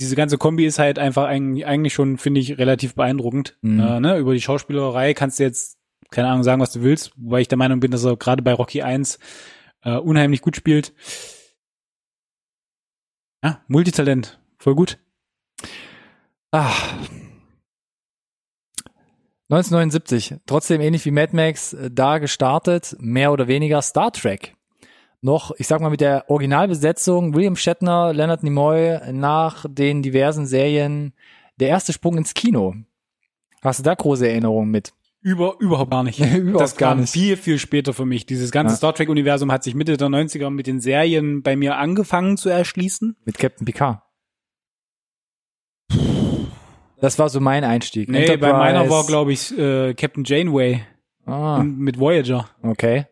Diese 0.00 0.16
ganze 0.16 0.38
Kombi 0.38 0.64
ist 0.64 0.78
halt 0.78 0.98
einfach 0.98 1.24
eigentlich, 1.24 1.66
eigentlich 1.66 1.92
schon, 1.92 2.16
finde 2.16 2.40
ich, 2.40 2.56
relativ 2.56 2.94
beeindruckend. 2.94 3.58
Mhm. 3.60 3.80
Äh, 3.80 4.00
ne? 4.00 4.16
Über 4.16 4.32
die 4.32 4.40
Schauspielerei 4.40 5.12
kannst 5.12 5.38
du 5.38 5.42
jetzt, 5.42 5.76
keine 6.10 6.28
Ahnung, 6.28 6.42
sagen, 6.42 6.62
was 6.62 6.72
du 6.72 6.80
willst, 6.80 7.12
wobei 7.16 7.42
ich 7.42 7.48
der 7.48 7.58
Meinung 7.58 7.78
bin, 7.78 7.90
dass 7.90 8.04
er 8.04 8.16
gerade 8.16 8.42
bei 8.42 8.54
Rocky 8.54 8.80
1 8.80 9.18
äh, 9.82 9.96
unheimlich 9.96 10.40
gut 10.40 10.56
spielt. 10.56 10.94
Ja, 13.44 13.60
Multitalent, 13.68 14.40
voll 14.56 14.74
gut. 14.74 14.98
Ah. 16.52 16.72
1979, 19.50 20.36
trotzdem 20.46 20.80
ähnlich 20.80 21.04
wie 21.04 21.10
Mad 21.10 21.34
Max, 21.34 21.72
äh, 21.72 21.90
da 21.90 22.18
gestartet, 22.18 22.96
mehr 23.00 23.32
oder 23.32 23.48
weniger 23.48 23.82
Star 23.82 24.12
Trek. 24.12 24.54
Noch, 25.22 25.50
ich 25.58 25.66
sag 25.66 25.80
mal, 25.80 25.90
mit 25.90 26.00
der 26.00 26.30
Originalbesetzung 26.30 27.34
William 27.34 27.56
Shatner, 27.56 28.12
Leonard 28.14 28.42
Nimoy 28.44 28.98
nach 29.12 29.66
den 29.68 30.02
diversen 30.02 30.46
Serien 30.46 31.12
der 31.58 31.68
erste 31.68 31.92
Sprung 31.92 32.16
ins 32.16 32.32
Kino. 32.32 32.74
Hast 33.60 33.80
du 33.80 33.82
da 33.82 33.94
große 33.94 34.26
Erinnerungen 34.28 34.70
mit? 34.70 34.94
Über, 35.20 35.56
überhaupt 35.58 35.90
gar 35.90 36.04
nicht. 36.04 36.18
Überhaupt 36.34 36.62
das 36.62 36.76
gar 36.76 36.90
kam 36.92 37.00
nicht. 37.00 37.12
viel, 37.12 37.36
viel 37.36 37.58
später 37.58 37.92
für 37.92 38.06
mich. 38.06 38.24
Dieses 38.24 38.52
ganze 38.52 38.72
Ja. 38.74 38.76
Star 38.78 38.94
Trek-Universum 38.94 39.52
hat 39.52 39.62
sich 39.64 39.74
Mitte 39.74 39.96
der 39.98 40.08
90er 40.08 40.48
mit 40.48 40.66
den 40.66 40.80
Serien 40.80 41.42
bei 41.42 41.56
mir 41.56 41.76
angefangen 41.76 42.38
zu 42.38 42.48
erschließen. 42.48 43.16
Mit 43.26 43.36
Captain 43.36 43.66
Picard. 43.66 44.00
Das 47.00 47.18
war 47.18 47.28
so 47.28 47.40
mein 47.40 47.64
Einstieg. 47.64 48.08
Nee, 48.08 48.18
bei 48.26 48.32
Enterprise. 48.34 48.56
meiner 48.58 48.90
war, 48.90 49.06
glaube 49.06 49.32
ich, 49.32 49.56
äh, 49.58 49.94
Captain 49.94 50.24
Janeway 50.24 50.82
Ah, 51.26 51.62
mit 51.64 51.98
Voyager. 51.98 52.48
okay. 52.62 53.06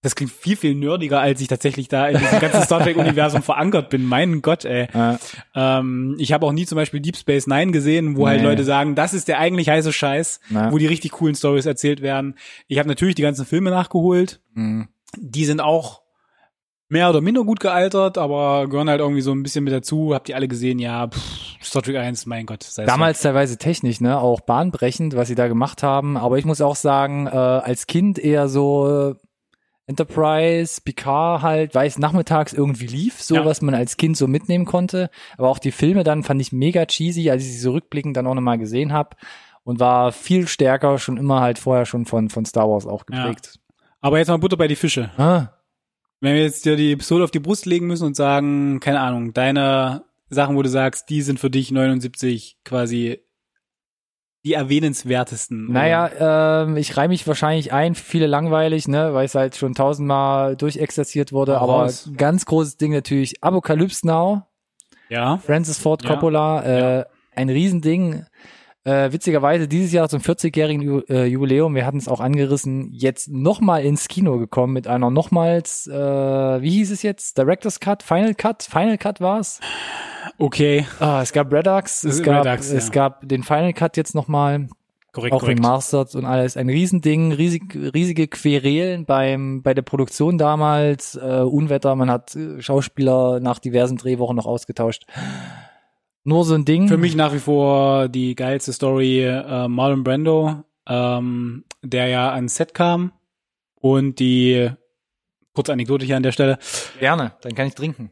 Das 0.00 0.14
klingt 0.14 0.30
viel, 0.30 0.56
viel 0.56 0.76
nerdiger, 0.76 1.20
als 1.20 1.40
ich 1.40 1.48
tatsächlich 1.48 1.88
da 1.88 2.06
in 2.08 2.18
diesem 2.18 2.38
ganzen 2.38 2.62
Star 2.62 2.80
Trek-Universum 2.80 3.42
verankert 3.42 3.90
bin. 3.90 4.04
Mein 4.06 4.42
Gott, 4.42 4.64
ey. 4.64 4.84
Äh, 4.94 5.16
Ähm, 5.56 6.14
ich 6.18 6.32
habe 6.32 6.46
auch 6.46 6.52
nie 6.52 6.66
zum 6.66 6.76
Beispiel 6.76 7.00
Deep 7.00 7.16
Space 7.16 7.48
Nine 7.48 7.72
gesehen, 7.72 8.16
wo 8.16 8.28
halt 8.28 8.40
Nee. 8.40 8.46
Leute 8.46 8.62
sagen, 8.62 8.94
das 8.94 9.12
ist 9.12 9.26
der 9.26 9.40
eigentlich 9.40 9.68
heiße 9.68 9.92
Scheiß, 9.92 10.38
Na. 10.50 10.70
wo 10.70 10.78
die 10.78 10.86
richtig 10.86 11.10
coolen 11.12 11.34
Stories 11.34 11.66
erzählt 11.66 12.00
werden. 12.00 12.36
Ich 12.68 12.78
habe 12.78 12.88
natürlich 12.88 13.16
die 13.16 13.22
ganzen 13.22 13.44
Filme 13.44 13.70
nachgeholt. 13.70 14.40
mh. 14.54 14.86
Die 15.16 15.44
sind 15.46 15.60
auch 15.60 16.02
mehr 16.88 17.10
oder 17.10 17.20
minder 17.20 17.44
gut 17.44 17.60
gealtert, 17.60 18.16
aber 18.18 18.66
gehören 18.68 18.88
halt 18.88 19.00
irgendwie 19.00 19.20
so 19.20 19.32
ein 19.32 19.42
bisschen 19.42 19.64
mit 19.64 19.72
dazu. 19.72 20.14
Habt 20.14 20.28
ihr 20.28 20.36
alle 20.36 20.48
gesehen? 20.48 20.78
Ja, 20.78 21.08
pff, 21.08 21.20
Star 21.62 21.82
Trek 21.82 21.96
1, 21.96 22.26
mein 22.26 22.46
Gott. 22.46 22.66
Damals 22.76 23.20
teilweise 23.22 23.58
technisch, 23.58 24.00
ne, 24.00 24.18
auch 24.20 24.40
bahnbrechend, 24.40 25.14
was 25.16 25.28
sie 25.28 25.34
da 25.34 25.48
gemacht 25.48 25.82
haben. 25.82 26.16
Aber 26.16 26.38
ich 26.38 26.44
muss 26.44 26.60
auch 26.60 26.76
sagen, 26.76 27.26
äh, 27.26 27.30
als 27.30 27.86
Kind 27.86 28.18
eher 28.18 28.48
so 28.48 29.10
äh, 29.10 29.14
Enterprise, 29.86 30.80
Picard 30.84 31.42
halt, 31.42 31.74
weil 31.74 31.86
es 31.88 31.98
nachmittags 31.98 32.52
irgendwie 32.52 32.86
lief, 32.86 33.22
so 33.22 33.36
Ja. 33.36 33.44
was 33.44 33.62
man 33.62 33.74
als 33.74 33.96
Kind 33.96 34.16
so 34.16 34.26
mitnehmen 34.26 34.64
konnte. 34.66 35.10
Aber 35.38 35.48
auch 35.48 35.58
die 35.58 35.72
Filme 35.72 36.04
dann 36.04 36.24
fand 36.24 36.40
ich 36.40 36.52
mega 36.52 36.84
cheesy, 36.86 37.30
als 37.30 37.42
ich 37.44 37.52
sie 37.52 37.58
so 37.58 37.72
rückblickend 37.72 38.16
dann 38.16 38.26
auch 38.26 38.34
nochmal 38.34 38.58
gesehen 38.58 38.92
habe. 38.92 39.16
Und 39.64 39.80
war 39.80 40.12
viel 40.12 40.46
stärker, 40.48 40.98
schon 40.98 41.18
immer 41.18 41.40
halt 41.40 41.58
vorher 41.58 41.84
schon 41.84 42.06
von, 42.06 42.30
von 42.30 42.44
Star 42.46 42.68
Wars 42.70 42.86
auch 42.86 43.04
Ja. 43.10 43.24
geprägt. 43.26 43.58
Aber 44.00 44.18
jetzt 44.18 44.28
mal 44.28 44.38
Butter 44.38 44.56
bei 44.56 44.68
die 44.68 44.76
Fische. 44.76 45.10
Ah, 45.18 45.48
Wenn 46.20 46.34
wir 46.34 46.42
jetzt 46.42 46.64
dir 46.64 46.76
die 46.76 46.96
Pistole 46.96 47.22
auf 47.24 47.30
die 47.30 47.38
Brust 47.38 47.64
legen 47.66 47.86
müssen 47.86 48.04
und 48.04 48.16
sagen, 48.16 48.80
keine 48.80 49.00
Ahnung, 49.00 49.32
deine 49.32 50.04
Sachen, 50.30 50.56
wo 50.56 50.62
du 50.62 50.68
sagst, 50.68 51.08
die 51.10 51.22
sind 51.22 51.38
für 51.38 51.50
dich 51.50 51.70
79 51.70 52.58
quasi 52.64 53.20
die 54.44 54.52
erwähnenswertesten. 54.54 55.70
Naja, 55.72 56.62
ähm, 56.64 56.76
ich 56.76 56.96
reihe 56.96 57.08
mich 57.08 57.26
wahrscheinlich 57.26 57.72
ein, 57.72 57.94
viele 57.94 58.26
langweilig, 58.26 58.88
ne, 58.88 59.12
weil 59.12 59.26
es 59.26 59.34
halt 59.34 59.56
schon 59.56 59.74
tausendmal 59.74 60.56
durchexerziert 60.56 61.32
wurde, 61.32 61.58
aber 61.58 61.72
raus. 61.84 62.10
ganz 62.16 62.46
großes 62.46 62.76
Ding 62.76 62.92
natürlich 62.92 63.42
Apocalypse 63.42 64.06
Now, 64.06 64.42
Ja. 65.08 65.38
Francis 65.38 65.78
Ford 65.78 66.02
Ja. 66.04 66.10
Coppola, 66.10 67.00
äh, 67.00 67.04
ein 67.34 67.48
Riesending. 67.50 68.24
Äh, 68.88 69.12
witzigerweise 69.12 69.68
dieses 69.68 69.92
Jahr 69.92 70.08
zum 70.08 70.20
40-jährigen 70.20 70.80
Ju 70.80 71.00
äh, 71.10 71.26
Jubiläum, 71.26 71.74
wir 71.74 71.84
hatten 71.84 71.98
es 71.98 72.08
auch 72.08 72.20
angerissen, 72.20 72.88
jetzt 72.90 73.28
nochmal 73.28 73.84
ins 73.84 74.08
Kino 74.08 74.38
gekommen 74.38 74.72
mit 74.72 74.86
einer 74.86 75.10
nochmals, 75.10 75.86
äh, 75.88 75.92
wie 75.92 76.70
hieß 76.70 76.90
es 76.92 77.02
jetzt? 77.02 77.36
Director's 77.36 77.80
Cut? 77.80 78.02
Final 78.02 78.34
Cut? 78.34 78.62
Final 78.62 78.96
Cut 78.96 79.20
war's? 79.20 79.60
Okay. 80.38 80.86
Ah, 81.00 81.20
es 81.22 81.34
gab 81.34 81.52
Redux, 81.52 82.02
es 82.02 82.22
gab, 82.22 82.46
Redux, 82.46 82.70
es 82.70 82.86
ja. 82.86 82.92
gab 82.92 83.28
den 83.28 83.42
Final 83.42 83.74
Cut 83.74 83.98
jetzt 83.98 84.14
nochmal 84.14 84.68
Korrekt, 85.12 85.34
auch 85.34 85.40
korrekt. 85.40 85.58
remastered 85.58 86.14
und 86.14 86.24
alles. 86.24 86.56
Ein 86.56 86.70
Riesending, 86.70 87.32
riesig, 87.32 87.76
riesige 87.92 88.26
Querelen 88.26 89.04
beim, 89.04 89.62
bei 89.62 89.74
der 89.74 89.82
Produktion 89.82 90.38
damals, 90.38 91.14
äh, 91.14 91.42
Unwetter, 91.42 91.94
man 91.94 92.10
hat 92.10 92.34
äh, 92.36 92.62
Schauspieler 92.62 93.38
nach 93.40 93.58
diversen 93.58 93.98
Drehwochen 93.98 94.36
noch 94.36 94.46
ausgetauscht. 94.46 95.04
Nur 96.24 96.44
so 96.44 96.54
ein 96.54 96.64
Ding. 96.64 96.88
Für 96.88 96.96
mich 96.98 97.14
nach 97.16 97.32
wie 97.32 97.38
vor 97.38 98.08
die 98.08 98.34
geilste 98.34 98.72
Story 98.72 99.24
äh, 99.24 99.68
Marlon 99.68 100.04
Brando, 100.04 100.64
ähm, 100.86 101.64
der 101.82 102.08
ja 102.08 102.32
ans 102.32 102.56
Set 102.56 102.74
kam 102.74 103.12
und 103.76 104.18
die 104.18 104.70
kurze 105.54 105.72
Anekdote 105.72 106.04
hier 106.04 106.16
an 106.16 106.22
der 106.22 106.32
Stelle. 106.32 106.58
Gerne, 106.98 107.32
dann 107.42 107.54
kann 107.54 107.66
ich 107.66 107.74
trinken. 107.74 108.10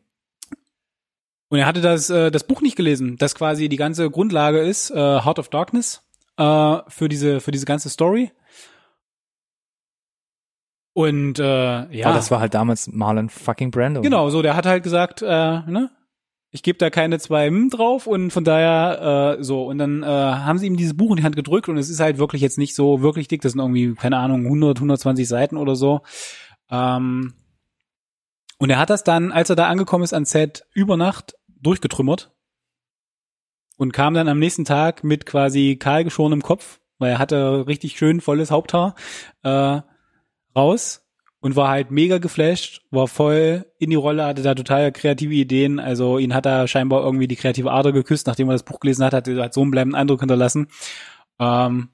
Und 1.48 1.58
er 1.58 1.66
hatte 1.66 1.80
das 1.80 2.10
äh, 2.10 2.30
das 2.30 2.44
Buch 2.44 2.60
nicht 2.62 2.76
gelesen, 2.76 3.16
das 3.18 3.34
quasi 3.34 3.68
die 3.68 3.76
ganze 3.76 4.10
Grundlage 4.10 4.60
ist, 4.60 4.90
äh, 4.90 4.94
Heart 4.96 5.38
of 5.38 5.48
Darkness 5.48 6.02
äh, 6.38 6.78
für 6.88 7.08
diese 7.08 7.40
für 7.40 7.50
diese 7.52 7.66
ganze 7.66 7.88
Story. 7.90 8.32
Und 10.94 11.38
äh, 11.38 11.42
ja, 11.44 11.86
Ja. 11.90 12.12
das 12.14 12.30
war 12.30 12.40
halt 12.40 12.54
damals 12.54 12.88
Marlon 12.90 13.28
fucking 13.28 13.70
Brando. 13.70 14.00
Genau, 14.00 14.30
so, 14.30 14.40
der 14.42 14.56
hat 14.56 14.64
halt 14.66 14.82
gesagt, 14.82 15.20
äh, 15.22 15.26
ne, 15.26 15.90
ich 16.56 16.62
gebe 16.62 16.78
da 16.78 16.88
keine 16.88 17.18
zwei 17.18 17.48
M 17.48 17.68
drauf 17.68 18.06
und 18.06 18.30
von 18.30 18.42
daher 18.42 19.36
äh, 19.38 19.44
so. 19.44 19.66
Und 19.66 19.76
dann 19.76 20.02
äh, 20.02 20.06
haben 20.06 20.58
sie 20.58 20.66
ihm 20.66 20.78
dieses 20.78 20.96
Buch 20.96 21.10
in 21.10 21.16
die 21.18 21.22
Hand 21.22 21.36
gedrückt 21.36 21.68
und 21.68 21.76
es 21.76 21.90
ist 21.90 22.00
halt 22.00 22.16
wirklich 22.16 22.40
jetzt 22.40 22.56
nicht 22.56 22.74
so 22.74 23.02
wirklich 23.02 23.28
dick, 23.28 23.42
das 23.42 23.52
sind 23.52 23.60
irgendwie 23.60 23.94
keine 23.94 24.16
Ahnung 24.16 24.46
100, 24.46 24.78
120 24.78 25.28
Seiten 25.28 25.58
oder 25.58 25.76
so. 25.76 26.00
Ähm, 26.70 27.34
und 28.56 28.70
er 28.70 28.78
hat 28.78 28.88
das 28.88 29.04
dann, 29.04 29.32
als 29.32 29.50
er 29.50 29.56
da 29.56 29.68
angekommen 29.68 30.02
ist 30.02 30.14
ans 30.14 30.30
Set, 30.30 30.64
über 30.72 30.96
Nacht 30.96 31.36
durchgetrümmert 31.60 32.32
und 33.76 33.92
kam 33.92 34.14
dann 34.14 34.26
am 34.26 34.38
nächsten 34.38 34.64
Tag 34.64 35.04
mit 35.04 35.26
quasi 35.26 35.76
kahlgeschorenem 35.76 36.40
Kopf, 36.40 36.80
weil 36.96 37.12
er 37.12 37.18
hatte 37.18 37.66
richtig 37.66 37.98
schön 37.98 38.22
volles 38.22 38.50
Haupthaar 38.50 38.94
äh, 39.42 39.82
raus 40.56 41.05
und 41.46 41.56
war 41.56 41.68
halt 41.68 41.90
mega 41.90 42.18
geflasht, 42.18 42.82
war 42.90 43.08
voll 43.08 43.64
in 43.78 43.90
die 43.90 43.96
Rolle, 43.96 44.26
hatte 44.26 44.42
da 44.42 44.54
total 44.54 44.92
kreative 44.92 45.34
Ideen. 45.34 45.78
Also 45.78 46.18
ihn 46.18 46.34
hat 46.34 46.44
da 46.44 46.68
scheinbar 46.68 47.02
irgendwie 47.02 47.28
die 47.28 47.36
kreative 47.36 47.70
Ader 47.70 47.92
geküsst, 47.92 48.26
nachdem 48.26 48.48
er 48.48 48.54
das 48.54 48.64
Buch 48.64 48.80
gelesen 48.80 49.04
hat, 49.04 49.14
hat 49.14 49.28
er 49.28 49.44
hat 49.44 49.54
so 49.54 49.62
einen 49.62 49.70
bleibenden 49.70 49.98
Eindruck 49.98 50.20
hinterlassen. 50.20 50.68
Ähm, 51.38 51.88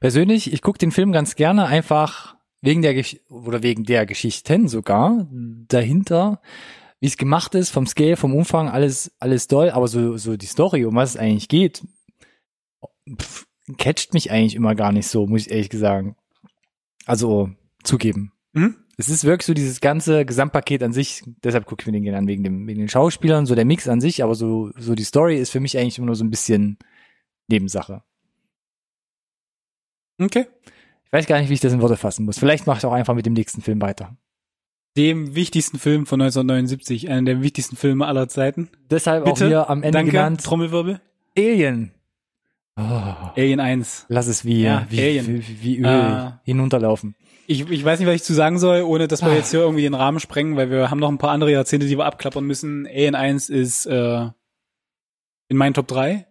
Persönlich, 0.00 0.52
ich 0.52 0.62
gucke 0.62 0.78
den 0.78 0.92
Film 0.92 1.12
ganz 1.12 1.34
gerne, 1.34 1.66
einfach 1.66 2.36
wegen 2.60 2.82
der 2.82 2.94
Gesch 2.94 3.20
oder 3.28 3.62
wegen 3.62 3.84
der 3.84 4.06
Geschichten 4.06 4.68
sogar 4.68 5.26
dahinter, 5.30 6.40
wie 7.00 7.06
es 7.06 7.16
gemacht 7.16 7.54
ist, 7.54 7.70
vom 7.70 7.86
Scale, 7.86 8.16
vom 8.16 8.34
Umfang, 8.34 8.68
alles, 8.68 9.12
alles 9.18 9.48
doll, 9.48 9.70
aber 9.70 9.88
so, 9.88 10.16
so 10.16 10.36
die 10.36 10.46
Story, 10.46 10.84
um 10.84 10.94
was 10.94 11.10
es 11.10 11.16
eigentlich 11.16 11.48
geht, 11.48 11.84
pff, 13.20 13.46
catcht 13.76 14.14
mich 14.14 14.30
eigentlich 14.30 14.54
immer 14.54 14.74
gar 14.74 14.92
nicht 14.92 15.08
so, 15.08 15.26
muss 15.26 15.46
ich 15.46 15.50
ehrlich 15.52 15.70
sagen. 15.72 16.16
Also 17.08 17.50
zugeben. 17.82 18.32
mhm. 18.52 18.76
Es 19.00 19.08
ist 19.08 19.22
wirklich 19.22 19.46
so 19.46 19.54
dieses 19.54 19.80
ganze 19.80 20.24
Gesamtpaket 20.24 20.82
an 20.82 20.92
sich, 20.92 21.22
deshalb 21.44 21.66
gucke 21.66 21.82
ich 21.82 21.86
mir 21.86 21.92
den 21.92 22.02
gerne 22.02 22.18
an, 22.18 22.26
wegen, 22.26 22.42
dem, 22.42 22.66
wegen 22.66 22.80
den 22.80 22.88
Schauspielern, 22.88 23.46
so 23.46 23.54
der 23.54 23.64
Mix 23.64 23.86
an 23.86 24.00
sich, 24.00 24.24
aber 24.24 24.34
so, 24.34 24.72
so 24.76 24.96
die 24.96 25.04
Story 25.04 25.36
ist 25.38 25.50
für 25.50 25.60
mich 25.60 25.78
eigentlich 25.78 25.98
immer 25.98 26.06
nur 26.06 26.16
so 26.16 26.24
ein 26.24 26.30
bisschen 26.30 26.78
Nebensache. 27.46 28.02
Okay. 30.20 30.46
Ich 31.04 31.12
weiß 31.12 31.26
gar 31.26 31.38
nicht, 31.38 31.48
wie 31.48 31.54
ich 31.54 31.60
das 31.60 31.72
in 31.72 31.80
Worte 31.80 31.96
fassen 31.96 32.24
muss. 32.24 32.38
Vielleicht 32.38 32.66
mache 32.66 32.78
ich 32.78 32.86
auch 32.86 32.92
einfach 32.92 33.14
mit 33.14 33.24
dem 33.24 33.34
nächsten 33.34 33.62
Film 33.62 33.80
weiter. 33.80 34.16
Dem 34.96 35.36
wichtigsten 35.36 35.78
Film 35.78 36.06
von 36.06 36.20
1979, 36.20 37.08
einer 37.08 37.22
der 37.22 37.40
wichtigsten 37.40 37.76
Filme 37.76 38.04
aller 38.06 38.28
Zeiten. 38.28 38.68
Deshalb 38.90 39.24
Bitte? 39.24 39.44
auch 39.44 39.48
hier 39.48 39.70
am 39.70 39.84
Ende 39.84 39.96
Danke, 39.96 40.10
genannt 40.10 40.42
Trommelwirbel. 40.42 41.00
Alien. 41.38 41.92
Oh, 42.78 43.30
Alien 43.36 43.60
1. 43.60 44.06
lass 44.08 44.26
es 44.28 44.44
wie, 44.44 44.62
Ja, 44.62 44.86
wie, 44.88 45.00
Alien. 45.00 45.26
wie, 45.26 45.62
wie 45.62 45.78
Öl 45.78 45.86
Äh, 45.86 46.30
hinunterlaufen. 46.44 47.16
Ich, 47.48 47.68
ich 47.68 47.84
weiß 47.84 47.98
nicht, 47.98 48.06
was 48.08 48.14
ich 48.16 48.22
zu 48.22 48.34
sagen 48.34 48.58
soll, 48.58 48.82
ohne 48.82 49.08
dass 49.08 49.22
wir 49.22 49.30
Ah. 49.30 49.34
jetzt 49.34 49.50
hier 49.50 49.60
irgendwie 49.60 49.82
den 49.82 49.94
Rahmen 49.94 50.20
sprengen, 50.20 50.56
weil 50.56 50.70
wir 50.70 50.90
haben 50.90 50.98
noch 51.00 51.08
ein 51.08 51.18
paar 51.18 51.30
andere 51.30 51.50
Jahrzehnte, 51.50 51.86
die 51.86 51.96
wir 51.98 52.04
abklappern 52.04 52.44
müssen. 52.44 52.86
Alien 52.86 53.14
1 53.14 53.48
ist 53.48 53.86
äh, 53.86 54.28
in 55.48 55.56
meinen 55.56 55.74
Top 55.74 55.88
3. 55.88 56.26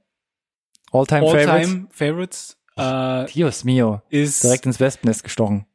All-Time 0.92 1.22
Favorite. 1.28 1.52
All-Time 1.52 1.88
Favorites. 1.92 2.58
Äh, 2.78 3.26
Dios 3.34 3.64
mio. 3.64 4.02
ist 4.10 4.44
Direkt 4.44 4.66
ins 4.68 4.80
Wespennest 4.80 5.24
gestochen. 5.24 5.66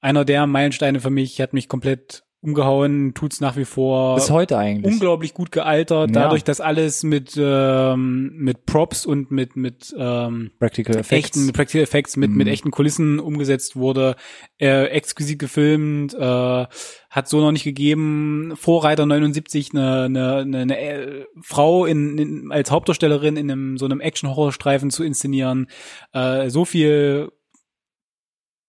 einer 0.00 0.24
der 0.26 0.46
Meilensteine 0.46 1.00
für 1.00 1.10
mich, 1.10 1.40
hat 1.40 1.54
mich 1.54 1.68
komplett 1.68 2.24
umgehauen, 2.44 3.14
tut's 3.14 3.40
nach 3.40 3.56
wie 3.56 3.64
vor. 3.64 4.14
Bis 4.14 4.30
heute 4.30 4.58
eigentlich. 4.58 4.92
unglaublich 4.92 5.34
gut 5.34 5.50
gealtert, 5.50 6.10
Ja. 6.14 6.22
dadurch, 6.24 6.44
dass 6.44 6.60
alles 6.60 7.02
mit 7.02 7.34
ähm, 7.38 8.32
mit 8.36 8.66
Props 8.66 9.06
und 9.06 9.30
mit 9.30 9.56
mit 9.56 9.94
ähm, 9.98 10.50
Practical 10.58 10.96
Effects. 10.96 11.12
echten 11.26 11.46
mit 11.46 11.54
Practical 11.56 11.82
Effects, 11.82 12.16
mit 12.16 12.30
mit 12.30 12.46
Mhm. 12.46 12.52
echten 12.52 12.70
Kulissen 12.70 13.18
umgesetzt 13.18 13.74
wurde, 13.76 14.16
äh, 14.60 14.84
exquisit 14.88 15.38
gefilmt, 15.38 16.14
äh, 16.14 16.66
hat 17.10 17.28
so 17.28 17.40
noch 17.40 17.52
nicht 17.52 17.64
gegeben. 17.64 18.52
Vorreiter 18.56 19.06
79 19.06 19.70
eine 19.72 20.02
eine, 20.02 20.36
eine, 20.36 20.58
eine 20.58 21.26
Frau 21.40 21.86
in, 21.86 22.18
in 22.18 22.52
als 22.52 22.70
Hauptdarstellerin 22.70 23.36
in 23.36 23.50
einem 23.50 23.78
so 23.78 23.84
einem 23.86 24.00
Action-Horror-Streifen 24.00 24.90
zu 24.90 25.02
inszenieren, 25.04 25.68
äh, 26.12 26.50
so 26.50 26.64
viel 26.64 27.30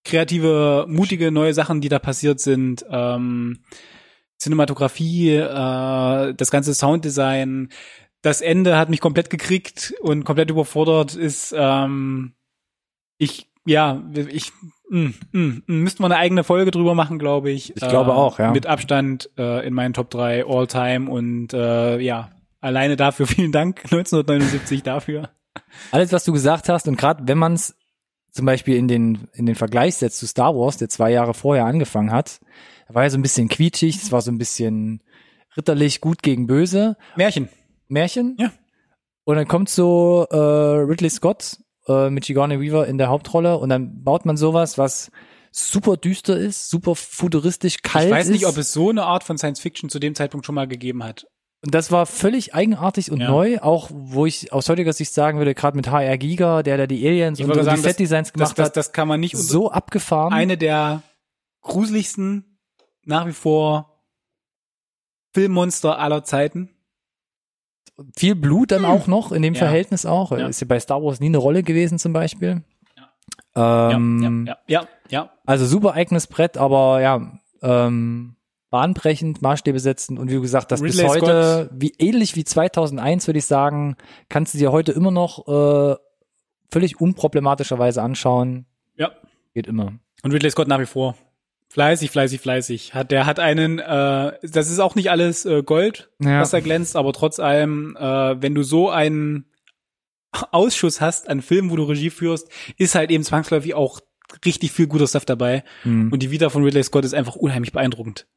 kreative, 0.06 0.86
mutige 0.88 1.32
neue 1.32 1.54
Sachen, 1.54 1.82
die 1.82 1.90
da 1.90 2.00
passiert 2.00 2.40
sind. 2.40 2.86
Ähm, 2.90 3.60
Cinematografie, 4.40 5.36
äh, 5.36 6.34
das 6.34 6.52
ganze 6.52 6.74
Sounddesign, 6.74 7.70
das 8.22 8.42
Ende 8.42 8.78
hat 8.78 8.90
mich 8.90 9.02
komplett 9.02 9.30
gekriegt 9.30 9.94
und 10.02 10.24
komplett 10.24 10.50
überfordert. 10.50 11.16
Ist 11.16 11.54
ähm, 11.58 12.34
ich 13.18 13.50
ja 13.66 14.04
ich 14.14 14.52
mh, 14.90 15.14
mh, 15.32 15.42
mh, 15.42 15.62
müssten 15.68 16.04
wir 16.04 16.08
eine 16.08 16.18
eigene 16.18 16.44
Folge 16.44 16.72
drüber 16.72 16.96
machen, 16.96 17.20
glaube 17.20 17.52
ich. 17.52 17.76
Ich 17.76 17.88
glaube 17.88 18.14
auch, 18.14 18.40
ja. 18.40 18.52
Mit 18.52 18.66
Abstand 18.66 19.30
äh, 19.38 19.66
in 19.66 19.74
meinen 19.74 19.94
Top 19.94 20.10
3 20.10 20.46
All 20.46 20.68
Time 20.68 21.10
und 21.10 21.54
äh, 21.54 22.00
ja 22.00 22.32
alleine 22.62 22.96
dafür 22.96 23.28
vielen 23.28 23.52
Dank 23.52 23.82
1979 23.86 24.84
dafür. 24.84 25.30
Alles, 25.92 26.12
was 26.12 26.26
du 26.26 26.34
gesagt 26.34 26.68
hast, 26.68 26.88
und 26.88 26.98
gerade 26.98 27.28
wenn 27.28 27.38
man 27.38 27.54
es 27.54 27.76
zum 28.36 28.46
Beispiel 28.46 28.76
in 28.76 28.90
den, 28.90 29.30
in 29.32 29.46
den 29.46 29.56
Vergleich 29.56 29.96
setzt 29.96 30.20
zu 30.20 30.28
Star 30.28 30.54
Wars, 30.54 30.76
der 30.76 30.90
zwei 30.90 31.10
Jahre 31.10 31.34
vorher 31.34 31.64
angefangen 31.64 32.12
hat, 32.12 32.42
war 32.90 33.04
ja 33.04 33.10
so 33.10 33.18
ein 33.18 33.22
bisschen 33.22 33.48
quietschig, 33.48 33.96
es 33.96 34.12
war 34.12 34.22
so 34.22 34.30
ein 34.30 34.38
bisschen 34.38 35.02
ritterlich, 35.56 36.02
gut 36.02 36.22
gegen 36.22 36.46
böse. 36.46 36.98
Märchen. 37.16 37.48
Märchen. 37.88 38.36
Ja. 38.38 38.52
Und 39.24 39.38
dann 39.38 39.48
kommt 39.48 39.70
so 39.70 40.28
äh, 40.30 40.36
Ridley 40.36 41.10
Scott 41.10 41.60
äh, 41.88 42.10
mit 42.10 42.26
Sigourney 42.26 42.60
Weaver 42.60 42.88
in 42.88 42.98
der 42.98 43.08
Hauptrolle 43.08 43.58
und 43.58 43.70
dann 43.70 44.04
baut 44.04 44.26
man 44.26 44.36
sowas, 44.36 44.78
was 44.78 45.12
super 45.52 45.96
düster 45.96 46.38
ist, 46.38 46.70
super 46.70 46.94
futuristisch 46.96 47.84
kalt 47.84 48.08
Ich 48.08 48.12
weiß 48.12 48.28
nicht, 48.28 48.42
ist. 48.42 48.50
ob 48.50 48.58
es 48.58 48.74
so 48.74 48.90
eine 48.90 49.04
Art 49.04 49.24
von 49.24 49.38
Science 49.38 49.62
Fiction 49.62 49.90
zu 49.90 50.00
dem 50.00 50.14
Zeitpunkt 50.14 50.46
schon 50.46 50.56
mal 50.56 50.68
gegeben 50.68 51.06
hat. 51.06 51.26
Und 51.64 51.74
das 51.74 51.92
war 51.92 52.06
völlig 52.06 52.54
eigenartig 52.54 53.12
und 53.12 53.22
Ja. 53.22 53.30
neu, 53.30 53.58
auch 53.60 53.90
wo 53.92 54.26
ich 54.28 54.54
aus 54.54 54.70
heutiger 54.70 54.94
Sicht 54.94 55.14
sagen 55.14 55.40
würde, 55.40 55.56
gerade 55.56 55.76
mit 55.76 55.90
HR 55.90 56.18
Giga, 56.18 56.62
der 56.62 56.78
da 56.78 56.86
die 56.88 57.06
Aliens 57.08 57.40
und, 57.40 57.48
sagen, 57.48 57.60
die 57.62 57.66
das- 57.66 57.82
Set-Designs 57.82 58.28
Das, 58.30 58.34
gemacht 58.34 58.60
das, 58.60 58.66
hat, 58.68 58.78
das 58.78 58.92
kann 58.92 59.08
man 59.08 59.20
nicht 59.20 59.36
so 59.36 59.72
abgefahren. 59.72 60.32
eine 60.34 60.58
der 60.58 61.02
gruseligsten 61.62 62.60
nach 63.04 63.26
wie 63.26 63.32
vor 63.34 63.92
Filmmonster 65.34 65.98
aller 66.00 66.24
Zeiten. 66.24 66.70
Viel 68.18 68.36
Blut 68.36 68.72
dann 68.72 68.86
auch 68.86 69.08
noch 69.08 69.32
in 69.32 69.42
dem 69.42 69.54
Ja. 69.54 69.60
Verhältnis 69.60 70.06
auch. 70.06 70.32
Ja. 70.32 70.48
Ist 70.48 70.60
ja 70.62 70.68
bei 70.68 70.80
Star 70.80 71.02
Wars 71.02 71.20
nie 71.20 71.28
eine 71.28 71.38
Rolle 71.38 71.64
gewesen 71.64 71.98
zum 71.98 72.14
Beispiel. 72.14 72.64
Ja, 73.56 73.92
Ähm, 73.92 74.46
ja, 74.48 74.58
ja, 74.68 74.82
ja, 74.82 74.88
ja. 75.10 75.32
Also 75.46 75.66
super 75.66 75.94
eigenes 75.94 76.28
Brett, 76.28 76.58
aber 76.58 77.02
ja, 77.02 77.40
ähm, 77.62 78.36
bahnbrechend, 78.76 79.42
Maßstäbe 79.42 79.80
setzen 79.80 80.18
und 80.18 80.30
wie 80.30 80.42
gesagt, 80.42 80.70
das 80.70 80.82
bis 80.82 80.98
Ridley 80.98 81.08
heute, 81.08 81.70
wie 81.74 81.94
ähnlich 81.98 82.36
wie 82.36 82.44
2001 82.44 83.26
würde 83.26 83.40
ich 83.40 83.46
sagen, 83.46 83.96
kannst 84.28 84.54
du 84.54 84.58
dir 84.58 84.74
heute 84.74 84.92
immer 84.92 85.12
noch 85.12 85.48
äh, 85.48 85.96
völlig 86.70 87.00
unproblematischerweise 87.00 88.02
anschauen. 88.02 88.66
Ja. 88.98 89.12
Geht 89.54 89.68
immer. 89.68 89.94
Und 90.24 90.34
Ridley 90.34 90.52
Scott 90.52 90.68
nach 90.68 90.82
wie 90.82 90.86
vor. 90.86 91.16
Fleißig, 91.70 92.12
fleißig, 92.12 92.42
fleißig. 92.42 92.94
Hat, 92.94 93.12
der 93.12 93.26
hat 93.26 93.40
einen, 93.40 93.80
äh, 93.80 94.34
das 94.44 94.70
ist 94.70 94.80
auch 94.80 94.96
nicht 94.96 95.10
alles 95.10 95.46
äh, 95.46 95.64
Gold, 95.64 96.10
Ja. 96.20 96.42
was 96.42 96.50
da 96.52 96.60
glänzt, 96.60 96.98
aber 96.98 97.14
trotz 97.14 97.40
allem, 97.40 97.96
äh, 97.98 98.42
wenn 98.42 98.56
du 98.56 98.64
so 98.64 98.90
einen 98.90 99.46
Ausschuss 100.52 101.00
hast 101.00 101.30
an 101.30 101.42
Filmen, 101.42 101.72
wo 101.72 101.78
du 101.78 101.84
Regie 101.84 102.10
führst, 102.10 102.50
ist 102.78 102.96
halt 102.96 103.10
eben 103.10 103.24
zwangsläufig 103.24 103.74
auch 103.74 104.02
richtig 104.44 104.74
viel 104.74 104.88
guter 104.88 105.08
Stuff 105.08 105.24
dabei. 105.24 105.64
Hm. 105.84 106.12
Und 106.12 106.22
die 106.22 106.30
Vita 106.30 106.50
von 106.50 106.64
Ridley 106.66 106.84
Scott 106.84 107.06
ist 107.06 107.14
einfach 107.14 107.38
unheimlich 107.38 107.72
beeindruckend. 107.72 108.28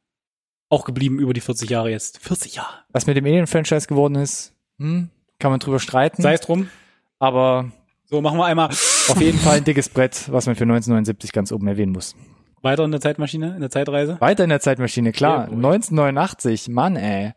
Auch 0.69 0.85
geblieben 0.85 1.19
über 1.19 1.33
die 1.33 1.41
40 1.41 1.69
Jahre 1.69 1.89
jetzt. 1.89 2.19
40 2.19 2.55
Jahre. 2.55 2.73
Was 2.91 3.07
mit 3.07 3.17
dem 3.17 3.25
Alien-Franchise 3.25 3.87
geworden 3.87 4.15
ist, 4.15 4.53
hm, 4.77 5.09
kann 5.39 5.51
man 5.51 5.59
drüber 5.59 5.79
streiten. 5.79 6.21
Sei 6.21 6.33
es 6.33 6.41
drum. 6.41 6.69
aber 7.17 7.71
So, 8.05 8.21
machen 8.21 8.37
wir 8.37 8.45
einmal 8.45 8.67
auf 8.69 9.19
jeden 9.19 9.39
Fall 9.39 9.57
ein 9.57 9.63
dickes 9.63 9.89
Brett, 9.89 10.31
was 10.31 10.45
man 10.45 10.55
für 10.55 10.63
1979 10.63 11.31
ganz 11.31 11.51
oben 11.51 11.67
erwähnen 11.67 11.91
muss. 11.91 12.15
weiter 12.61 12.83
in 12.83 12.91
der 12.91 13.01
Zeitmaschine, 13.01 13.53
in 13.55 13.61
der 13.61 13.69
Zeitreise. 13.71 14.17
Weiter 14.21 14.43
in 14.43 14.49
der 14.49 14.59
Zeitmaschine, 14.59 15.11
klar. 15.11 15.45
Gut. 15.47 15.55
1989, 15.55 16.69
Mann, 16.69 16.95
ey. 16.97 17.33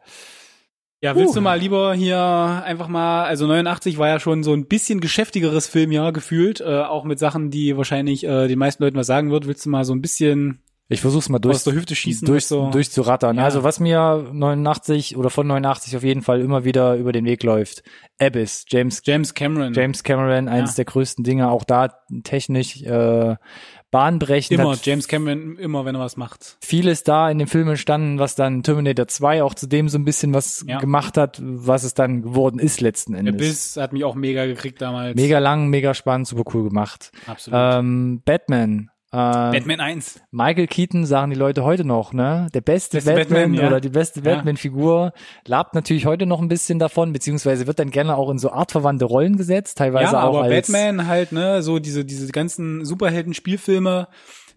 Ja, 1.01 1.16
willst 1.16 1.31
Puh. 1.33 1.37
du 1.37 1.40
mal 1.40 1.59
lieber 1.59 1.95
hier 1.95 2.18
einfach 2.64 2.87
mal, 2.87 3.25
also 3.25 3.47
89 3.49 3.99
war 3.99 4.07
ja 4.09 4.21
schon 4.21 4.45
so 4.45 4.53
ein 4.53 4.66
bisschen 4.66 5.01
geschäftigeres 5.01 5.66
Filmjahr 5.66 6.12
gefühlt, 6.12 6.61
äh, 6.61 6.83
auch 6.83 7.03
mit 7.05 7.18
Sachen, 7.18 7.51
die 7.51 7.77
wahrscheinlich 7.77 8.23
äh, 8.25 8.47
den 8.47 8.59
meisten 8.59 8.85
Leuten 8.85 8.97
was 8.97 9.09
sagen 9.09 9.31
wird. 9.33 9.47
Willst 9.49 9.66
du 9.66 9.71
mal 9.71 9.85
so 9.85 9.95
ein 9.95 10.01
bisschen 10.01 10.62
Ich 10.88 11.01
versuch's 11.01 11.29
mal 11.31 11.38
durch, 11.38 11.55
aus 11.57 11.64
der 11.64 11.73
Hüfte 11.75 11.95
schießen? 11.95 12.27
durch, 12.27 12.47
so, 12.47 12.71
durchzurattern. 12.71 13.38
Ja. 13.38 13.45
Also 13.45 13.62
was 13.64 13.81
mir 13.81 14.29
89 14.33 15.16
oder 15.16 15.31
von 15.31 15.47
89 15.47 15.97
auf 15.97 16.03
jeden 16.03 16.21
Fall 16.23 16.40
immer 16.40 16.64
wieder 16.64 16.97
über 16.97 17.12
den 17.12 17.25
Weg 17.25 17.42
läuft. 17.45 17.83
Abyss, 18.21 18.64
James, 18.68 19.01
James 19.05 19.33
Cameron. 19.33 19.73
James 19.73 20.03
Cameron, 20.03 20.49
eines 20.49 20.73
Ja. 20.73 20.77
der 20.77 20.85
größten 20.87 21.25
Dinge, 21.25 21.51
auch 21.51 21.64
da 21.64 21.95
technisch 22.25 22.83
äh, 22.83 23.37
bahnbrechend. 23.90 24.59
immer, 24.59 24.77
James 24.83 25.09
Cameron, 25.09 25.57
immer, 25.57 25.85
wenn 25.85 25.95
er 25.95 26.01
was 26.01 26.16
macht. 26.16 26.57
vieles 26.62 27.05
da 27.05 27.31
in 27.31 27.38
dem 27.38 27.49
Film 27.49 27.68
entstanden, 27.68 28.18
was 28.18 28.35
dann 28.35 28.62
Terminator 28.62 29.07
2 29.09 29.42
auch 29.42 29.55
zu 29.55 29.66
dem 29.66 29.88
so 29.88 29.99
ein 29.99 30.05
bisschen 30.05 30.33
was 30.35 30.64
Ja. 30.68 30.79
gemacht 30.79 31.16
hat, 31.16 31.40
was 31.42 31.85
es 31.85 31.95
dann 31.95 32.23
geworden 32.23 32.59
ist 32.59 32.81
letzten 32.81 33.14
Endes. 33.14 33.37
Biss 33.37 33.77
hat 33.77 33.92
mich 33.92 34.05
auch 34.05 34.14
mega 34.14 34.47
gekriegt 34.47 34.81
damals. 34.83 35.14
Mega 35.14 35.38
lang, 35.38 35.68
mega 35.68 35.95
spannend, 35.95 36.27
super 36.27 36.51
cool 36.55 36.68
gemacht. 36.68 37.12
Absolut. 37.27 37.59
Ähm, 37.62 38.23
Batman. 38.25 38.90
Äh, 39.12 39.16
Batman 39.16 39.81
1. 39.81 40.22
Michael 40.31 40.66
Keaton 40.66 41.05
sagen 41.05 41.31
die 41.31 41.37
Leute 41.37 41.64
heute 41.64 41.85
noch, 41.85 42.14
ne? 42.14 42.46
Der 42.55 42.62
beste, 42.62 42.96
Beste 42.96 43.12
Batman, 43.14 43.40
Batman, 43.42 43.55
ja. 43.61 43.66
oder 43.66 43.81
die 43.81 43.90
beste 43.90 44.20
Ja. 44.20 44.35
Batman-Figur 44.37 45.12
labt 45.46 45.75
natürlich 45.75 46.07
heute 46.07 46.25
noch 46.25 46.40
ein 46.40 46.48
bisschen 46.48 46.79
davon, 46.79 47.12
beziehungsweise 47.12 47.66
wird 47.66 47.79
dann 47.79 47.90
gerne 47.90 48.16
auch 48.16 48.31
in 48.31 48.38
so 48.38 48.51
artverwandte 48.51 49.05
Rollen 49.05 49.37
gesetzt, 49.37 49.77
teilweise 49.79 50.14
Ja, 50.14 50.22
auch 50.25 50.37
aber 50.38 50.42
als 50.44 50.72
Batman 50.72 51.07
halt, 51.07 51.33
ne, 51.33 51.62
so 51.62 51.79
diese, 51.79 52.07
diese 52.07 52.33
ganzen 52.33 52.87
Superhelden-Spielfilme, 52.87 54.09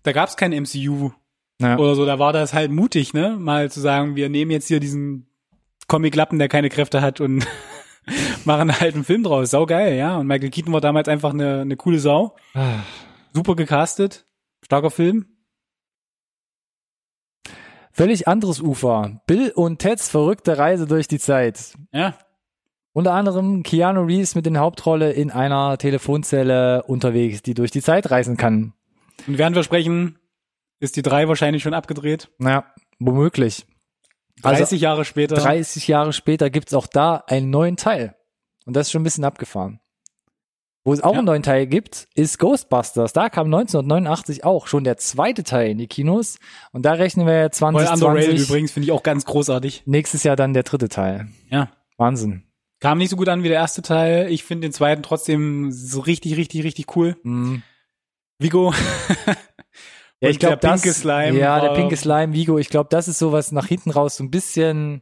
da 0.04 0.12
gab's 0.14 0.38
kein 0.38 0.54
MCU 0.54 1.12
Ja. 1.60 1.78
oder 1.78 1.96
so, 1.96 2.06
da 2.06 2.18
war 2.18 2.32
das 2.32 2.54
halt 2.54 2.72
mutig, 2.72 3.14
ne, 3.14 3.36
mal 3.38 3.70
zu 3.70 3.82
sagen, 3.82 4.16
wir 4.16 4.30
nehmen 4.30 4.52
jetzt 4.52 4.70
hier 4.70 4.80
diesen 4.80 5.28
Comic-Lappen, 5.88 6.40
der 6.40 6.48
keine 6.48 6.70
Kräfte 6.70 7.02
hat 7.02 7.20
und 7.20 7.46
machen 8.46 8.80
halt 8.80 8.96
einen 8.96 9.04
Film 9.04 9.24
draus. 9.24 9.52
Sau 9.52 9.66
geil, 9.66 9.96
ja. 9.98 10.18
Und 10.18 10.28
Michael 10.28 10.50
Keaton 10.50 10.74
war 10.74 10.82
damals 10.82 11.08
einfach 11.10 11.34
eine, 11.34 11.62
eine 11.62 11.76
coole 11.76 12.00
Sau. 12.00 12.36
Ah. 12.54 12.80
Super 13.34 13.56
gecastet. 13.56 14.26
Starker 14.66 14.90
Film. 14.90 15.28
Völlig 17.92 18.28
anderes 18.28 18.60
Ufer. 18.60 19.22
Bill 19.28 19.52
und 19.52 19.78
Teds 19.78 20.10
verrückte 20.10 20.58
Reise 20.58 20.88
durch 20.88 21.08
die 21.08 21.20
Zeit. 21.20 21.76
Ja. 21.94 22.18
Unter 22.92 23.14
anderem 23.14 23.62
Keanu 23.62 24.02
Reeves 24.02 24.34
mit 24.34 24.48
der 24.48 24.58
Hauptrolle 24.58 25.12
in 25.12 25.30
einer 25.30 25.78
Telefonzelle 25.78 26.82
unterwegs, 26.84 27.44
die 27.44 27.54
durch 27.54 27.70
die 27.70 27.82
Zeit 27.82 28.10
reisen 28.10 28.38
kann. 28.38 28.74
Und 29.28 29.38
während 29.38 29.56
wir 29.56 29.64
sprechen, 29.64 30.18
ist 30.80 30.96
die 30.96 31.04
drei 31.04 31.28
wahrscheinlich 31.28 31.62
schon 31.62 31.76
abgedreht. 31.76 32.32
Naja, 32.40 32.66
womöglich. 32.98 33.68
30 34.42 34.62
Also 34.62 34.76
Jahre 34.78 35.06
später. 35.06 35.36
30 35.36 35.88
Jahre 35.88 36.12
später 36.12 36.50
gibt's 36.50 36.74
auch 36.74 36.88
da 36.88 37.24
einen 37.28 37.52
neuen 37.52 37.78
Teil. 37.78 38.16
Und 38.66 38.76
das 38.76 38.88
ist 38.88 38.92
schon 38.92 39.02
ein 39.02 39.06
bisschen 39.06 39.26
abgefahren. 39.26 39.80
Wo 40.88 40.94
es 40.94 41.02
auch 41.02 41.14
Ja. 41.14 41.18
einen 41.18 41.26
neuen 41.26 41.42
Teil 41.44 41.66
gibt, 41.66 42.08
ist 42.14 42.38
Ghostbusters. 42.40 43.12
Da 43.12 43.30
kam 43.30 43.48
1989 43.48 44.44
auch 44.46 44.68
schon 44.68 44.84
der 44.84 44.98
zweite 44.98 45.44
Teil 45.44 45.72
in 45.72 45.80
die 45.80 45.88
Kinos. 45.88 46.38
Und 46.72 46.86
da 46.86 46.94
rechnen 46.94 47.26
wir 47.26 47.50
Voll 47.52 47.70
underrated 47.74 47.96
2020. 47.96 48.40
übrigens, 48.48 48.72
finde 48.72 48.86
ich 48.86 48.92
auch 48.92 49.02
ganz 49.04 49.26
großartig. 49.26 49.82
Nächstes 49.88 50.24
Jahr 50.24 50.36
dann 50.36 50.54
der 50.54 50.62
dritte 50.64 50.88
Teil. 50.88 51.28
Ja. 51.50 51.72
Wahnsinn. 51.98 52.44
Kam 52.82 53.00
nicht 53.00 53.10
so 53.10 53.16
gut 53.16 53.30
an 53.30 53.42
wie 53.42 53.48
der 53.48 53.58
erste 53.58 53.82
Teil. 53.82 54.32
Ich 54.32 54.44
finde 54.44 54.68
den 54.68 54.74
zweiten 54.74 55.02
trotzdem 55.02 55.72
so 55.72 56.02
richtig, 56.02 56.38
richtig, 56.38 56.64
richtig 56.64 56.96
cool. 56.96 57.18
Mhm. 57.24 57.64
Vigo. 58.38 58.74
Ja, 60.22 60.30
ich 60.30 60.36
Und 60.38 60.44
der 60.44 60.50
glaube, 60.52 60.62
das, 60.62 60.82
pinke 60.82 60.96
Slime 60.96 61.38
ja, 61.38 61.60
der 61.60 61.74
pinke 61.74 61.98
Slime, 61.98 62.32
Vigo, 62.32 62.58
ich 62.58 62.70
glaube, 62.70 62.88
das 62.90 63.10
ist 63.10 63.20
so 63.20 63.34
was 63.34 63.52
nach 63.52 63.68
hinten 63.68 63.92
raus 63.92 64.16
so 64.16 64.24
ein 64.24 64.32
bisschen 64.32 65.02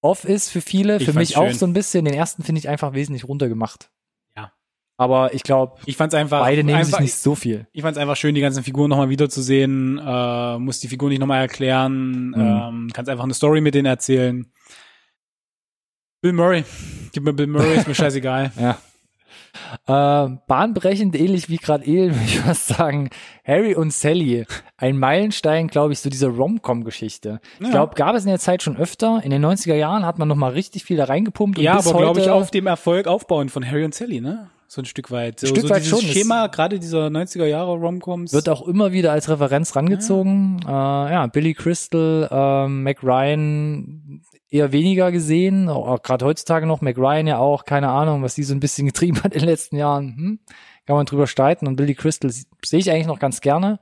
off 0.00 0.24
ist 0.24 0.48
für 0.48 0.62
viele, 0.62 0.96
Ich 0.96 1.04
für 1.04 1.12
mich 1.12 1.36
auch 1.36 1.48
schön. 1.48 1.58
so 1.58 1.66
ein 1.66 1.74
bisschen. 1.74 2.06
Den 2.06 2.14
ersten 2.14 2.42
finde 2.42 2.60
ich 2.60 2.68
einfach 2.70 2.94
wesentlich 2.94 3.24
runtergemacht. 3.28 3.90
Aber 5.00 5.32
ich 5.32 5.42
glaube, 5.44 5.78
Ich 5.86 5.96
fand's 5.96 6.14
einfach. 6.14 6.40
beide 6.40 6.62
nehmen 6.62 6.76
einfach, 6.76 6.98
sich 6.98 7.00
nicht 7.06 7.14
so 7.14 7.34
viel. 7.34 7.66
Ich 7.72 7.80
fand's 7.80 7.98
einfach 7.98 8.16
schön, 8.16 8.34
die 8.34 8.42
ganzen 8.42 8.62
Figuren 8.62 8.90
nochmal 8.90 9.08
wiederzusehen. 9.08 9.96
Äh, 9.98 10.58
muss 10.58 10.80
die 10.80 10.88
Figur 10.88 11.08
nicht 11.08 11.20
nochmal 11.20 11.40
erklären. 11.40 12.28
Mhm. 12.28 12.34
Ähm, 12.36 12.90
kannst 12.92 13.08
einfach 13.08 13.24
eine 13.24 13.32
Story 13.32 13.62
mit 13.62 13.74
denen 13.74 13.86
erzählen. 13.86 14.52
Bill 16.20 16.34
Murray. 16.34 16.64
Gib 17.12 17.22
mir 17.24 17.32
Bill 17.32 17.46
Murray, 17.46 17.76
ist 17.76 17.88
mir 17.88 17.94
scheißegal. 18.02 18.52
Ja. 18.60 18.76
Äh, 19.86 20.36
bahnbrechend, 20.46 21.16
ähnlich 21.18 21.48
wie 21.48 21.56
gerade 21.56 21.86
eben, 21.86 22.14
würde 22.14 22.24
ich 22.26 22.38
fast 22.40 22.68
sagen, 22.68 23.08
Harry 23.42 23.74
und 23.74 23.94
Sally. 23.94 24.44
Ein 24.76 24.98
Meilenstein, 24.98 25.68
glaube 25.68 25.94
ich, 25.94 26.00
so 26.00 26.10
diese 26.10 26.28
Rom-Com-Geschichte. 26.28 27.40
Ich 27.58 27.64
Ja. 27.66 27.70
glaube, 27.72 27.94
gab 27.94 28.14
es 28.16 28.24
in 28.24 28.28
der 28.28 28.38
Zeit 28.38 28.62
schon 28.62 28.76
öfter. 28.76 29.22
In 29.24 29.30
den 29.30 29.42
90er 29.42 29.74
Jahren 29.76 30.04
hat 30.04 30.18
man 30.18 30.28
noch 30.28 30.36
mal 30.36 30.52
richtig 30.52 30.84
viel 30.84 30.98
da 30.98 31.04
reingepumpt. 31.04 31.56
und 31.56 31.64
ja, 31.64 31.78
aber 31.78 31.94
glaube 31.96 32.20
ich 32.20 32.28
auf 32.28 32.50
dem 32.50 32.66
Erfolg 32.66 33.06
aufbauen 33.06 33.48
von 33.48 33.66
Harry 33.66 33.84
und 33.86 33.94
Sally, 33.94 34.20
ne? 34.20 34.50
So 34.72 34.82
ein 34.82 34.84
Stück 34.84 35.10
weit. 35.10 35.40
So, 35.40 35.48
Stück 35.48 35.62
so 35.62 35.68
weit 35.68 35.82
dieses 35.84 36.00
schon. 36.00 36.08
Schema, 36.08 36.46
gerade 36.46 36.78
dieser 36.78 37.08
90er 37.08 37.44
Jahre 37.44 37.72
Romcoms. 37.72 38.32
Wird 38.32 38.48
auch 38.48 38.64
immer 38.68 38.92
wieder 38.92 39.10
als 39.10 39.28
Referenz 39.28 39.74
rangezogen. 39.74 40.60
Äh, 40.64 40.70
ja, 40.70 41.26
Billy 41.26 41.54
Crystal, 41.54 42.28
ähm, 42.30 42.84
Mac 42.84 43.02
Ryan 43.02 44.22
eher 44.48 44.70
weniger 44.70 45.10
gesehen, 45.10 45.68
auch 45.68 46.00
gerade 46.02 46.24
heutzutage 46.24 46.66
noch, 46.66 46.82
Mac 46.82 46.98
Ryan 46.98 47.26
ja 47.26 47.38
auch, 47.38 47.64
keine 47.64 47.88
Ahnung, 47.88 48.22
was 48.22 48.36
die 48.36 48.44
so 48.44 48.54
ein 48.54 48.60
bisschen 48.60 48.86
getrieben 48.86 49.20
hat 49.24 49.32
in 49.32 49.40
den 49.40 49.48
letzten 49.48 49.74
Jahren. 49.74 50.14
Hm? 50.16 50.38
Kann 50.86 50.94
man 50.94 51.04
drüber 51.04 51.26
streiten. 51.26 51.66
Und 51.66 51.74
Billy 51.74 51.96
Crystal 51.96 52.30
sehe 52.30 52.78
ich 52.78 52.92
eigentlich 52.92 53.08
noch 53.08 53.18
ganz 53.18 53.40
gerne. 53.40 53.80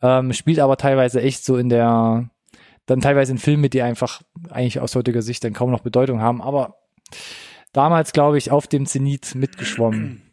Ähm, 0.00 0.32
spielt 0.32 0.60
aber 0.60 0.76
teilweise 0.76 1.20
echt 1.20 1.44
so 1.44 1.56
in 1.56 1.70
der, 1.70 2.30
dann 2.86 3.00
teilweise 3.00 3.32
in 3.32 3.38
Filmen 3.38 3.62
mit, 3.62 3.74
die 3.74 3.82
einfach 3.82 4.22
eigentlich 4.48 4.78
aus 4.78 4.94
heutiger 4.94 5.22
Sicht 5.22 5.42
dann 5.42 5.54
kaum 5.54 5.72
noch 5.72 5.80
Bedeutung 5.80 6.20
haben. 6.20 6.40
Aber 6.40 6.76
damals, 7.72 8.12
glaube 8.12 8.38
ich, 8.38 8.50
auf 8.50 8.66
dem 8.66 8.86
Zenit 8.86 9.34
mitgeschwommen. 9.34 10.22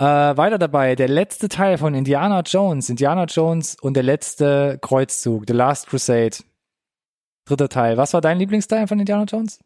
Äh, 0.00 0.04
weiter 0.36 0.58
dabei, 0.58 0.94
der 0.94 1.08
letzte 1.08 1.48
Teil 1.48 1.76
von 1.76 1.92
Indiana 1.92 2.42
Jones, 2.42 2.88
Indiana 2.88 3.24
Jones 3.24 3.74
und 3.80 3.94
der 3.94 4.04
letzte 4.04 4.78
Kreuzzug, 4.80 5.42
The 5.48 5.52
Last 5.54 5.88
Crusade. 5.88 6.36
Dritter 7.44 7.68
Teil. 7.68 7.96
Was 7.96 8.14
war 8.14 8.20
dein 8.20 8.38
Lieblingsteil 8.38 8.86
von 8.86 9.00
Indiana 9.00 9.24
Jones? 9.24 9.58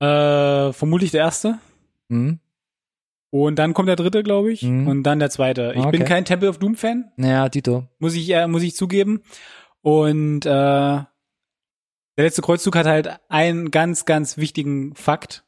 äh, 0.00 0.74
vermutlich 0.74 1.10
der 1.10 1.22
erste. 1.22 1.58
Hm? 2.10 2.38
Und 3.30 3.58
dann 3.58 3.72
kommt 3.72 3.88
der 3.88 3.96
dritte, 3.96 4.22
glaube 4.22 4.52
ich. 4.52 4.62
Mhm. 4.62 4.86
Und 4.86 5.02
dann 5.04 5.20
der 5.20 5.30
zweite. 5.30 5.68
Ich 5.74 5.86
bin 5.86 6.02
Okay. 6.02 6.04
kein 6.04 6.24
Temple 6.26 6.50
of 6.50 6.58
Doom 6.58 6.74
Fan, 6.76 7.10
Ja, 7.16 7.48
Dito. 7.48 7.86
muss 7.98 8.14
ich, 8.14 8.28
äh, 8.28 8.46
muss 8.46 8.62
ich 8.62 8.76
zugeben. 8.76 9.22
Und 9.80 10.44
äh, 10.44 10.98
der 12.18 12.24
letzte 12.26 12.42
Kreuzzug 12.42 12.76
hat 12.76 12.84
halt 12.86 13.18
einen 13.30 13.70
ganz, 13.70 14.04
ganz 14.04 14.36
wichtigen 14.36 14.94
Fakt. 14.94 15.44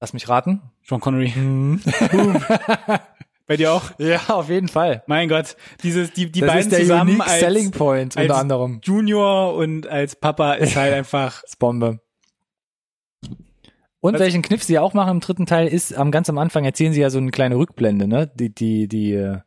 Lass 0.00 0.12
mich 0.14 0.28
raten. 0.28 0.62
Sean 0.86 1.00
Connery. 1.00 1.32
Mhm. 1.36 1.80
Bei 3.46 3.58
dir 3.58 3.72
auch? 3.74 3.90
ja, 3.98 4.20
auf 4.28 4.48
jeden 4.48 4.68
Fall. 4.68 5.02
Mein 5.06 5.28
Gott, 5.28 5.56
dieses, 5.82 6.12
die, 6.12 6.32
die 6.32 6.40
das 6.40 6.48
beiden 6.48 6.60
ist 6.62 6.72
der 6.72 6.80
zusammen 6.80 7.10
unique 7.10 7.26
als 7.28 7.40
Selling 7.40 7.70
Point 7.72 8.16
unter 8.16 8.36
anderem. 8.38 8.80
Junior 8.82 9.54
und 9.54 9.86
als 9.86 10.16
Papa 10.16 10.54
ist 10.54 10.76
halt 10.76 10.94
einfach. 10.94 11.42
Das 11.42 11.56
Bombe. 11.56 12.00
Und 14.00 14.14
Was- 14.14 14.20
welchen 14.20 14.42
Kniff 14.42 14.62
sie 14.62 14.78
auch 14.78 14.94
machen 14.94 15.10
im 15.12 15.20
dritten 15.20 15.46
Teil 15.46 15.68
ist, 15.68 15.94
am 15.94 16.10
ganz 16.10 16.28
am 16.30 16.38
Anfang 16.38 16.64
erzählen 16.64 16.92
sie 16.92 17.00
ja 17.00 17.10
so 17.10 17.18
eine 17.18 17.30
kleine 17.30 17.56
Rückblende, 17.56 18.06
ne? 18.06 18.30
Die, 18.34 18.54
die, 18.54 18.88
die, 18.88 19.12
äh, 19.14 19.38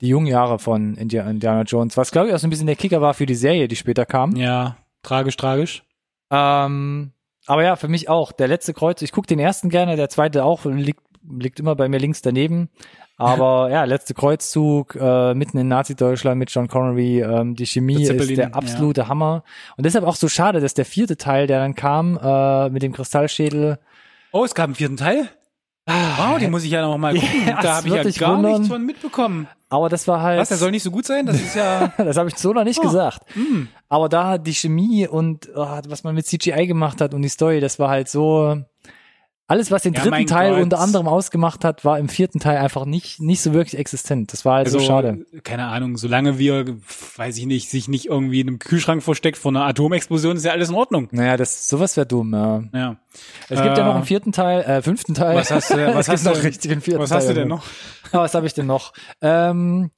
die 0.00 0.08
jungen 0.08 0.26
Jahre 0.26 0.58
von 0.58 0.96
Indi- 0.96 1.18
Indiana 1.28 1.62
Jones, 1.62 1.96
was 1.96 2.10
glaube 2.10 2.28
ich 2.28 2.34
auch 2.34 2.38
so 2.38 2.46
ein 2.46 2.50
bisschen 2.50 2.66
der 2.66 2.76
Kicker 2.76 3.00
war 3.00 3.14
für 3.14 3.26
die 3.26 3.34
Serie, 3.36 3.66
die 3.68 3.76
später 3.76 4.04
kam. 4.06 4.34
Ja, 4.36 4.76
tragisch, 5.02 5.36
tragisch. 5.36 5.82
Ähm, 6.32 7.12
aber 7.46 7.62
ja, 7.62 7.76
für 7.76 7.88
mich 7.88 8.08
auch. 8.08 8.32
Der 8.32 8.48
letzte 8.48 8.72
Kreuz, 8.72 9.02
ich 9.02 9.12
gucke 9.12 9.26
den 9.26 9.38
ersten 9.38 9.68
gerne, 9.68 9.96
der 9.96 10.08
zweite 10.08 10.44
auch, 10.44 10.64
liegt, 10.64 11.02
liegt 11.28 11.60
immer 11.60 11.76
bei 11.76 11.88
mir 11.88 11.98
links 11.98 12.22
daneben. 12.22 12.70
Aber 13.18 13.68
ja, 13.70 13.84
letzte 13.84 14.14
Kreuzzug, 14.14 14.96
äh, 14.96 15.34
mitten 15.34 15.58
in 15.58 15.68
Nazi-Deutschland 15.68 16.38
mit 16.38 16.50
John 16.50 16.68
Connery, 16.68 17.20
ähm, 17.20 17.54
die 17.54 17.66
Chemie 17.66 18.06
Der 18.06 18.16
ist 18.16 18.36
der 18.36 18.54
absolute 18.56 19.08
Hammer. 19.08 19.44
Und 19.76 19.84
deshalb 19.84 20.04
auch 20.04 20.16
so 20.16 20.28
schade, 20.28 20.60
dass 20.60 20.74
der 20.74 20.86
vierte 20.86 21.16
Teil, 21.16 21.46
der 21.46 21.60
dann 21.60 21.74
kam, 21.74 22.18
äh, 22.20 22.70
mit 22.70 22.82
dem 22.82 22.92
Kristallschädel, 22.92 23.78
Oh, 24.34 24.44
es 24.44 24.54
gab 24.54 24.64
einen 24.64 24.74
vierten 24.74 24.96
Teil? 24.96 25.28
Wow, 26.16 26.38
den 26.38 26.50
muss 26.50 26.64
ich 26.64 26.70
ja 26.70 26.82
noch 26.82 26.96
mal 26.98 27.14
gucken. 27.18 27.46
Ja, 27.46 27.62
da 27.62 27.76
habe 27.76 27.88
ich 27.88 27.94
ja 27.94 28.26
gar 28.26 28.36
wundern. 28.36 28.52
nichts 28.52 28.68
von 28.68 28.84
mitbekommen. 28.84 29.48
aber 29.68 29.88
das 29.88 30.06
war 30.08 30.20
halt. 30.22 30.40
Was, 30.40 30.48
der 30.48 30.56
soll 30.58 30.70
nicht 30.70 30.82
so 30.82 30.90
gut 30.90 31.04
sein? 31.06 31.26
Das 31.26 31.36
ist 31.36 31.54
ja... 31.54 31.92
das 31.98 32.16
habe 32.16 32.28
ich 32.28 32.36
so 32.36 32.52
noch 32.52 32.64
nicht 32.64 32.78
Oh. 32.80 32.82
gesagt. 32.82 33.20
Hm. 33.34 33.68
Aber 33.88 34.08
da 34.08 34.38
die 34.38 34.54
Chemie 34.54 35.06
und 35.06 35.48
oh, 35.54 35.66
was 35.88 36.04
man 36.04 36.14
mit 36.14 36.26
CGI 36.26 36.66
gemacht 36.66 37.00
hat 37.00 37.14
und 37.14 37.22
die 37.22 37.28
Story, 37.28 37.60
das 37.60 37.78
war 37.78 37.88
halt 37.90 38.08
so. 38.08 38.62
Alles, 39.48 39.70
was 39.70 39.82
den 39.82 39.92
Ja, 39.92 40.02
dritten 40.02 40.26
Teil 40.26 40.52
Gott. 40.54 40.62
unter 40.62 40.78
anderem 40.80 41.06
ausgemacht 41.08 41.62
hat, 41.64 41.84
war 41.84 41.98
im 41.98 42.08
vierten 42.08 42.38
Teil 42.40 42.56
einfach 42.58 42.86
nicht, 42.86 43.20
nicht 43.20 43.42
so 43.42 43.52
wirklich 43.52 43.78
existent. 43.78 44.32
Das 44.32 44.44
war 44.46 44.54
halt 44.56 44.66
Also, 44.66 44.78
so 44.78 44.86
schade. 44.86 45.26
keine 45.42 45.66
Ahnung, 45.66 45.98
solange 45.98 46.38
wir, 46.38 46.64
weiß 47.16 47.36
ich 47.36 47.44
nicht, 47.46 47.68
sich 47.68 47.86
nicht 47.88 48.06
irgendwie 48.06 48.40
in 48.40 48.48
einem 48.48 48.58
Kühlschrank 48.60 49.02
versteckt 49.02 49.36
vor 49.36 49.50
einer 49.52 49.66
Atomexplosion, 49.66 50.36
ist 50.36 50.44
ja 50.44 50.52
alles 50.52 50.70
in 50.70 50.74
Ordnung. 50.76 51.08
Naja, 51.10 51.36
das, 51.36 51.68
sowas 51.68 51.96
wäre 51.98 52.06
dumm, 52.06 52.32
ja. 52.32 52.62
Ja. 52.72 52.96
Es 53.50 53.60
gibt 53.60 53.76
ja 53.76 53.84
Äh, 53.84 53.86
noch 53.88 53.96
einen 53.96 54.04
vierten 54.04 54.32
Teil, 54.32 54.62
äh, 54.62 54.80
fünften 54.80 55.12
Teil. 55.12 55.36
Was 55.36 55.50
hast 55.50 55.70
du, 55.70 55.76
was 55.94 56.08
hast 56.08 56.24
du, 56.24 56.30
richtig 56.30 56.72
einen 56.72 56.80
vierten 56.80 57.02
was 57.02 57.10
Teil. 57.10 57.18
hast 57.18 57.28
du 57.28 57.34
denn 57.34 57.48
noch? 57.48 57.64
Ah, 58.12 58.18
was 58.20 58.34
habe 58.34 58.46
ich 58.46 58.54
denn 58.54 58.66
noch? 58.66 58.92
Ähm, 59.20 59.90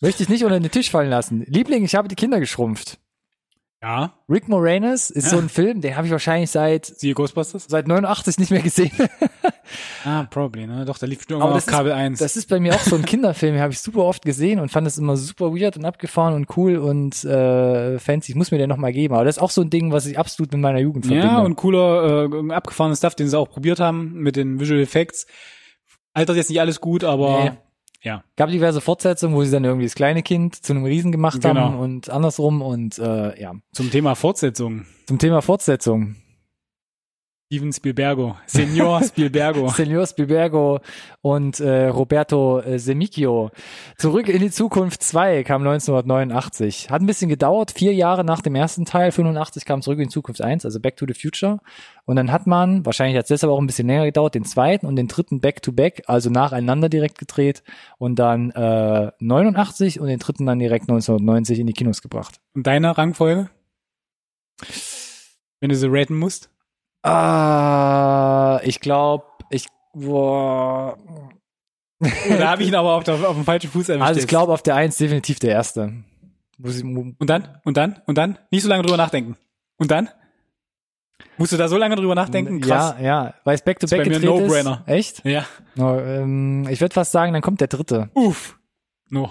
möchte 0.00 0.22
ich 0.22 0.28
nicht 0.28 0.42
unter 0.44 0.58
den 0.58 0.70
Tisch 0.70 0.90
fallen 0.90 1.08
lassen. 1.08 1.44
Liebling, 1.46 1.84
ich 1.84 1.94
habe 1.94 2.08
die 2.08 2.16
Kinder 2.16 2.40
geschrumpft. 2.40 2.98
Ja, 3.82 4.12
Rick 4.28 4.48
Moranis 4.48 5.10
ist 5.10 5.28
so 5.30 5.36
Ja. 5.36 5.42
ein 5.42 5.48
Film, 5.48 5.80
den 5.80 5.96
habe 5.96 6.06
ich 6.06 6.12
wahrscheinlich 6.12 6.50
seit 6.50 6.86
siehe 6.86 7.14
Ghostbusters? 7.14 7.66
seit 7.68 7.88
89 7.88 8.38
nicht 8.38 8.50
mehr 8.50 8.62
gesehen. 8.62 8.92
Ah, 10.04 10.24
probably, 10.28 10.66
ne? 10.66 10.84
Doch, 10.84 10.98
da 10.98 11.06
lief 11.06 11.24
schon 11.26 11.40
Aber 11.40 11.54
auf 11.54 11.64
Kabel 11.64 11.92
1. 11.92 12.18
Das 12.18 12.36
ist 12.36 12.48
bei 12.50 12.60
mir 12.60 12.74
auch 12.74 12.80
so 12.80 12.94
ein 12.96 13.04
Kinderfilm, 13.06 13.54
den 13.54 13.62
habe 13.62 13.72
ich 13.72 13.78
super 13.80 14.00
oft 14.04 14.22
gesehen 14.24 14.58
und 14.60 14.70
fand 14.70 14.86
es 14.86 14.98
immer 14.98 15.16
super 15.16 15.54
weird 15.54 15.76
und 15.78 15.84
abgefahren 15.86 16.34
und 16.34 16.54
cool 16.58 16.76
und 16.76 17.24
äh, 17.24 17.98
fancy. 17.98 18.32
Ich 18.32 18.36
muss 18.36 18.50
mir 18.50 18.58
den 18.58 18.68
noch 18.68 18.76
mal 18.76 18.92
geben. 18.92 19.14
Aber 19.14 19.24
das 19.24 19.36
ist 19.36 19.42
auch 19.42 19.50
so 19.50 19.62
ein 19.62 19.70
Ding, 19.70 19.90
was 19.92 20.04
ich 20.04 20.18
absolut 20.18 20.52
mit 20.52 20.60
meiner 20.60 20.80
Jugend 20.80 21.06
verbinde. 21.06 21.26
ja, 21.28 21.38
und 21.38 21.56
cooler, 21.56 22.28
äh, 22.30 22.52
abgefahrener 22.52 22.96
Stuff, 22.96 23.14
den 23.14 23.28
sie 23.28 23.38
auch 23.38 23.48
probiert 23.48 23.80
haben 23.80 24.12
mit 24.14 24.36
den 24.36 24.60
Visual 24.60 24.80
Effects. 24.80 25.26
Altert 26.12 26.36
jetzt 26.36 26.50
nicht 26.50 26.60
alles 26.60 26.80
gut, 26.80 27.04
aber 27.04 27.44
Nee. 27.44 27.50
Ja. 28.02 28.22
gab 28.36 28.50
diverse 28.50 28.80
Fortsetzungen, 28.80 29.34
wo 29.36 29.42
sie 29.44 29.50
dann 29.50 29.64
irgendwie 29.64 29.86
das 29.86 29.94
kleine 29.94 30.22
Kind 30.22 30.56
zu 30.56 30.72
einem 30.72 30.84
Riesen 30.84 31.12
gemacht 31.12 31.40
Genau. 31.42 31.60
haben 31.60 31.78
und 31.78 32.10
andersrum 32.10 32.60
und 32.62 32.98
äh, 32.98 33.40
ja. 33.40 33.54
Zum 33.72 33.90
Thema 33.90 34.14
Fortsetzung. 34.14 34.84
Zum 35.06 35.18
Thema 35.18 35.40
Fortsetzung. 35.42 36.16
Steven 37.52 37.70
Spielbergo. 37.70 38.36
Senior 38.46 39.02
Spielbergo. 39.02 39.68
Senor 39.76 40.06
Spielbergo 40.06 40.80
und 41.20 41.60
äh, 41.60 41.88
Roberto 41.88 42.60
äh, 42.60 42.78
Semicchio. 42.78 43.50
Zurück 43.98 44.30
in 44.30 44.40
die 44.40 44.50
Zukunft 44.50 45.02
2 45.02 45.44
kam 45.44 45.60
1989. 45.60 46.88
Hat 46.88 47.02
ein 47.02 47.06
bisschen 47.06 47.28
gedauert, 47.28 47.72
vier 47.72 47.92
Jahre 47.92 48.24
nach 48.24 48.40
dem 48.40 48.54
ersten 48.54 48.86
Teil, 48.86 49.12
85 49.12 49.66
kam 49.66 49.82
Zurück 49.82 49.98
in 49.98 50.04
die 50.04 50.10
Zukunft 50.14 50.40
1, 50.40 50.64
also 50.64 50.80
Back 50.80 50.96
to 50.96 51.04
the 51.06 51.12
Future. 51.12 51.58
Und 52.06 52.16
dann 52.16 52.32
hat 52.32 52.46
man, 52.46 52.86
wahrscheinlich 52.86 53.18
hat 53.18 53.24
es 53.24 53.28
deshalb 53.28 53.52
auch 53.52 53.60
ein 53.60 53.66
bisschen 53.66 53.86
länger 53.86 54.06
gedauert, 54.06 54.34
den 54.34 54.46
zweiten 54.46 54.86
und 54.86 54.96
den 54.96 55.08
dritten 55.08 55.42
Back 55.42 55.60
to 55.60 55.72
Back, 55.72 56.04
also 56.06 56.30
nacheinander 56.30 56.88
direkt 56.88 57.18
gedreht 57.18 57.62
und 57.98 58.18
dann 58.18 58.50
äh, 58.52 59.10
89 59.18 60.00
und 60.00 60.08
den 60.08 60.20
dritten 60.20 60.46
dann 60.46 60.58
direkt 60.58 60.84
1990 60.84 61.58
in 61.58 61.66
die 61.66 61.74
Kinos 61.74 62.00
gebracht. 62.00 62.40
Und 62.54 62.66
deine 62.66 62.96
Rangfolge? 62.96 63.50
Wenn 65.60 65.68
du 65.68 65.76
sie 65.76 65.88
raten 65.90 66.16
musst? 66.16 66.51
Ah, 67.02 68.60
ich 68.64 68.80
glaube, 68.80 69.24
ich 69.50 69.66
boah, 69.92 70.96
Da 72.38 72.50
habe 72.50 72.62
ich 72.62 72.68
ihn 72.68 72.74
aber 72.74 72.94
auf, 72.94 73.04
der, 73.04 73.14
auf 73.28 73.36
dem 73.36 73.44
falschen 73.44 73.70
Fuß 73.70 73.88
erwischt. 73.88 74.06
Also 74.06 74.20
ich 74.20 74.26
glaube 74.26 74.52
auf 74.52 74.62
der 74.62 74.74
Eins 74.74 74.96
definitiv 74.96 75.38
der 75.38 75.50
erste. 75.50 75.92
Und 76.58 77.16
dann? 77.20 77.60
Und 77.64 77.76
dann? 77.76 78.02
Und 78.06 78.18
dann? 78.18 78.38
Nicht 78.50 78.62
so 78.62 78.68
lange 78.68 78.82
drüber 78.82 78.96
nachdenken. 78.96 79.36
Und 79.78 79.90
dann? 79.90 80.08
Musst 81.38 81.52
du 81.52 81.56
da 81.56 81.68
so 81.68 81.76
lange 81.76 81.96
drüber 81.96 82.14
nachdenken? 82.14 82.60
Krass. 82.60 82.94
Ja, 82.98 83.04
ja, 83.04 83.34
weil 83.44 83.54
es 83.54 83.62
Back 83.62 83.78
to 83.78 83.84
Ist 83.84 83.92
mir 83.92 84.02
gedreht 84.02 84.22
ist. 84.22 84.24
No-Brainer. 84.24 84.82
Echt? 84.86 85.24
Ja. 85.24 85.46
No, 85.76 85.98
ähm, 85.98 86.66
ich 86.68 86.80
würde 86.80 86.92
fast 86.92 87.12
sagen, 87.12 87.32
dann 87.32 87.42
kommt 87.42 87.60
der 87.60 87.68
dritte 87.68 88.10
Uff. 88.14 88.58
No. 89.08 89.30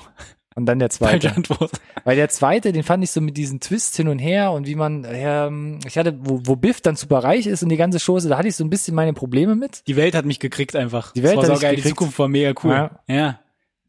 Und 0.55 0.65
dann 0.65 0.79
der 0.79 0.89
Falsche 0.89 1.19
zweite. 1.19 1.35
Antwort. 1.35 1.71
Weil 2.03 2.15
der 2.15 2.29
zweite, 2.29 2.71
den 2.71 2.83
fand 2.83 3.03
ich 3.03 3.11
so 3.11 3.21
mit 3.21 3.37
diesen 3.37 3.59
Twists 3.59 3.95
hin 3.95 4.07
und 4.07 4.19
her 4.19 4.51
und 4.51 4.67
wie 4.67 4.75
man, 4.75 5.05
ähm, 5.07 5.79
ich 5.85 5.97
hatte, 5.97 6.17
wo, 6.19 6.41
wo 6.43 6.55
Biff 6.55 6.81
dann 6.81 6.95
super 6.95 7.19
reich 7.19 7.47
ist 7.47 7.63
und 7.63 7.69
die 7.69 7.77
ganze 7.77 7.99
Chose, 7.99 8.29
da 8.29 8.37
hatte 8.37 8.47
ich 8.47 8.55
so 8.55 8.63
ein 8.63 8.69
bisschen 8.69 8.95
meine 8.95 9.13
Probleme 9.13 9.55
mit. 9.55 9.87
Die 9.87 9.95
Welt 9.95 10.15
hat 10.15 10.25
mich 10.25 10.39
gekriegt 10.39 10.75
einfach. 10.75 11.13
Die 11.13 11.23
Welt 11.23 11.37
das 11.37 11.47
war 11.47 11.51
hat 11.51 11.57
so 11.57 11.61
geil. 11.61 11.75
Die 11.75 11.75
gekriegt. 11.77 11.97
Zukunft 11.97 12.19
war 12.19 12.27
mega 12.27 12.53
cool. 12.63 12.71
Ja. 12.71 12.91
Ja. 13.07 13.39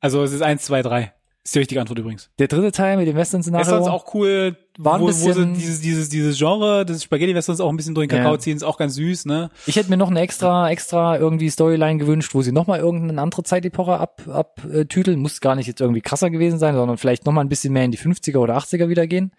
Also 0.00 0.22
es 0.22 0.32
ist 0.32 0.42
eins, 0.42 0.62
zwei, 0.64 0.82
drei. 0.82 1.12
Ist 1.44 1.54
die 1.54 1.58
richtige 1.58 1.80
Antwort 1.80 1.98
übrigens. 1.98 2.30
Der 2.38 2.46
dritte 2.46 2.70
Teil 2.70 2.96
mit 2.96 3.08
dem 3.08 3.16
Western-Szenario. 3.16 3.66
Westerns 3.66 3.88
auch 3.88 4.14
cool, 4.14 4.56
War 4.78 4.94
ein 4.94 5.00
wo, 5.02 5.06
wo 5.06 5.10
sie 5.10 5.26
bisschen- 5.28 5.54
dieses, 5.54 5.80
dieses, 5.82 6.08
dieses 6.08 6.38
Genre 6.38 6.86
des 6.86 7.02
Spaghetti-Westerns 7.04 7.60
auch 7.60 7.68
ein 7.68 7.76
bisschen 7.76 7.94
durch 7.94 8.08
den 8.08 8.16
Kakao 8.18 8.32
Ja. 8.34 8.38
ziehen, 8.38 8.56
ist 8.56 8.62
auch 8.62 8.78
ganz 8.78 8.94
süß, 8.94 9.26
ne? 9.26 9.50
Ich 9.66 9.76
hätte 9.76 9.90
mir 9.90 9.98
noch 9.98 10.10
eine 10.10 10.20
extra, 10.20 10.70
extra 10.70 11.18
irgendwie 11.18 11.50
Storyline 11.50 11.98
gewünscht, 11.98 12.34
wo 12.34 12.40
sie 12.42 12.52
nochmal 12.52 12.80
irgendeine 12.80 13.20
andere 13.20 13.42
Zeitepoche 13.42 13.98
ab, 13.98 14.22
abtüteln. 14.28 15.20
Muss 15.20 15.40
gar 15.42 15.54
nicht 15.56 15.66
jetzt 15.66 15.80
irgendwie 15.82 16.00
krasser 16.00 16.30
gewesen 16.30 16.58
sein, 16.58 16.74
sondern 16.74 16.96
vielleicht 16.96 17.26
nochmal 17.26 17.44
ein 17.44 17.48
bisschen 17.50 17.72
mehr 17.74 17.84
in 17.84 17.90
die 17.90 17.98
50er 17.98 18.38
oder 18.38 18.56
80er 18.56 18.88
wieder 18.88 19.06
gehen. 19.06 19.32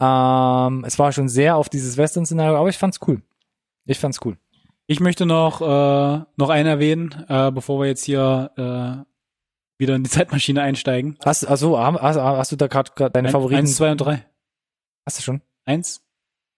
Ähm, 0.00 0.84
es 0.86 0.98
war 0.98 1.12
schon 1.12 1.28
sehr 1.28 1.56
auf 1.56 1.68
dieses 1.68 1.96
Western-Szenario, 1.96 2.56
aber 2.58 2.68
ich 2.68 2.76
fand's 2.78 2.98
cool. 3.06 3.22
Ich 3.86 3.98
fand's 3.98 4.18
cool. 4.24 4.36
Ich 4.88 5.00
möchte 5.00 5.26
noch, 5.26 5.60
äh, 5.60 6.24
noch 6.36 6.48
einen 6.50 6.68
erwähnen, 6.68 7.24
äh, 7.28 7.50
bevor 7.50 7.80
wir 7.80 7.86
jetzt 7.86 8.04
hier 8.04 8.50
äh, 8.56 9.04
wieder 9.78 9.94
in 9.94 10.04
die 10.04 10.10
Zeitmaschine 10.10 10.62
einsteigen. 10.62 11.16
Hast, 11.24 11.44
also, 11.44 11.78
hast, 11.78 12.18
hast 12.18 12.52
du 12.52 12.56
da 12.56 12.66
gerade 12.66 12.90
deine 13.10 13.28
Ein- 13.28 13.32
Favoriten? 13.32 13.60
Eins, 13.60 13.76
zwei 13.76 13.90
und 13.92 14.00
drei. 14.00 14.24
Hast 15.06 15.18
du 15.18 15.22
schon? 15.22 15.40
Eins, 15.64 16.02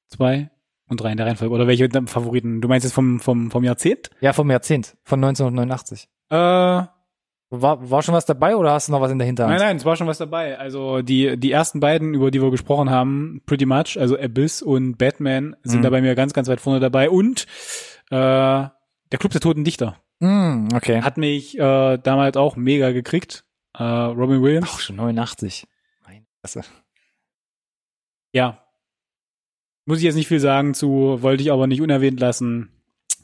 zwei 0.08 0.50
und 0.88 1.00
drei 1.00 1.10
in 1.12 1.16
der 1.18 1.26
Reihenfolge. 1.26 1.54
Oder 1.54 1.66
welche 1.66 1.88
Favoriten? 2.06 2.60
Du 2.60 2.68
meinst 2.68 2.84
jetzt 2.84 2.94
vom, 2.94 3.20
vom, 3.20 3.50
vom 3.50 3.62
Jahrzehnt? 3.64 4.10
Ja, 4.20 4.32
vom 4.32 4.50
Jahrzehnt, 4.50 4.96
von 5.04 5.22
1989. 5.22 6.08
Äh, 6.30 6.34
nein, 6.36 6.88
War, 7.50 7.90
war 7.90 8.02
schon 8.02 8.14
was 8.14 8.24
dabei 8.26 8.56
oder 8.56 8.72
hast 8.72 8.88
du 8.88 8.92
noch 8.92 9.00
was 9.02 9.10
in 9.12 9.18
der 9.18 9.26
Hinterhand? 9.26 9.58
nein, 9.58 9.76
es 9.76 9.84
war 9.84 9.96
schon 9.96 10.06
was 10.06 10.18
dabei. 10.18 10.58
Also 10.58 11.02
die, 11.02 11.36
die 11.38 11.52
ersten 11.52 11.80
beiden, 11.80 12.14
über 12.14 12.30
die 12.30 12.40
wir 12.42 12.50
gesprochen 12.50 12.90
haben, 12.90 13.42
pretty 13.46 13.66
much, 13.66 13.98
also 13.98 14.18
Abyss 14.18 14.62
und 14.62 14.96
Batman, 14.96 15.56
sind 15.62 15.80
Mhm. 15.80 15.82
da 15.82 15.90
bei 15.90 16.00
mir 16.00 16.14
ganz, 16.14 16.32
ganz 16.32 16.48
weit 16.48 16.60
vorne 16.60 16.80
dabei. 16.80 17.10
Und 17.10 17.46
äh, 18.10 18.16
der 18.16 19.18
Club 19.18 19.32
der 19.32 19.40
Toten 19.40 19.64
Dichter 19.64 19.96
Mm, 20.20 20.68
okay. 20.74 21.02
hat 21.02 21.16
mich 21.16 21.56
äh, 21.58 21.96
damals 21.98 22.36
auch 22.36 22.56
mega 22.56 22.90
gekriegt. 22.90 23.44
Äh, 23.78 23.84
Robin 23.84 24.42
Williams. 24.42 24.68
Auch 24.68 24.80
schon 24.80 24.96
89. 24.96 25.64
Meine 26.04 26.24
Fresse. 26.40 26.62
Ja. 28.32 28.62
Muss 29.86 29.98
ich 29.98 30.04
jetzt 30.04 30.16
nicht 30.16 30.28
viel 30.28 30.40
sagen 30.40 30.74
zu, 30.74 31.18
wollte 31.22 31.42
ich 31.42 31.50
aber 31.50 31.66
nicht 31.66 31.80
unerwähnt 31.80 32.20
lassen. 32.20 32.70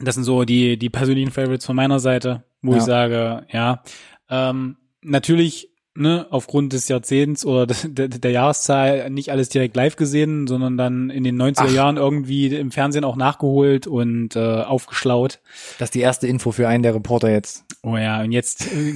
Das 0.01 0.15
sind 0.15 0.25
so 0.25 0.45
die, 0.45 0.79
die 0.79 0.91
persönlichen 0.91 1.31
Favorites 1.31 1.67
von 1.67 1.77
meiner 1.77 2.01
Seite, 2.01 2.45
wo 2.63 2.73
Ja. 2.73 2.79
ich 2.79 2.85
sage, 2.85 3.47
ja. 3.53 3.83
Ähm, 4.31 4.77
natürlich, 5.03 5.69
ne, 5.95 6.27
aufgrund 6.31 6.73
des 6.73 6.89
Jahrzehnts 6.89 7.45
oder 7.45 7.67
de, 7.67 7.77
de, 7.89 8.09
der 8.09 8.31
Jahreszahl 8.31 9.11
nicht 9.11 9.31
alles 9.31 9.51
direkt 9.51 9.77
live 9.77 9.97
gesehen, 9.97 10.47
sondern 10.47 10.77
dann 10.79 11.11
in 11.11 11.23
den 11.23 11.41
90er 11.41 11.67
Ach. 11.69 11.71
Jahren 11.71 11.97
irgendwie 11.99 12.47
im 12.47 12.71
Fernsehen 12.73 13.05
auch 13.05 13.17
nachgeholt 13.17 13.87
und 13.87 14.35
äh, 14.35 14.41
aufgeschlaut. 14.63 15.41
Das 15.79 15.89
ist 15.89 15.95
die 15.95 16.01
erste 16.01 16.27
Info 16.27 16.51
für 16.51 16.67
einen 16.67 16.83
der 16.83 16.95
Reporter 16.95 17.31
jetzt. 17.31 17.65
Oh 17.83 17.97
ja, 17.99 18.23
und 18.23 18.33
jetzt, 18.33 18.73
äh, 18.73 18.95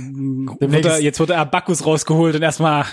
wird 0.59 0.87
er, 0.87 1.01
jetzt 1.03 1.21
wird 1.21 1.29
der 1.31 1.39
Abacus 1.41 1.85
rausgeholt 1.85 2.35
und 2.35 2.43
erstmal, 2.43 2.87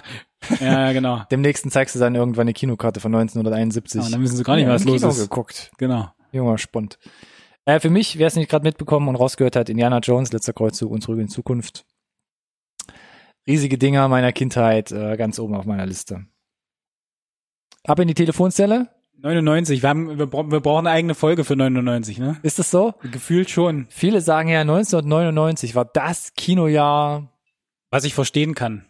ja, 0.60 0.92
genau. 0.92 1.24
Dem 1.32 1.42
nächsten 1.42 1.72
zeigst 1.72 1.96
du 1.96 2.00
dann 2.00 2.16
irgendwann 2.16 2.44
eine 2.44 2.54
Kinokarte 2.54 3.00
von 3.00 3.14
1971. 3.14 4.04
Ja, 4.04 4.10
dann 4.10 4.22
wissen 4.22 4.38
sie 4.38 4.44
gar 4.44 4.56
nicht, 4.56 4.66
Ja, 4.66 4.74
was 4.74 4.84
im 4.84 4.90
los 4.90 5.02
Kino 5.02 5.12
ist. 5.12 5.20
geguckt. 5.22 5.72
Genau. 5.78 6.10
Junger 6.32 6.58
Spund. 6.58 6.98
Äh, 7.66 7.80
für 7.80 7.90
mich, 7.90 8.18
wer 8.18 8.28
es 8.28 8.36
nicht 8.36 8.50
gerade 8.50 8.64
mitbekommen 8.64 9.08
und 9.08 9.16
rausgehört 9.16 9.56
hat, 9.56 9.70
Indiana 9.70 10.00
Jones, 10.00 10.32
letzter 10.32 10.54
Kreuzzug 10.54 10.92
und 10.92 11.02
zurück 11.02 11.20
in 11.20 11.30
Zukunft. 11.30 11.86
Riesige 13.48 13.78
Dinger 13.78 14.08
meiner 14.08 14.32
Kindheit, 14.32 14.92
äh, 14.92 15.18
ganz 15.18 15.40
oben 15.40 15.56
auf 15.56 15.66
meiner 15.66 15.86
Liste. 15.86 16.26
Ab 17.86 18.00
in 18.00 18.08
die 18.08 18.14
Telefonzelle. 18.16 18.90
99, 19.22 19.82
wir, 19.82 19.90
haben, 19.90 20.18
wir, 20.20 20.32
wir 20.32 20.60
brauchen 20.60 20.88
eine 20.88 20.96
eigene 20.96 21.16
Folge 21.16 21.44
für 21.44 21.56
99, 21.56 22.18
ne? 22.20 22.38
Ist 22.44 22.60
das 22.60 22.70
so? 22.70 22.94
Gefühlt 23.12 23.50
schon. 23.50 23.88
Viele 23.90 24.22
sagen 24.22 24.50
ja, 24.50 24.62
1999 24.62 25.74
war 25.76 25.86
das 25.86 26.34
Kinojahr 26.36 27.32
Was 27.92 28.04
ich 28.04 28.14
verstehen 28.14 28.56
kann. 28.56 28.86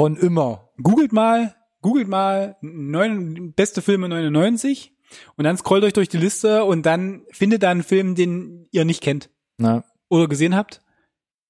Von 0.00 0.16
immer. 0.16 0.70
Googelt 0.82 1.12
mal, 1.12 1.54
googelt 1.82 2.08
mal 2.08 2.56
neun, 2.62 3.52
beste 3.52 3.82
Filme 3.82 4.08
99 4.08 4.94
und 5.36 5.44
dann 5.44 5.58
scrollt 5.58 5.84
euch 5.84 5.92
durch 5.92 6.08
die 6.08 6.16
Liste 6.16 6.64
und 6.64 6.86
dann 6.86 7.26
findet 7.32 7.62
da 7.62 7.70
einen 7.70 7.82
Film, 7.82 8.14
den 8.14 8.66
ihr 8.70 8.86
nicht 8.86 9.02
kennt 9.02 9.28
Na, 9.58 9.84
oder 10.08 10.26
gesehen 10.26 10.56
habt. 10.56 10.80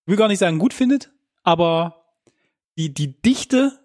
Ich 0.02 0.08
will 0.10 0.16
gar 0.16 0.26
nicht 0.26 0.40
sagen 0.40 0.58
gut 0.58 0.74
findet, 0.74 1.12
aber 1.44 2.06
die, 2.76 2.92
die 2.92 3.22
Dichte 3.22 3.78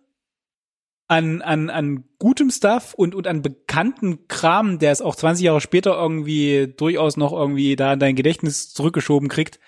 an, 1.07 1.43
an, 1.43 1.69
an 1.69 2.05
gutem 2.17 2.49
Stuff 2.49 2.95
und, 2.95 3.13
und 3.13 3.27
an 3.27 3.43
bekannten 3.43 4.27
Kram, 4.27 4.79
der 4.79 4.91
es 4.91 5.01
auch 5.01 5.15
20 5.15 5.45
Jahre 5.45 5.61
später 5.61 5.95
irgendwie 5.95 6.73
durchaus 6.75 7.17
noch 7.17 7.33
irgendwie 7.33 7.75
da 7.75 7.93
in 7.93 7.99
dein 7.99 8.15
Gedächtnis 8.15 8.73
zurückgeschoben 8.73 9.29
kriegt. 9.29 9.59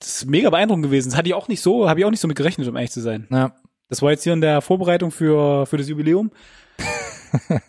Das 0.00 0.16
ist 0.16 0.26
mega 0.26 0.50
beeindruckend 0.50 0.86
gewesen. 0.86 1.10
Das 1.10 1.16
hatte 1.16 1.28
ich 1.28 1.34
auch 1.34 1.46
nicht 1.46 1.60
so, 1.60 1.88
habe 1.88 2.00
ich 2.00 2.06
auch 2.06 2.10
nicht 2.10 2.18
so 2.18 2.26
mit 2.26 2.36
gerechnet, 2.36 2.66
um 2.66 2.74
ehrlich 2.74 2.90
zu 2.90 3.00
sein. 3.00 3.28
Ja. 3.30 3.54
Das 3.88 4.02
war 4.02 4.10
jetzt 4.10 4.24
hier 4.24 4.32
in 4.32 4.40
der 4.40 4.60
Vorbereitung 4.60 5.10
für, 5.10 5.66
für 5.66 5.76
das 5.76 5.88
Jubiläum. 5.88 6.30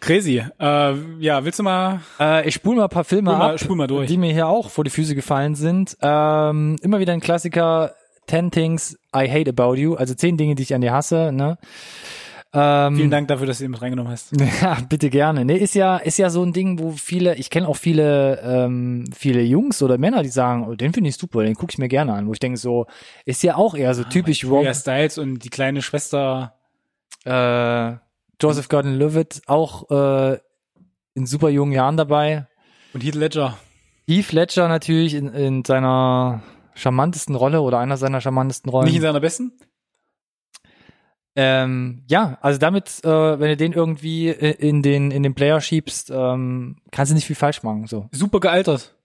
Crazy. 0.00 0.44
Äh, 0.60 0.94
ja, 1.20 1.44
willst 1.44 1.58
du 1.58 1.62
mal, 1.62 2.00
Äh, 2.20 2.46
ich 2.48 2.54
spule 2.54 2.76
mal 2.76 2.84
ein 2.84 2.90
paar 2.90 3.04
Filme 3.04 3.30
spul 3.30 3.38
mal, 3.38 3.52
ab, 3.54 3.60
spul 3.60 3.76
mal 3.76 3.86
durch. 3.86 4.08
die 4.08 4.18
mir 4.18 4.32
hier 4.32 4.46
auch 4.46 4.68
vor 4.70 4.84
die 4.84 4.90
Füße 4.90 5.14
gefallen 5.14 5.54
sind. 5.54 5.96
Ähm, 6.02 6.76
immer 6.82 6.98
wieder 6.98 7.12
ein 7.14 7.20
Klassiker, 7.20 7.94
10 8.26 8.50
Things 8.50 8.98
I 9.16 9.28
Hate 9.30 9.50
About 9.50 9.76
You, 9.76 9.94
also 9.94 10.14
10 10.14 10.36
Dinge, 10.36 10.54
die 10.56 10.62
ich 10.62 10.74
an 10.74 10.82
dir 10.82 10.92
hasse, 10.92 11.30
ne? 11.32 11.56
Ähm, 12.56 12.96
Vielen 12.96 13.10
Dank 13.10 13.26
dafür, 13.26 13.46
dass 13.48 13.58
du 13.58 13.64
ihn 13.64 13.72
mit 13.72 13.82
reingenommen 13.82 14.12
hast. 14.12 14.30
Ja, 14.62 14.78
bitte 14.88 15.10
gerne. 15.10 15.44
Nee, 15.44 15.56
ist 15.56 15.74
ja, 15.74 15.96
ist 15.96 16.18
ja 16.18 16.30
so 16.30 16.42
ein 16.44 16.52
Ding, 16.52 16.78
wo 16.78 16.92
viele, 16.92 17.34
ich 17.34 17.50
kenne 17.50 17.66
auch 17.66 17.76
viele, 17.76 18.40
ähm, 18.42 19.04
viele 19.12 19.42
Jungs 19.42 19.82
oder 19.82 19.98
Männer, 19.98 20.22
die 20.22 20.28
sagen, 20.28 20.66
oh, 20.68 20.74
den 20.76 20.92
finde 20.92 21.10
ich 21.10 21.16
super, 21.16 21.42
den 21.42 21.56
gucke 21.56 21.72
ich 21.72 21.78
mir 21.78 21.88
gerne 21.88 22.14
an. 22.14 22.28
Wo 22.28 22.32
ich 22.32 22.38
denke 22.38 22.56
so, 22.58 22.86
ist 23.24 23.42
ja 23.42 23.56
auch 23.56 23.74
eher 23.74 23.92
so 23.94 24.04
typisch 24.04 24.44
Rom, 24.44 24.58
Julia 24.58 24.74
Styles 24.74 25.18
und 25.18 25.40
die 25.40 25.50
kleine 25.50 25.82
Schwester. 25.82 26.54
äh, 27.24 27.92
Joseph 28.40 28.68
Gordon-Levitt, 28.68 29.42
auch 29.46 29.90
äh, 29.90 30.38
in 31.14 31.26
super 31.26 31.48
jungen 31.48 31.72
Jahren 31.72 31.96
dabei. 31.96 32.46
Und 32.92 33.02
Heath 33.02 33.14
Ledger. 33.14 33.56
Heath 34.06 34.32
Ledger 34.32 34.68
natürlich 34.68 35.14
in, 35.14 35.28
in 35.28 35.64
seiner 35.64 36.42
charmantesten 36.74 37.34
Rolle 37.34 37.62
oder 37.62 37.78
einer 37.78 37.96
seiner 37.96 38.20
charmantesten 38.20 38.70
Rollen. 38.70 38.86
Nicht 38.86 38.96
in 38.96 39.02
seiner 39.02 39.20
besten? 39.20 39.52
Ähm, 41.36 42.04
ja, 42.08 42.38
also 42.42 42.58
damit, 42.60 43.04
äh, 43.04 43.08
wenn 43.40 43.48
du 43.48 43.56
den 43.56 43.72
irgendwie 43.72 44.28
äh, 44.28 44.52
in 44.52 44.82
den 44.82 45.10
in 45.10 45.22
den 45.24 45.34
Player 45.34 45.60
schiebst, 45.60 46.10
ähm, 46.10 46.76
kannst 46.92 47.10
du 47.10 47.14
nicht 47.14 47.26
viel 47.26 47.34
falsch 47.36 47.62
machen. 47.64 47.86
So 47.86 48.08
Super 48.12 48.38
gealtert. 48.40 48.96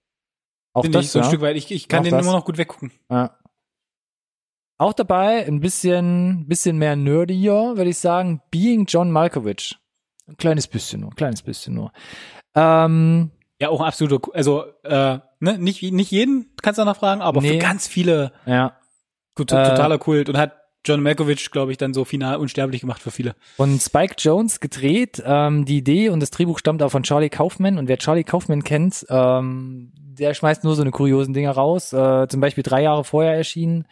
auch 0.74 0.84
Finde 0.84 1.00
das 1.00 1.06
ich 1.08 1.12
so 1.12 1.20
ein 1.20 1.24
ja. 1.24 1.30
Stück 1.30 1.42
weit. 1.42 1.56
Ich, 1.56 1.72
ich 1.72 1.88
kann 1.88 2.02
Auch 2.02 2.04
den 2.04 2.12
das. 2.12 2.26
immer 2.26 2.34
noch 2.36 2.46
gut 2.46 2.58
weggucken. 2.60 2.92
Ja. 3.10 3.36
Auch 4.78 4.94
dabei 4.94 5.46
ein 5.46 5.60
bisschen 5.60 6.46
bisschen 6.48 6.78
mehr 6.78 6.96
nerdier, 6.96 7.74
würde 7.76 7.90
ich 7.90 7.98
sagen. 7.98 8.42
Being 8.52 8.86
John 8.86 9.12
Malkovich, 9.12 9.78
ein 10.28 10.38
kleines 10.38 10.68
bisschen 10.68 11.02
nur, 11.02 11.10
ein 11.12 11.16
kleines 11.16 11.42
bisschen 11.42 11.74
nur. 11.74 11.92
Ähm, 12.56 13.32
Ja, 13.62 13.70
auch 13.70 13.82
ein 13.82 13.88
absoluter, 13.88 14.30
also, 14.34 14.66
äh, 14.84 15.20
ne, 15.40 15.58
nicht, 15.58 15.82
nicht 15.84 16.12
jeden 16.12 16.56
kannst 16.62 16.78
du 16.78 16.82
danach 16.82 16.96
fragen, 16.98 17.22
aber 17.22 17.42
Nee. 17.42 17.54
für 17.54 17.58
ganz 17.58 17.88
viele 17.88 18.32
ja. 18.46 18.78
gut, 19.36 19.52
Äh, 19.52 19.70
totaler 19.70 19.98
Kult 19.98 20.30
und 20.30 20.38
hat 20.38 20.54
John 20.86 21.02
Malkovich, 21.02 21.52
glaube 21.52 21.72
ich, 21.72 21.78
dann 21.78 21.94
so 21.94 22.06
final 22.06 22.38
unsterblich 22.38 22.82
gemacht 22.82 23.02
für 23.02 23.12
viele. 23.12 23.36
Und 23.58 23.82
Spike 23.82 24.16
Jones 24.18 24.60
gedreht. 24.60 25.22
Ähm, 25.26 25.66
die 25.66 25.78
Idee 25.78 26.10
und 26.10 26.20
das 26.22 26.32
Drehbuch 26.32 26.60
stammt 26.60 26.82
auch 26.82 26.92
von 26.92 27.04
Charlie 27.04 27.30
Kaufman. 27.30 27.78
Und 27.78 27.88
wer 27.88 27.98
Charlie 27.98 28.24
Kaufman 28.24 28.64
kennt, 28.64 29.06
ähm, 29.10 29.92
der 29.96 30.34
schmeißt 30.34 30.64
nur 30.64 30.76
so 30.76 30.82
eine 30.82 30.92
kuriosen 30.92 31.34
Dinge 31.34 31.50
raus. 31.50 31.94
Äh, 31.94 32.28
zum 32.28 32.40
Beispiel 32.40 32.64
drei 32.64 32.84
Jahre 32.84 33.04
vorher 33.04 33.36
erschienen. 33.36 33.86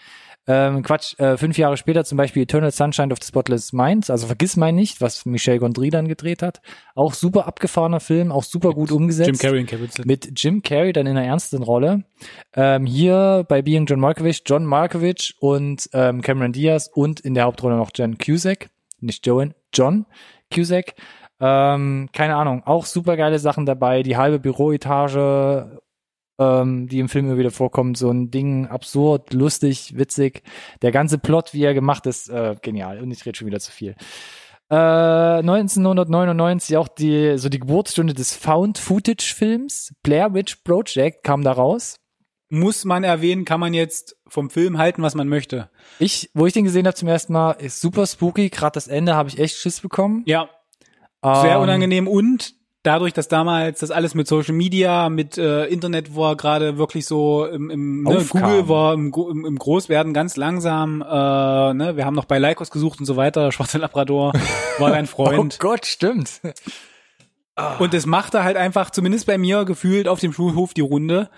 Ähm, 0.47 0.81
Quatsch, 0.81 1.19
äh, 1.19 1.35
fünf 1.35 1.57
Jahre 1.57 1.75
später 1.75 2.05
zum 2.05 2.17
Beispiel 2.17 2.43
Eternal 2.43 2.71
Sunshine 2.71 3.11
of 3.11 3.19
the 3.21 3.27
Spotless 3.27 3.73
Mind. 3.73 4.09
Also 4.09 4.27
vergiss 4.27 4.55
mein 4.55 4.75
nicht, 4.75 5.01
was 5.01 5.25
Michel 5.25 5.59
Gondry 5.59 5.89
dann 5.89 6.07
gedreht 6.07 6.41
hat. 6.41 6.61
Auch 6.95 7.13
super 7.13 7.47
abgefahrener 7.47 7.99
Film, 7.99 8.31
auch 8.31 8.43
super 8.43 8.71
gut 8.71 8.91
umgesetzt. 8.91 9.27
Jim 9.27 9.37
Carrey 9.37 9.59
und 9.59 9.65
Kevin 9.67 9.83
Winslet. 9.83 10.05
Mit 10.05 10.41
Jim 10.41 10.61
Carrey 10.61 10.93
dann 10.93 11.05
in 11.05 11.17
einer 11.17 11.27
ernsten 11.27 11.61
Rolle. 11.63 12.05
Ähm, 12.55 12.85
hier 12.85 13.45
bei 13.47 13.61
Being 13.61 13.85
John 13.85 13.99
Malkovich, 13.99 14.43
John 14.45 14.65
Malkovich 14.65 15.35
und 15.39 15.89
ähm, 15.93 16.21
Cameron 16.21 16.53
Diaz 16.53 16.89
und 16.93 17.19
in 17.19 17.33
der 17.33 17.43
Hauptrolle 17.43 17.75
noch 17.75 17.91
Jen 17.93 18.17
Cusack. 18.17 18.69
Nicht 18.99 19.25
Joan, 19.27 19.53
John 19.73 20.05
Cusack. 20.53 20.95
Ähm, 21.39 22.09
keine 22.13 22.35
Ahnung, 22.35 22.63
auch 22.65 22.85
super 22.85 23.15
geile 23.17 23.37
Sachen 23.37 23.65
dabei. 23.65 24.01
Die 24.01 24.17
halbe 24.17 24.39
Büroetage, 24.39 25.79
ähm, 26.39 26.87
die 26.87 26.99
im 26.99 27.09
Film 27.09 27.27
immer 27.27 27.37
wieder 27.37 27.51
vorkommt. 27.51 27.97
So 27.97 28.11
ein 28.11 28.31
Ding, 28.31 28.67
absurd, 28.67 29.33
lustig, 29.33 29.97
witzig. 29.97 30.43
Der 30.81 30.91
ganze 30.91 31.17
Plot, 31.17 31.53
wie 31.53 31.63
er 31.63 31.73
gemacht 31.73 32.05
ist, 32.05 32.29
äh, 32.29 32.55
genial. 32.61 33.01
Und 33.01 33.11
ich 33.11 33.25
rede 33.25 33.37
schon 33.37 33.47
wieder 33.47 33.59
zu 33.59 33.71
viel. 33.71 33.95
Äh, 34.69 34.75
1999 34.75 36.77
auch 36.77 36.89
die 36.89 37.37
so 37.37 37.49
die 37.49 37.59
Geburtsstunde 37.59 38.13
des 38.13 38.35
Found-Footage-Films. 38.35 39.93
Blair 40.03 40.33
Witch 40.33 40.57
Project 40.63 41.23
kam 41.23 41.43
da 41.43 41.53
raus. 41.53 41.95
Muss 42.49 42.85
man 42.85 43.03
erwähnen, 43.03 43.43
kann 43.43 43.59
man 43.59 43.73
jetzt 43.73 44.15
vom 44.27 44.49
Film 44.49 44.77
halten, 44.77 45.01
was 45.01 45.15
man 45.15 45.27
möchte. 45.27 45.69
Ich, 45.99 46.29
wo 46.33 46.45
ich 46.45 46.53
den 46.53 46.63
gesehen 46.63 46.85
habe 46.85 46.95
zum 46.95 47.07
ersten 47.07 47.33
Mal, 47.33 47.53
ist 47.53 47.81
super 47.81 48.07
spooky. 48.07 48.49
Gerade 48.49 48.73
das 48.73 48.87
Ende 48.87 49.15
habe 49.15 49.29
ich 49.29 49.37
echt 49.37 49.57
Schiss 49.57 49.81
bekommen. 49.81 50.23
Ja, 50.25 50.49
sehr 51.23 51.55
Ähm, 51.55 51.61
unangenehm 51.61 52.07
und 52.07 52.53
dadurch, 52.83 53.13
dass 53.13 53.27
damals 53.27 53.79
das 53.79 53.91
alles 53.91 54.15
mit 54.15 54.27
Social 54.27 54.53
Media, 54.53 55.09
mit 55.09 55.37
äh, 55.37 55.65
Internet 55.65 56.15
war 56.15 56.35
gerade 56.35 56.77
wirklich 56.77 57.05
so 57.05 57.45
im, 57.45 57.69
im 57.69 58.03
ne. 58.03 58.25
Google 58.29 58.69
war 58.69 58.93
im, 58.93 59.13
im, 59.13 59.45
im 59.45 59.59
Großwerden 59.59 60.13
ganz 60.13 60.37
langsam. 60.37 61.01
Äh, 61.01 61.05
ne, 61.73 61.93
wir 61.95 62.05
haben 62.05 62.15
noch 62.15 62.25
bei 62.25 62.39
Lycos 62.39 62.71
gesucht 62.71 62.99
und 62.99 63.05
so 63.05 63.15
weiter. 63.15 63.51
Schwarzer 63.53 63.79
Labrador 63.79 64.33
war 64.79 64.89
dein 64.91 65.05
Oh 65.17 65.25
Freund. 65.25 65.59
Gott, 65.59 65.85
stimmt. 65.85 66.41
Und 67.79 67.93
es 67.93 68.05
machte 68.05 68.43
halt 68.43 68.55
einfach, 68.55 68.91
zumindest 68.91 69.25
bei 69.25 69.37
mir, 69.37 69.65
gefühlt 69.65 70.07
auf 70.07 70.19
dem 70.19 70.31
Schulhof 70.31 70.75
die 70.75 70.81
Runde, 70.81 71.29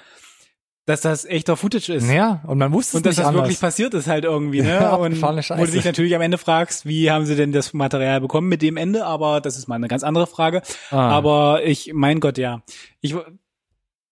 dass 0.90 1.02
das 1.02 1.24
echter 1.24 1.56
Footage 1.56 1.94
ist. 1.94 2.10
Ja, 2.10 2.42
und 2.48 2.58
man 2.58 2.74
wusste 2.74 2.98
Und 2.98 3.02
es 3.02 3.04
dass 3.04 3.18
nicht 3.18 3.20
das 3.20 3.28
anders. 3.28 3.44
wirklich 3.44 3.60
passiert 3.60 3.94
ist 3.94 4.08
halt 4.08 4.24
irgendwie, 4.24 4.64
ne? 4.64 4.70
Ja, 4.80 4.96
und 4.96 5.22
wo 5.22 5.66
du 5.66 5.72
dich 5.72 5.86
natürlich 5.86 6.16
am 6.16 6.22
Ende 6.22 6.40
fragst, 6.40 6.88
wie 6.88 7.12
haben 7.12 7.28
sie 7.28 7.36
denn 7.36 7.52
das 7.52 7.74
Material 7.74 8.22
bekommen 8.22 8.50
mit 8.50 8.64
dem 8.64 8.76
Ende, 8.76 9.06
aber 9.06 9.40
das 9.40 9.56
ist 9.56 9.68
mal 9.68 9.76
eine 9.76 9.88
ganz 9.88 10.04
andere 10.04 10.26
Frage. 10.26 10.64
Ah. 10.90 11.10
Aber 11.10 11.64
ich, 11.64 11.92
mein 11.94 12.20
Gott, 12.20 12.40
ja. 12.40 12.64
Ich, 13.02 13.16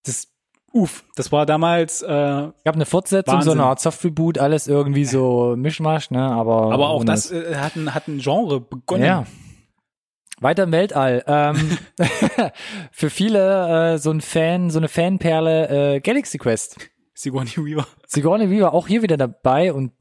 das, 0.06 0.28
uff, 0.72 1.04
das 1.16 1.32
war 1.32 1.48
damals, 1.48 2.04
äh, 2.04 2.06
aber 2.12 2.54
gab 2.64 2.76
eine 2.76 2.86
Fortsetzung, 2.86 3.42
so 3.42 3.48
Wahnsinn. 3.48 3.60
eine 3.60 3.70
Art 3.70 3.80
Soft-Reboot, 3.80 4.38
alles 4.38 4.68
irgendwie 4.68 5.06
so 5.06 5.56
Mischmasch, 5.58 6.12
ne? 6.12 6.22
Aber, 6.32 6.76
auch 6.90 6.98
ohne 6.98 7.06
das 7.06 7.32
äh, 7.32 7.56
hat, 7.56 7.76
ein, 7.76 7.96
hat 7.96 8.08
ein 8.08 8.20
Genre 8.20 8.62
begonnen. 8.62 9.04
Ja. 9.04 9.26
Weiter 10.40 10.64
im 10.64 10.72
Weltall. 10.72 11.24
Ähm, 11.28 11.78
für 12.92 13.10
viele 13.10 13.94
äh, 13.94 13.98
so 13.98 14.12
ein 14.12 14.22
Fan, 14.22 14.70
so 14.70 14.80
eine 14.80 14.88
Fanperle 14.88 15.96
äh, 15.96 16.00
Galaxy 16.00 16.38
Quest. 16.38 16.78
Sigourney 17.18 17.58
Weaver. 17.58 17.88
Sigourney 18.06 18.50
Weaver 18.52 18.74
auch 18.74 18.88
hier 18.88 19.02
wieder 19.02 19.18
dabei 19.18 19.74
und 19.74 19.92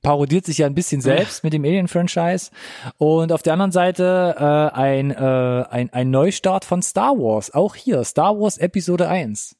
parodiert 0.00 0.46
sich 0.46 0.58
ja 0.58 0.66
ein 0.66 0.74
bisschen 0.74 1.02
selbst 1.02 1.44
mit 1.44 1.52
dem 1.52 1.62
Alien-Franchise. 1.62 2.50
Und 2.96 3.32
auf 3.32 3.42
der 3.42 3.52
anderen 3.52 3.72
Seite 3.72 4.34
äh, 4.38 4.74
ein, 4.74 5.10
äh, 5.10 5.64
ein, 5.70 5.92
ein 5.92 6.10
Neustart 6.10 6.64
von 6.64 6.80
Star 6.80 7.18
Wars. 7.18 7.52
Auch 7.52 7.74
hier, 7.74 8.02
Star 8.04 8.40
Wars 8.40 8.56
Episode 8.56 9.08
1. 9.08 9.56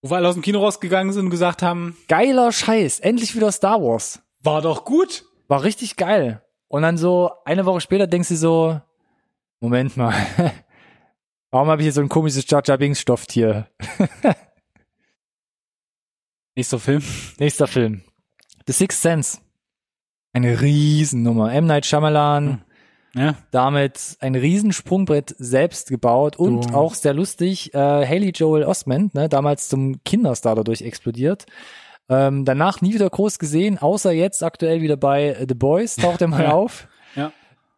Wo 0.00 0.10
wir 0.10 0.16
alle 0.16 0.28
aus 0.28 0.34
dem 0.34 0.42
Kino 0.42 0.60
rausgegangen 0.60 1.12
sind 1.12 1.26
und 1.26 1.30
gesagt 1.30 1.62
haben, 1.62 1.98
Geiler 2.08 2.50
Scheiß, 2.50 3.00
endlich 3.00 3.36
wieder 3.36 3.52
Star 3.52 3.82
Wars. 3.82 4.22
war 4.42 4.62
doch 4.62 4.86
gut. 4.86 5.26
War 5.48 5.64
richtig 5.64 5.96
geil. 5.96 6.42
Und 6.68 6.82
dann 6.82 6.96
so 6.96 7.30
eine 7.44 7.66
Woche 7.66 7.82
später 7.82 8.06
denkst 8.06 8.30
du 8.30 8.36
so, 8.36 8.80
Moment 9.60 9.96
mal, 9.96 10.14
warum 11.50 11.68
habe 11.68 11.80
ich 11.82 11.86
hier 11.86 11.92
so 11.92 12.00
ein 12.00 12.08
komisches 12.08 12.44
Jar 12.48 12.62
Jar 12.64 12.78
Binks 12.78 13.00
Stofftier? 13.00 13.68
Nächster 16.56 16.78
Film. 16.78 17.02
Nächster 17.38 17.66
Film. 17.66 18.02
The 18.66 18.72
Sixth 18.72 19.00
Sense. 19.02 19.38
Eine 20.32 20.60
Riesennummer. 20.60 21.52
M. 21.52 21.66
Night 21.66 21.86
Shyamalan, 21.86 22.62
Ja. 23.14 23.34
damit 23.50 24.16
ein 24.20 24.34
Riesensprungbrett 24.34 25.34
selbst 25.38 25.88
gebaut 25.88 26.36
und 26.36 26.70
Du. 26.70 26.74
auch 26.74 26.94
sehr 26.94 27.14
lustig. 27.14 27.72
Äh, 27.74 27.78
Haley 28.06 28.30
Joel 28.30 28.64
Osment, 28.64 29.14
ne, 29.14 29.28
damals 29.28 29.68
zum 29.68 30.02
Kinderstar 30.04 30.54
dadurch 30.54 30.82
explodiert. 30.82 31.46
Ähm, 32.08 32.44
danach 32.44 32.80
nie 32.82 32.94
wieder 32.94 33.08
groß 33.10 33.38
gesehen, 33.38 33.78
außer 33.78 34.12
jetzt 34.12 34.42
aktuell 34.42 34.80
wieder 34.80 34.96
bei 34.96 35.44
The 35.48 35.54
Boys, 35.54 35.96
taucht 35.96 36.20
er 36.22 36.28
mal 36.28 36.42
Ja. 36.44 36.52
auf. 36.52 36.88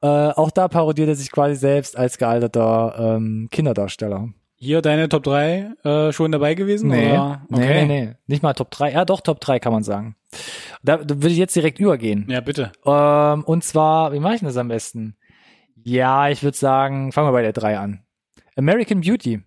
Äh, 0.00 0.06
auch 0.06 0.50
da 0.50 0.68
parodiert 0.68 1.08
er 1.08 1.14
sich 1.14 1.30
quasi 1.30 1.56
selbst 1.56 1.96
als 1.96 2.18
gealterter 2.18 3.16
ähm, 3.16 3.48
Kinderdarsteller. 3.50 4.28
Hier 4.60 4.82
deine 4.82 5.08
Top 5.08 5.22
3 5.22 5.72
äh, 5.84 6.12
schon 6.12 6.32
dabei 6.32 6.54
gewesen? 6.54 6.90
oder? 6.90 7.42
nee, 7.48 7.84
nee, 7.84 7.86
nee. 7.86 8.14
Nicht 8.26 8.42
mal 8.42 8.54
Top 8.54 8.70
3. 8.72 8.92
Ja, 8.92 9.04
doch, 9.04 9.20
Top 9.20 9.40
3 9.40 9.60
kann 9.60 9.72
man 9.72 9.84
sagen. 9.84 10.16
Da, 10.82 10.96
da 10.96 11.14
würde 11.14 11.28
ich 11.28 11.36
jetzt 11.36 11.54
direkt 11.54 11.78
übergehen. 11.78 12.26
Ja, 12.28 12.40
bitte. 12.40 12.72
Ähm, 12.84 13.44
und 13.44 13.62
zwar, 13.62 14.12
wie 14.12 14.18
mache 14.18 14.34
ich 14.34 14.40
denn 14.40 14.48
das 14.48 14.56
am 14.56 14.68
besten? 14.68 15.16
Ja, 15.84 16.28
ich 16.28 16.42
würde 16.42 16.56
sagen, 16.56 17.12
fangen 17.12 17.28
wir 17.28 17.32
bei 17.32 17.42
der 17.42 17.52
3 17.52 17.78
an. 17.78 18.04
American 18.56 19.00
Beauty. 19.00 19.42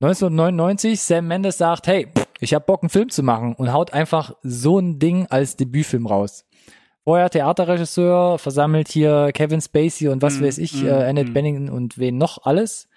1999, 0.00 1.00
Sam 1.00 1.28
Mendes 1.28 1.58
sagt, 1.58 1.86
hey, 1.86 2.08
ich 2.40 2.54
hab 2.54 2.66
Bock, 2.66 2.82
einen 2.82 2.90
Film 2.90 3.08
zu 3.08 3.22
machen 3.22 3.54
und 3.54 3.72
haut 3.72 3.94
einfach 3.94 4.34
so 4.42 4.78
ein 4.78 4.98
Ding 4.98 5.26
als 5.30 5.56
Debütfilm 5.56 6.06
raus. 6.06 6.44
Vorher 7.04 7.30
Theaterregisseur, 7.30 8.38
versammelt 8.38 8.88
hier 8.88 9.30
Kevin 9.32 9.60
Spacey 9.60 10.08
und 10.08 10.22
was 10.22 10.38
Mm, 10.38 10.44
weiß 10.44 10.58
ich, 10.58 10.82
mm, 10.82 10.86
äh, 10.86 11.04
Annette 11.04 11.30
mm. 11.30 11.34
Bening 11.34 11.68
und 11.68 11.98
wen 11.98 12.16
noch 12.16 12.44
alles. 12.44 12.88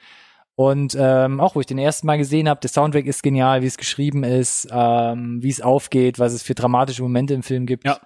Und 0.55 0.95
ähm, 0.97 1.39
auch 1.41 1.55
wo 1.55 1.59
ich 1.59 1.65
den 1.65 1.77
ersten 1.77 2.07
Mal 2.07 2.17
gesehen 2.17 2.47
habe, 2.47 2.61
der 2.61 2.69
Soundtrack 2.69 3.05
ist 3.05 3.23
genial, 3.23 3.61
wie 3.61 3.67
es 3.67 3.77
geschrieben 3.77 4.23
ist, 4.23 4.67
ähm, 4.71 5.41
wie 5.41 5.49
es 5.49 5.59
aufgeht, 5.59 6.17
was 6.17 6.33
es 6.33 6.43
für 6.43 6.55
dramatische 6.55 7.01
Momente 7.01 7.33
im 7.33 7.43
Film 7.43 7.65
gibt. 7.65 7.83
Ja. 7.83 7.99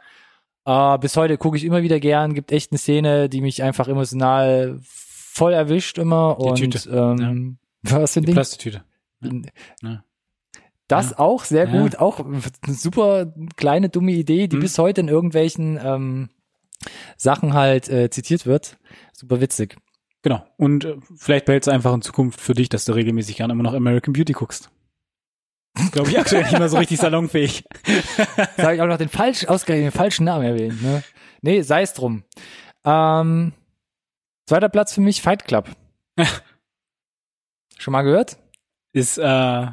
Äh, 0.66 0.98
bis 1.00 1.16
heute 1.16 1.38
gucke 1.38 1.58
ich 1.58 1.64
immer 1.64 1.84
wieder 1.84 2.00
gern, 2.00 2.34
gibt 2.34 2.52
echt 2.52 2.72
eine 2.72 2.80
Szene, 2.80 3.30
die 3.30 3.42
mich 3.42 3.62
einfach 3.62 3.88
emotional 3.88 4.80
voll 4.82 5.54
erwischt 5.54 5.98
immer. 5.98 6.38
Die 6.40 6.46
und 6.46 6.56
Tüte. 6.56 6.90
Ähm, 6.90 7.58
was 7.84 8.14
für 8.14 8.20
ein 8.20 8.24
Die 8.24 8.28
Ding? 8.28 8.36
Plastiktüte. 8.36 8.84
Ja. 9.84 10.04
Das 10.90 11.12
Ja. 11.12 11.20
auch 11.20 11.46
sehr 11.46 11.70
Ja. 11.70 11.82
gut, 11.82 11.96
auch 11.98 12.20
eine 12.20 12.74
super 12.74 13.34
kleine 13.56 13.88
dumme 13.88 14.12
Idee, 14.12 14.48
die 14.48 14.58
Mhm. 14.58 14.62
bis 14.62 14.78
heute 14.78 15.00
in 15.02 15.08
irgendwelchen 15.08 15.80
ähm, 15.82 16.30
Sachen 17.16 17.54
halt 17.54 17.88
äh, 17.90 18.10
zitiert 18.10 18.46
wird. 18.46 18.78
Super 19.14 19.40
witzig. 19.40 19.78
Genau. 20.22 20.46
Und 20.58 20.84
äh, 20.86 20.98
vielleicht 21.16 21.46
behältst 21.46 21.68
du 21.68 21.72
einfach 21.72 21.94
in 21.94 22.02
Zukunft 22.02 22.42
für 22.42 22.54
dich, 22.54 22.68
dass 22.68 22.84
du 22.86 22.92
regelmäßig 22.92 23.38
gerne 23.38 23.54
immer 23.54 23.64
noch 23.64 23.74
American 23.74 24.12
Beauty 24.14 24.34
guckst. 24.34 24.70
Glaube 25.92 26.10
ich 26.10 26.20
aktuell 26.20 26.44
nicht 26.44 26.58
mehr 26.60 26.68
so 26.68 26.78
richtig 26.78 27.00
salonfähig. 27.00 27.64
Jetzt 27.86 28.58
habe 28.60 28.76
ich 28.76 28.82
auch 28.82 28.88
noch 28.88 28.98
den 28.98 29.08
falsch 29.08 29.46
ausgerechnet, 29.46 29.94
den 29.94 29.98
falschen 29.98 30.26
Namen 30.26 30.44
erwähnt. 30.44 30.82
Ne, 30.82 31.04
nee, 31.42 31.62
sei 31.62 31.84
es 31.84 31.94
drum. 31.94 32.24
Ähm, 32.84 33.54
zweiter 34.48 34.68
Platz 34.70 34.94
für 34.94 35.02
mich, 35.02 35.22
Fight 35.22 35.46
Club. 35.46 35.70
Schon 37.78 37.92
mal 37.94 38.02
gehört? 38.02 38.38
Ist, 38.92 39.18
äh, 39.20 39.68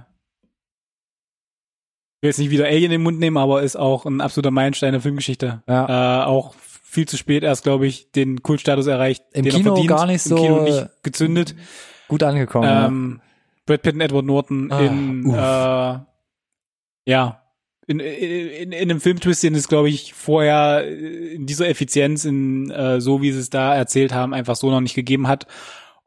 will 2.20 2.28
jetzt 2.28 2.38
nicht 2.38 2.50
wieder 2.50 2.64
Alien 2.66 2.84
in 2.84 2.90
den 2.92 3.02
Mund 3.02 3.18
nehmen, 3.18 3.36
aber 3.36 3.62
ist 3.62 3.76
auch 3.76 4.06
ein 4.06 4.20
absoluter 4.20 4.50
Meilenstein 4.50 4.92
der 4.92 5.00
Filmgeschichte. 5.00 5.62
Ja. 5.68 6.22
Äh, 6.22 6.26
auch 6.26 6.54
viel 6.58 7.06
zu 7.06 7.16
spät 7.16 7.42
erst, 7.42 7.62
glaube 7.64 7.86
ich, 7.86 8.10
den 8.12 8.42
Kultstatus 8.42 8.86
erreicht, 8.86 9.24
Im 9.32 9.44
den 9.44 9.52
Kino 9.52 9.70
er 9.70 9.72
verdient. 9.74 9.88
gar 9.88 10.06
nicht 10.06 10.22
so, 10.22 10.36
Im 10.36 10.42
Kino 10.42 10.62
nicht 10.62 10.88
gezündet. 11.02 11.54
Gut 12.08 12.22
angekommen. 12.22 12.68
ja. 12.68 12.86
Ähm, 12.86 13.20
Brad 13.66 13.82
Pitt 13.82 13.94
und 13.94 14.00
Edward 14.00 14.24
Norton 14.24 14.70
Ah, 14.70 14.80
in, 14.80 15.26
uff. 15.26 15.34
äh, 15.36 17.10
ja, 17.10 17.42
in, 17.88 18.00
in, 18.00 18.48
in, 18.48 18.72
in 18.72 18.90
einem 18.90 19.00
Filmtwist, 19.00 19.42
den 19.42 19.54
es, 19.56 19.68
glaube 19.68 19.88
ich, 19.88 20.14
vorher 20.14 20.86
in 20.88 21.46
dieser 21.46 21.68
Effizienz, 21.68 22.24
in 22.24 22.70
äh, 22.70 23.00
so 23.00 23.22
wie 23.22 23.32
sie 23.32 23.40
es 23.40 23.50
da 23.50 23.74
erzählt 23.74 24.12
haben, 24.14 24.34
einfach 24.34 24.56
so 24.56 24.70
noch 24.70 24.80
nicht 24.80 24.94
gegeben 24.94 25.26
hat. 25.28 25.46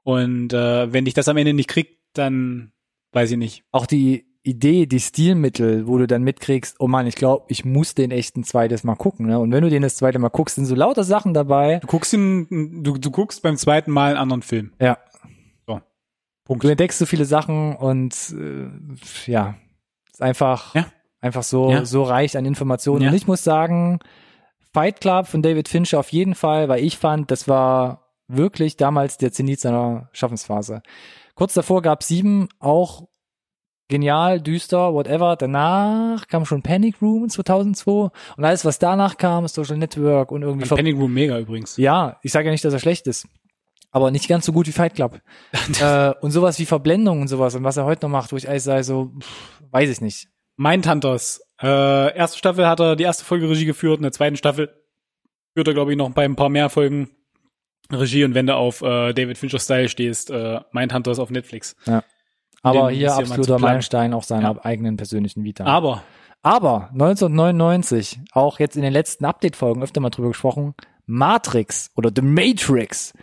Und 0.03 0.53
äh, 0.53 0.91
wenn 0.91 1.05
dich 1.05 1.14
das 1.14 1.28
am 1.28 1.38
Ende 1.38 1.53
nicht 1.53 1.70
kriegt, 1.70 1.97
dann 2.14 2.72
weiß 3.12 3.32
ich 3.32 3.38
nicht. 3.38 3.64
Auch 3.72 3.86
die 3.86 4.26
Idee, 4.44 4.86
die 4.86 5.00
Stilmittel, 5.02 5.86
wo 5.88 5.98
du 5.98 6.08
dann 6.08 6.24
mitkriegst, 6.24 6.78
oh 6.80 6.88
Mann, 6.88 7.06
ich 7.08 7.16
glaube, 7.16 7.46
ich 7.50 7.66
muss 7.66 7.94
den 7.94 8.12
echt 8.12 8.38
ein 8.38 8.44
zweites 8.46 8.84
Mal 8.86 8.96
gucken. 8.96 9.28
Ne? 9.28 9.38
Und 9.38 9.52
wenn 9.52 9.64
du 9.64 9.70
den 9.70 9.82
das 9.82 9.98
zweite 9.98 10.18
Mal 10.18 10.30
guckst, 10.30 10.56
sind 10.56 10.66
so 10.66 10.76
lauter 10.76 11.04
Sachen 11.04 11.34
dabei. 11.34 11.80
Du 11.80 11.88
guckst 11.88 12.14
ihn, 12.14 12.84
du, 12.84 12.98
du 12.98 13.12
guckst 13.12 13.42
beim 13.42 13.58
zweiten 13.58 13.92
Mal 13.92 14.12
einen 14.12 14.18
anderen 14.18 14.42
Film. 14.42 14.72
Ja. 14.80 14.98
So. 15.68 15.82
Punkt. 16.46 16.64
Du 16.64 16.70
entdeckst 16.70 16.98
so 17.00 17.06
viele 17.06 17.26
Sachen 17.26 17.76
und 17.76 18.16
äh, 18.34 18.70
ja, 19.30 19.56
ist 20.12 20.22
einfach, 20.22 20.74
Ja. 20.74 20.86
einfach 21.20 21.44
so, 21.44 21.70
Ja. 21.72 21.84
so 21.86 22.04
reich 22.04 22.38
an 22.38 22.46
Informationen. 22.46 23.02
Ja. 23.04 23.10
Und 23.10 23.16
ich 23.16 23.28
muss 23.28 23.44
sagen, 23.44 24.00
Fight 24.74 25.02
Club 25.02 25.28
von 25.28 25.42
David 25.42 25.68
Fincher 25.68 26.00
auf 26.00 26.10
jeden 26.14 26.34
Fall, 26.36 26.70
weil 26.70 26.82
ich 26.84 26.98
fand, 26.98 27.30
das 27.30 27.48
war 27.50 28.06
wirklich 28.30 28.78
damals 28.78 29.18
der 29.18 29.34
Zenit 29.34 29.60
seiner 29.60 30.08
Schaffensphase. 30.14 30.82
Kurz 31.36 31.54
davor 31.56 31.82
gab 31.82 32.04
sieben, 32.04 32.48
auch 32.60 33.08
genial, 33.90 34.40
düster, 34.40 34.94
whatever. 34.94 35.36
Danach 35.36 36.28
kam 36.28 36.46
schon 36.46 36.62
Panic 36.62 37.02
Room 37.02 37.28
2002 37.28 37.92
und 38.38 38.46
alles, 38.46 38.64
was 38.64 38.80
danach 38.80 39.18
kam, 39.18 39.48
Social 39.48 39.78
Network 39.78 40.32
und 40.32 40.44
irgendwie 40.44 40.70
Und 40.70 40.76
Panic 40.76 40.96
Room 40.96 41.14
mega 41.14 41.38
übrigens. 41.38 41.76
ja, 41.78 42.18
ich 42.24 42.32
sage 42.32 42.46
ja 42.46 42.52
nicht, 42.52 42.64
dass 42.64 42.74
er 42.74 42.80
schlecht 42.80 43.08
ist. 43.08 43.28
Aber 43.92 44.12
nicht 44.12 44.28
ganz 44.28 44.46
so 44.46 44.54
gut 44.54 44.68
wie 44.68 44.72
Fight 44.72 44.94
Club. 44.96 45.20
äh, 45.82 46.14
und 46.22 46.32
sowas 46.32 46.60
wie 46.60 46.66
Verblendung 46.66 47.22
und 47.22 47.28
sowas 47.28 47.56
und 47.56 47.64
was 47.64 47.76
er 47.76 47.86
heute 47.86 48.06
noch 48.06 48.12
macht, 48.12 48.32
wo 48.32 48.38
ich 48.38 48.48
alles 48.48 48.64
sage, 48.64 48.84
so, 48.84 49.12
pff, 49.20 49.52
weiß 49.72 49.90
ich 49.90 50.02
nicht. 50.02 50.28
Mindhunters. 50.58 51.42
Äh, 51.62 52.16
erste 52.16 52.38
Staffel 52.38 52.68
hat 52.68 52.80
er 52.80 52.96
die 52.96 53.04
erste 53.04 53.26
Folge 53.26 53.50
Regie 53.50 53.66
geführt, 53.66 53.98
in 53.98 54.04
der 54.04 54.12
zweiten 54.12 54.38
Staffel 54.38 54.74
führt 55.54 55.68
er, 55.68 55.74
glaube 55.74 55.92
ich, 55.92 55.98
noch 55.98 56.12
bei 56.12 56.24
ein 56.24 56.36
paar 56.36 56.50
mehr 56.50 56.70
Folgen 56.70 57.10
Regie 57.92 58.24
und 58.24 58.36
wenn 58.36 58.46
du 58.46 58.56
auf 58.56 58.82
äh, 58.82 59.14
David 59.14 59.38
Fincher 59.38 59.60
Style 59.60 59.90
stehst, 59.90 60.30
äh, 60.30 60.60
Mindhunters 60.72 61.18
auf 61.18 61.32
Netflix. 61.32 61.76
Aber 62.62 62.89
hier 62.89 63.07
ja 63.07 63.16
absoluter. 63.18 63.60
Meilenstein 63.60 64.14
auch 64.14 64.24
seiner 64.24 64.66
eigenen 64.66 64.97
persönlichen 64.97 65.43
Vita. 65.43 65.66
Aber 65.66 66.03
Aber 66.41 66.89
1999, 66.93 68.20
auch 68.32 68.60
jetzt 68.60 68.76
in 68.78 68.82
den 68.82 68.93
letzten 68.93 69.26
Update-Folgen 69.26 69.84
öfter 69.84 69.99
mal 70.01 70.10
drüber 70.10 70.30
gesprochen, 70.30 70.74
Matrix 71.05 71.91
oder 71.97 72.12
The 72.16 72.22
Matrix. 72.22 73.14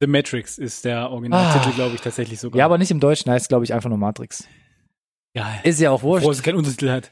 The 0.00 0.06
Matrix 0.06 0.58
ist 0.58 0.84
der 0.84 1.10
Originaltitel, 1.10 1.68
Ah. 1.70 1.74
glaube 1.76 1.94
ich, 1.94 2.00
tatsächlich 2.00 2.40
sogar. 2.40 2.58
Ja, 2.58 2.64
aber 2.66 2.76
nicht 2.78 2.90
im 2.90 3.00
Deutschen 3.00 3.30
heißt 3.32 3.48
glaube 3.48 3.64
ich 3.64 3.72
einfach 3.72 3.88
nur 3.88 3.98
Matrix. 3.98 4.44
ja, 5.34 5.46
Ist 5.62 5.80
ja 5.80 5.90
auch 5.90 6.02
wurscht. 6.02 6.26
dass 6.26 6.36
es 6.38 6.42
keinen 6.42 6.56
Untertitel 6.56 6.90
hat. 6.90 7.10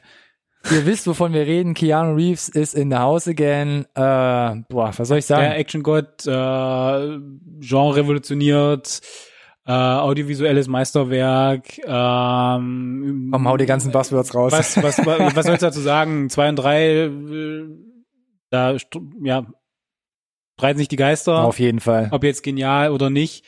Ihr 0.69 0.85
wisst, 0.85 1.07
wovon 1.07 1.33
wir 1.33 1.41
reden. 1.47 1.73
Keanu 1.73 2.13
Reeves 2.13 2.47
ist 2.47 2.75
in 2.75 2.91
the 2.91 2.97
house 2.97 3.27
again. 3.27 3.85
Äh, 3.95 4.61
boah, 4.69 4.91
was 4.95 5.07
soll 5.07 5.17
ich 5.17 5.25
sagen? 5.25 5.41
Der 5.41 5.57
Action-Gott, 5.57 6.27
äh, 6.27 7.17
Genre 7.61 7.95
revolutioniert, 7.95 9.01
äh, 9.65 9.71
audiovisuelles 9.71 10.67
Meisterwerk. 10.67 11.77
Ähm, 11.79 13.29
Komm, 13.31 13.47
hau 13.47 13.57
die 13.57 13.65
ganzen 13.65 13.91
Buzzwords 13.91 14.33
raus. 14.33 14.51
Was, 14.51 14.81
was, 14.81 14.97
was, 15.05 15.35
was 15.35 15.45
sollst 15.45 15.61
du 15.61 15.67
dazu 15.67 15.81
sagen? 15.81 16.29
Zwei 16.29 16.49
und 16.49 16.55
drei, 16.55 16.87
äh, 17.05 17.67
da, 18.49 18.75
ja, 19.23 19.45
streiten 20.57 20.77
sich 20.79 20.87
die 20.87 20.95
Geister, 20.95 21.43
Auf 21.43 21.59
jeden 21.59 21.79
Fall. 21.79 22.09
ob 22.11 22.23
jetzt 22.23 22.43
genial 22.43 22.91
oder 22.91 23.09
nicht. 23.09 23.45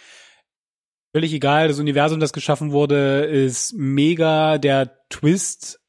Völlig 1.15 1.31
egal, 1.33 1.67
das 1.67 1.77
Universum, 1.77 2.19
das 2.19 2.33
geschaffen 2.33 2.71
wurde, 2.71 3.25
ist 3.25 3.73
mega, 3.73 4.57
der 4.57 4.97
Twist 5.09 5.79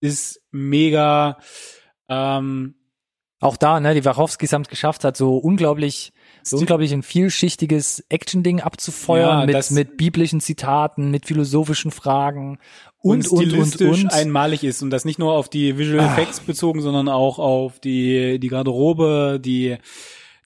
ist 0.00 0.40
mega, 0.52 1.38
ähm, 2.08 2.76
Auch 3.40 3.56
da, 3.56 3.80
ne, 3.80 3.94
die 3.94 4.04
Wachowskis 4.04 4.52
haben 4.52 4.62
es 4.62 4.68
geschafft, 4.68 5.02
hat 5.02 5.16
so 5.16 5.36
unglaublich, 5.36 6.12
so 6.50 6.58
unglaublich 6.58 6.92
ein 6.92 7.02
vielschichtiges 7.02 8.04
Action-Ding 8.08 8.60
abzufeuern 8.60 9.48
Ja, 9.48 9.58
mit, 9.60 9.70
mit 9.70 9.96
biblischen 9.96 10.40
Zitaten, 10.40 11.10
mit 11.10 11.26
philosophischen 11.26 11.90
Fragen 11.90 12.58
und, 13.00 13.28
und, 13.28 13.38
und, 13.38 13.46
stilistisch 13.46 14.04
und. 14.04 14.12
einmalig 14.12 14.64
ist 14.64 14.82
und 14.82 14.90
das 14.90 15.04
nicht 15.04 15.18
nur 15.18 15.32
auf 15.32 15.48
die 15.48 15.78
Visual 15.78 16.00
Ah. 16.00 16.12
Effects 16.12 16.40
bezogen, 16.40 16.80
sondern 16.80 17.08
auch 17.08 17.38
auf 17.38 17.78
die, 17.78 18.38
die 18.40 18.48
Garderobe, 18.48 19.40
die, 19.42 19.76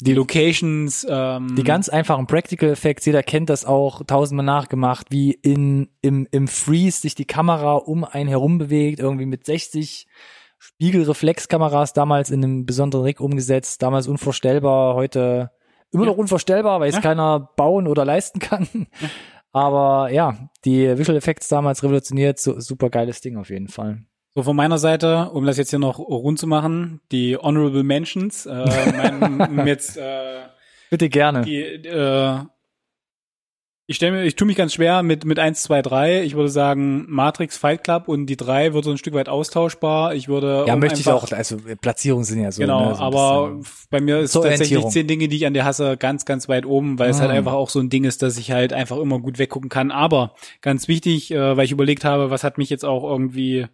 die 0.01 0.15
Locations, 0.15 1.07
ähm, 1.09 1.55
die 1.57 1.65
ganz 1.65 1.89
einfachen 1.89 2.27
Practical 2.27 2.71
Effects, 2.71 3.07
jeder 3.07 3.23
kennt 3.23 3.49
das 3.49 3.65
auch 3.65 4.03
tausendmal 4.05 4.45
nachgemacht, 4.45 5.07
wie 5.11 5.31
in, 5.33 5.89
im, 6.03 6.27
im 6.31 6.49
Freeze 6.49 7.01
sich 7.01 7.15
die 7.15 7.25
Kamera 7.25 7.75
um 7.75 8.05
einen 8.05 8.29
herum 8.29 8.59
bewegt, 8.59 8.99
irgendwie 9.01 9.27
mit 9.27 9.47
60 9.47 10.07
Spiegelreflexkameras 10.59 11.93
damals 11.93 12.31
in 12.31 12.45
einem 12.45 12.67
besonderen 12.67 13.05
Rig 13.05 13.21
umgesetzt, 13.21 13.83
damals 13.83 14.07
unvorstellbar, 14.09 14.95
heute 14.95 15.51
immer 15.93 16.07
noch 16.07 16.17
unvorstellbar, 16.17 16.81
weil 16.81 16.89
es 16.89 16.97
Ja. 16.97 17.01
keiner 17.03 17.51
bauen 17.57 17.87
oder 17.87 18.05
leisten 18.05 18.39
kann. 18.41 18.67
Aber 19.53 20.11
ja, 20.11 20.49
die 20.65 20.97
Visual 20.99 21.17
Effects 21.17 21.49
damals 21.49 21.83
revolutioniert, 21.83 22.39
so, 22.39 22.59
super 22.59 22.89
geiles 22.91 23.21
Ding 23.21 23.37
auf 23.37 23.51
jeden 23.51 23.69
Fall. 23.69 24.03
So 24.35 24.43
von 24.43 24.57
meiner 24.57 24.79
Seite, 24.79 25.29
um 25.33 25.45
das 25.45 25.59
jetzt 25.59 25.71
hier 25.71 25.79
noch 25.79 25.99
rund 25.99 26.39
zu 26.39 26.47
machen, 26.47 27.01
die 27.13 27.37
Honorable 27.37 27.83
Mentions, 27.83 28.47
äh, 28.47 28.65
mein, 28.97 29.67
jetzt 29.67 29.99
äh, 29.99 30.41
Bitte 30.89 31.11
gerne. 31.11 31.43
die, 31.43 31.61
äh, 31.63 32.39
ich 33.93 33.97
stelle 33.97 34.13
mir, 34.13 34.25
ich 34.25 34.35
tue 34.35 34.47
mich 34.47 34.57
ganz 34.57 34.75
schwer 34.75 35.03
mit 35.05 35.25
mit 35.25 35.39
eins, 35.39 35.63
zwei, 35.63 35.81
drei. 35.83 36.23
Ich 36.25 36.35
würde 36.35 36.49
sagen 36.49 37.05
Matrix, 37.09 37.57
Fight 37.57 37.85
Club 37.85 38.09
und 38.09 38.27
die 38.27 38.37
drei 38.37 38.75
wird 38.75 38.85
so 38.85 38.91
ein 38.91 38.99
Stück 38.99 39.15
weit 39.15 39.29
austauschbar. 39.29 40.15
Ich 40.15 40.27
würde 40.29 40.65
Ja, 40.67 40.75
um 40.75 40.81
möchte 40.81 40.99
ich 41.01 41.07
einfach- 41.07 41.23
auch, 41.23 41.33
also 41.33 41.57
Platzierungen 41.81 42.25
sind 42.25 42.41
ja 42.43 42.51
so. 42.51 42.61
Genau, 42.61 42.89
ne, 42.91 42.95
so 42.97 43.01
aber 43.03 43.51
bisschen- 43.51 43.87
bei 43.91 44.01
mir 44.01 44.19
ist 44.21 44.33
tatsächlich 44.33 44.85
zehn 44.89 45.07
Dinge, 45.07 45.29
die 45.29 45.37
ich 45.37 45.47
an 45.47 45.55
dir 45.55 45.65
hasse, 45.65 45.97
ganz, 45.97 46.25
ganz 46.25 46.49
weit 46.49 46.67
oben, 46.67 46.99
weil 46.99 47.11
es 47.11 47.21
halt 47.21 47.31
Mm. 47.31 47.35
einfach 47.37 47.53
auch 47.53 47.69
so 47.71 47.79
ein 47.81 47.89
Ding 47.91 48.05
ist, 48.05 48.23
dass 48.23 48.37
ich 48.39 48.51
halt 48.51 48.73
einfach 48.73 48.97
immer 48.99 49.21
gut 49.21 49.39
weggucken 49.39 49.69
kann. 49.69 49.91
Aber 49.93 50.35
ganz 50.63 50.89
wichtig, 50.89 51.31
äh, 51.31 51.57
weil 51.57 51.65
ich 51.65 51.73
überlegt 51.73 52.05
habe, 52.05 52.31
was 52.31 52.43
hat 52.45 52.59
mich 52.59 52.71
jetzt 52.71 52.85
auch 52.85 53.05
irgendwie 53.05 53.67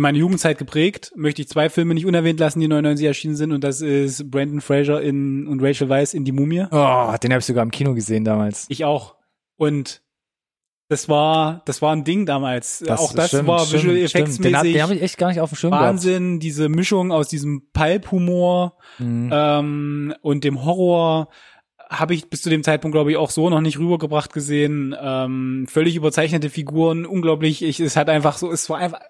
meine 0.00 0.18
Jugendzeit 0.18 0.58
geprägt, 0.58 1.12
möchte 1.16 1.42
ich 1.42 1.48
zwei 1.48 1.68
Filme 1.70 1.94
nicht 1.94 2.06
unerwähnt 2.06 2.40
lassen, 2.40 2.60
die 2.60 2.68
99 2.68 3.06
erschienen 3.06 3.36
sind, 3.36 3.52
und 3.52 3.62
das 3.62 3.80
ist 3.80 4.30
Brandon 4.30 4.60
Fraser 4.60 5.00
in 5.00 5.46
und 5.46 5.62
Rachel 5.62 5.88
Weisz 5.88 6.14
in 6.14 6.24
Die 6.24 6.32
Mumie. 6.32 6.64
Oh, 6.70 7.14
den 7.22 7.32
habe 7.32 7.38
ich 7.40 7.44
sogar 7.46 7.62
im 7.62 7.70
Kino 7.70 7.94
gesehen 7.94 8.24
damals. 8.24 8.66
Ich 8.68 8.84
auch. 8.84 9.14
Und 9.56 10.02
das 10.88 11.08
war, 11.08 11.62
das 11.66 11.82
war 11.82 11.94
ein 11.94 12.02
Ding 12.02 12.26
damals. 12.26 12.82
auch 12.88 13.12
das 13.12 13.28
stimmt, 13.28 13.46
war 13.46 13.60
stimmt, 13.60 13.84
Visual. 13.84 13.96
Effects 13.98 14.38
Den, 14.38 14.56
hab- 14.56 14.64
den 14.64 14.82
habe 14.82 14.94
ich 14.96 15.02
echt 15.02 15.18
gar 15.18 15.28
nicht 15.28 15.40
auf 15.40 15.50
dem 15.50 15.56
Schirm 15.56 15.70
gehabt. 15.70 15.86
Wahnsinn, 15.86 16.40
diese 16.40 16.68
Mischung 16.68 17.12
aus 17.12 17.28
diesem 17.28 17.68
Pulp-Humor, 17.72 18.76
Mhm. 18.98 19.30
ähm, 19.32 20.14
und 20.22 20.42
dem 20.44 20.64
Horror 20.64 21.28
habe 21.88 22.14
ich 22.14 22.28
bis 22.30 22.42
zu 22.42 22.50
dem 22.50 22.62
Zeitpunkt, 22.62 22.92
glaube 22.94 23.10
ich, 23.10 23.16
auch 23.16 23.30
so 23.30 23.50
noch 23.50 23.60
nicht 23.60 23.78
rübergebracht 23.78 24.32
gesehen. 24.32 24.94
Ähm, 25.00 25.66
völlig 25.68 25.96
überzeichnete 25.96 26.48
Figuren, 26.48 27.04
unglaublich. 27.04 27.62
Ich, 27.64 27.80
es 27.80 27.96
hat 27.96 28.08
einfach 28.08 28.38
so, 28.38 28.50
es 28.52 28.68
war 28.70 28.78
einfach 28.78 29.00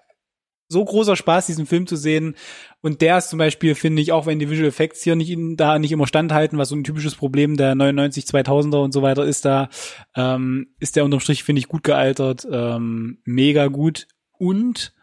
so 0.71 0.83
großer 0.83 1.15
Spaß, 1.15 1.47
diesen 1.47 1.65
Film 1.65 1.85
zu 1.85 1.95
sehen. 1.95 2.35
Und 2.81 3.01
der 3.01 3.17
ist 3.17 3.29
zum 3.29 3.39
Beispiel, 3.39 3.75
finde 3.75 4.01
ich, 4.01 4.11
auch 4.11 4.25
wenn 4.25 4.39
die 4.39 4.49
Visual 4.49 4.69
Effects 4.69 5.03
hier 5.03 5.15
nicht 5.15 5.37
da 5.57 5.77
nicht 5.77 5.91
immer 5.91 6.07
standhalten, 6.07 6.57
was 6.57 6.69
so 6.69 6.75
ein 6.75 6.83
typisches 6.83 7.15
Problem 7.15 7.57
der 7.57 7.75
99, 7.75 8.25
2000er 8.25 8.81
und 8.81 8.93
so 8.93 9.01
weiter 9.01 9.25
ist, 9.25 9.45
da 9.45 9.69
ähm, 10.15 10.67
ist 10.79 10.95
der 10.95 11.05
unterm 11.05 11.19
Strich, 11.19 11.43
finde 11.43 11.59
ich, 11.59 11.67
gut 11.67 11.83
gealtert, 11.83 12.47
ähm, 12.49 13.19
mega 13.25 13.67
gut. 13.67 14.07
Und 14.37 14.93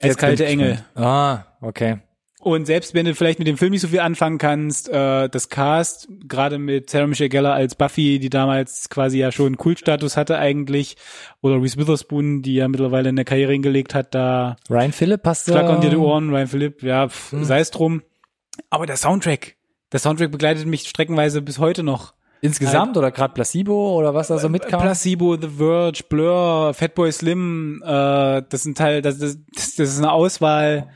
Eiskalte 0.00 0.44
ich 0.44 0.50
Engel. 0.50 0.84
Ah, 0.94 1.44
okay. 1.60 1.98
Und 2.42 2.66
selbst 2.66 2.92
wenn 2.92 3.06
du 3.06 3.14
vielleicht 3.14 3.38
mit 3.38 3.46
dem 3.46 3.56
Film 3.56 3.70
nicht 3.70 3.82
so 3.82 3.86
viel 3.86 4.00
anfangen 4.00 4.38
kannst, 4.38 4.88
äh, 4.88 5.28
das 5.28 5.48
Cast, 5.48 6.08
gerade 6.26 6.58
mit 6.58 6.90
Sarah 6.90 7.06
Michelle 7.06 7.28
Gellar 7.28 7.54
als 7.54 7.76
Buffy, 7.76 8.18
die 8.18 8.30
damals 8.30 8.88
quasi 8.90 9.18
ja 9.18 9.30
schon 9.30 9.56
Kultstatus 9.56 10.16
hatte 10.16 10.38
eigentlich, 10.38 10.96
oder 11.40 11.62
Reese 11.62 11.76
Witherspoon, 11.76 12.42
die 12.42 12.56
ja 12.56 12.66
mittlerweile 12.66 13.10
eine 13.10 13.24
Karriere 13.24 13.52
hingelegt 13.52 13.94
hat, 13.94 14.12
da 14.12 14.56
Ryan 14.68 14.90
Phillip 14.90 15.22
passt 15.22 15.46
Schlag 15.46 15.66
an 15.66 15.80
dir 15.82 15.90
die 15.90 15.96
Ohren, 15.96 16.30
Ryan 16.30 16.48
Phillip, 16.48 16.82
ja, 16.82 17.08
pff, 17.08 17.32
sei 17.42 17.60
es 17.60 17.70
drum. 17.70 18.02
Aber 18.70 18.86
der 18.86 18.96
Soundtrack, 18.96 19.54
der 19.92 20.00
Soundtrack 20.00 20.32
begleitet 20.32 20.66
mich 20.66 20.88
streckenweise 20.88 21.42
bis 21.42 21.60
heute 21.60 21.84
noch. 21.84 22.12
Insgesamt 22.40 22.96
oder 22.96 23.12
gerade 23.12 23.34
Placebo 23.34 23.96
oder 23.96 24.14
was 24.14 24.26
da 24.26 24.38
so 24.38 24.48
mitkam? 24.48 24.80
Placebo, 24.80 25.36
The 25.40 25.48
Verge, 25.48 26.02
Blur, 26.08 26.74
Fatboy 26.74 27.12
Slim, 27.12 27.80
äh, 27.86 28.42
das 28.48 28.64
sind 28.64 28.76
Teil, 28.76 29.00
das, 29.00 29.18
das, 29.18 29.38
das 29.54 29.78
ist 29.78 29.98
eine 29.98 30.10
Auswahl 30.10 30.88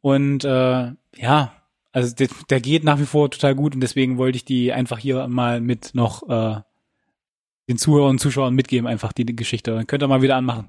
und 0.00 0.44
äh, 0.44 0.92
ja, 1.16 1.52
also 1.92 2.14
der, 2.14 2.28
der 2.48 2.60
geht 2.60 2.84
nach 2.84 2.98
wie 3.00 3.06
vor 3.06 3.30
total 3.30 3.54
gut 3.54 3.74
und 3.74 3.80
deswegen 3.80 4.16
wollte 4.18 4.36
ich 4.36 4.44
die 4.44 4.72
einfach 4.72 4.98
hier 4.98 5.26
mal 5.28 5.60
mit 5.60 5.90
noch 5.94 6.28
äh, 6.28 6.60
den 7.68 7.78
Zuhörern 7.78 8.10
und 8.10 8.18
Zuschauern 8.20 8.54
mitgeben, 8.54 8.86
einfach 8.86 9.12
die, 9.12 9.24
die 9.24 9.36
Geschichte. 9.36 9.72
Dann 9.72 9.86
könnt 9.86 10.02
ihr 10.02 10.08
mal 10.08 10.22
wieder 10.22 10.36
anmachen. 10.36 10.68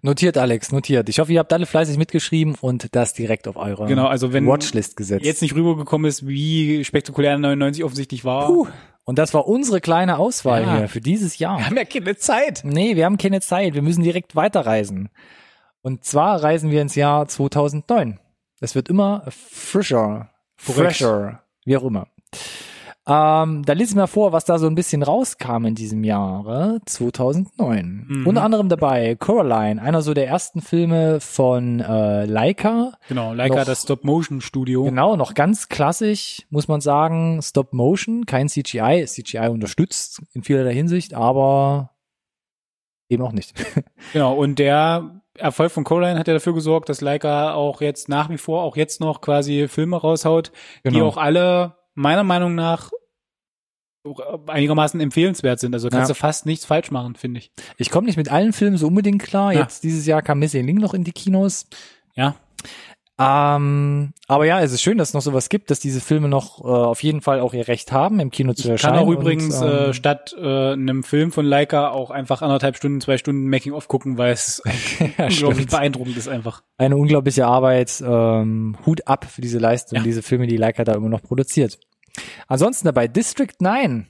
Notiert, 0.00 0.38
Alex, 0.38 0.70
notiert. 0.70 1.08
Ich 1.08 1.18
hoffe, 1.18 1.32
ihr 1.32 1.40
habt 1.40 1.52
alle 1.52 1.66
fleißig 1.66 1.98
mitgeschrieben 1.98 2.54
und 2.60 2.94
das 2.94 3.14
direkt 3.14 3.48
auf 3.48 3.56
eure 3.56 3.86
Genau, 3.86 4.06
also 4.06 4.32
wenn 4.32 4.46
Watchlist 4.46 4.96
gesetzt. 4.96 5.24
jetzt 5.26 5.42
nicht 5.42 5.54
rübergekommen 5.56 6.08
ist, 6.08 6.26
wie 6.26 6.84
spektakulär 6.84 7.36
99 7.36 7.82
offensichtlich 7.82 8.24
war. 8.24 8.46
Puh. 8.46 8.68
Und 9.04 9.18
das 9.18 9.34
war 9.34 9.48
unsere 9.48 9.80
kleine 9.80 10.18
Auswahl 10.18 10.62
Ja. 10.62 10.76
hier 10.78 10.88
für 10.88 11.00
dieses 11.00 11.38
Jahr. 11.38 11.58
Wir 11.58 11.66
haben 11.66 11.76
ja 11.76 11.84
keine 11.84 12.16
Zeit. 12.16 12.60
Nee, 12.64 12.94
wir 12.94 13.06
haben 13.06 13.18
keine 13.18 13.40
Zeit. 13.40 13.74
Wir 13.74 13.82
müssen 13.82 14.02
direkt 14.04 14.36
weiterreisen. 14.36 15.08
Und 15.82 16.04
zwar 16.04 16.42
reisen 16.44 16.70
wir 16.70 16.82
ins 16.82 16.94
Jahr 16.94 17.26
2009. 17.26 18.20
Es 18.60 18.74
wird 18.74 18.88
immer 18.88 19.24
frischer, 19.30 20.30
fresher, 20.56 21.42
wie 21.64 21.76
auch 21.76 21.84
immer. 21.84 22.08
Ähm, 23.10 23.64
da 23.64 23.72
lese 23.72 23.92
ich 23.92 23.96
mal 23.96 24.06
vor, 24.06 24.32
was 24.32 24.44
da 24.44 24.58
so 24.58 24.66
ein 24.66 24.74
bisschen 24.74 25.02
rauskam 25.02 25.64
in 25.64 25.74
diesem 25.74 26.04
Jahre 26.04 26.80
2009. 26.84 28.04
Mhm. 28.06 28.26
Unter 28.26 28.42
anderem 28.42 28.68
dabei 28.68 29.14
Coraline, 29.14 29.80
einer 29.80 30.02
so 30.02 30.12
der 30.12 30.26
ersten 30.28 30.60
Filme 30.60 31.18
von 31.20 31.80
äh, 31.80 32.26
Leica. 32.26 32.92
Genau, 33.08 33.32
Leica, 33.32 33.56
Noch- 33.60 33.64
das 33.64 33.82
Stop-Motion-Studio. 33.84 34.84
Genau, 34.84 35.16
noch 35.16 35.32
ganz 35.32 35.70
klassisch, 35.70 36.42
muss 36.50 36.68
man 36.68 36.82
sagen, 36.82 37.40
Stop 37.40 37.72
Motion, 37.72 38.26
kein 38.26 38.48
CGI. 38.50 39.06
CGI 39.06 39.48
unterstützt 39.48 40.20
in 40.34 40.42
vielerlei 40.42 40.74
Hinsicht, 40.74 41.14
aber 41.14 41.92
eben 43.08 43.22
auch 43.22 43.32
nicht. 43.32 43.54
Genau, 44.12 44.34
und 44.34 44.58
der 44.58 45.17
Erfolg 45.38 45.72
von 45.72 45.84
Coraline 45.84 46.18
hat 46.18 46.28
ja 46.28 46.34
dafür 46.34 46.54
gesorgt, 46.54 46.88
dass 46.88 47.00
Leica 47.00 47.54
auch 47.54 47.80
jetzt 47.80 48.08
nach 48.08 48.28
wie 48.30 48.38
vor, 48.38 48.62
auch 48.62 48.76
jetzt 48.76 49.00
noch 49.00 49.20
quasi 49.20 49.68
Filme 49.68 49.96
raushaut, 49.96 50.52
die 50.84 50.90
Genau. 50.90 51.06
auch 51.06 51.16
alle 51.16 51.76
meiner 51.94 52.24
Meinung 52.24 52.54
nach 52.54 52.90
einigermaßen 54.46 55.00
empfehlenswert 55.00 55.60
sind. 55.60 55.74
Also 55.74 55.88
kannst 55.90 56.08
Ja. 56.08 56.14
du 56.14 56.18
fast 56.18 56.46
nichts 56.46 56.64
falsch 56.64 56.90
machen, 56.90 57.14
finde 57.16 57.40
ich. 57.40 57.52
Ich 57.76 57.90
komme 57.90 58.06
nicht 58.06 58.16
mit 58.16 58.30
allen 58.32 58.52
Filmen 58.52 58.76
so 58.78 58.86
unbedingt 58.86 59.22
klar. 59.22 59.52
Ja. 59.52 59.60
Jetzt 59.62 59.82
dieses 59.84 60.06
Jahr 60.06 60.22
kam 60.22 60.38
Missing 60.38 60.66
Link 60.66 60.80
noch 60.80 60.94
in 60.94 61.04
die 61.04 61.12
Kinos. 61.12 61.66
Ja, 62.14 62.36
Ähm, 63.20 64.12
aber 64.28 64.46
ja, 64.46 64.60
es 64.60 64.72
ist 64.72 64.80
schön, 64.82 64.96
dass 64.96 65.08
es 65.08 65.14
noch 65.14 65.22
sowas 65.22 65.48
gibt, 65.48 65.70
dass 65.70 65.80
diese 65.80 66.00
Filme 66.00 66.28
noch 66.28 66.60
äh, 66.64 66.68
auf 66.68 67.02
jeden 67.02 67.20
Fall 67.20 67.40
auch 67.40 67.52
ihr 67.52 67.66
Recht 67.66 67.90
haben, 67.90 68.20
im 68.20 68.30
Kino 68.30 68.52
zu 68.54 68.62
kann 68.64 68.70
erscheinen. 68.72 68.98
auch 68.98 69.08
übrigens 69.08 69.60
und, 69.60 69.68
äh, 69.68 69.86
ähm, 69.86 69.92
statt 69.92 70.36
äh, 70.38 70.72
einem 70.72 71.02
Film 71.02 71.32
von 71.32 71.44
Leica 71.44 71.90
auch 71.90 72.10
einfach 72.10 72.42
anderthalb 72.42 72.76
Stunden, 72.76 73.00
zwei 73.00 73.18
Stunden 73.18 73.48
Making-of 73.48 73.88
gucken, 73.88 74.18
weil 74.18 74.32
es 74.32 74.62
ja, 75.00 75.06
unglaublich 75.26 75.34
stimmt. 75.36 75.70
beeindruckend 75.70 76.16
ist 76.16 76.28
einfach. 76.28 76.62
eine 76.76 76.96
unglaubliche 76.96 77.44
Arbeit. 77.46 78.00
Ähm, 78.06 78.76
Hut 78.86 79.06
ab 79.08 79.24
für 79.24 79.40
diese 79.40 79.58
Leistung, 79.58 79.96
Ja. 79.98 80.04
diese 80.04 80.22
Filme, 80.22 80.46
die 80.46 80.56
Leica 80.56 80.84
da 80.84 80.94
immer 80.94 81.08
noch 81.08 81.22
produziert. 81.22 81.78
Ansonsten 82.46 82.86
dabei 82.86 83.08
District 83.08 83.54
9. 83.60 84.06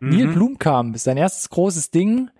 Neil 0.00 0.26
Mhm. 0.26 0.34
Blumkamp 0.34 0.94
ist 0.94 1.04
sein 1.04 1.16
erstes 1.16 1.50
großes 1.50 1.90
Ding. 1.90 2.30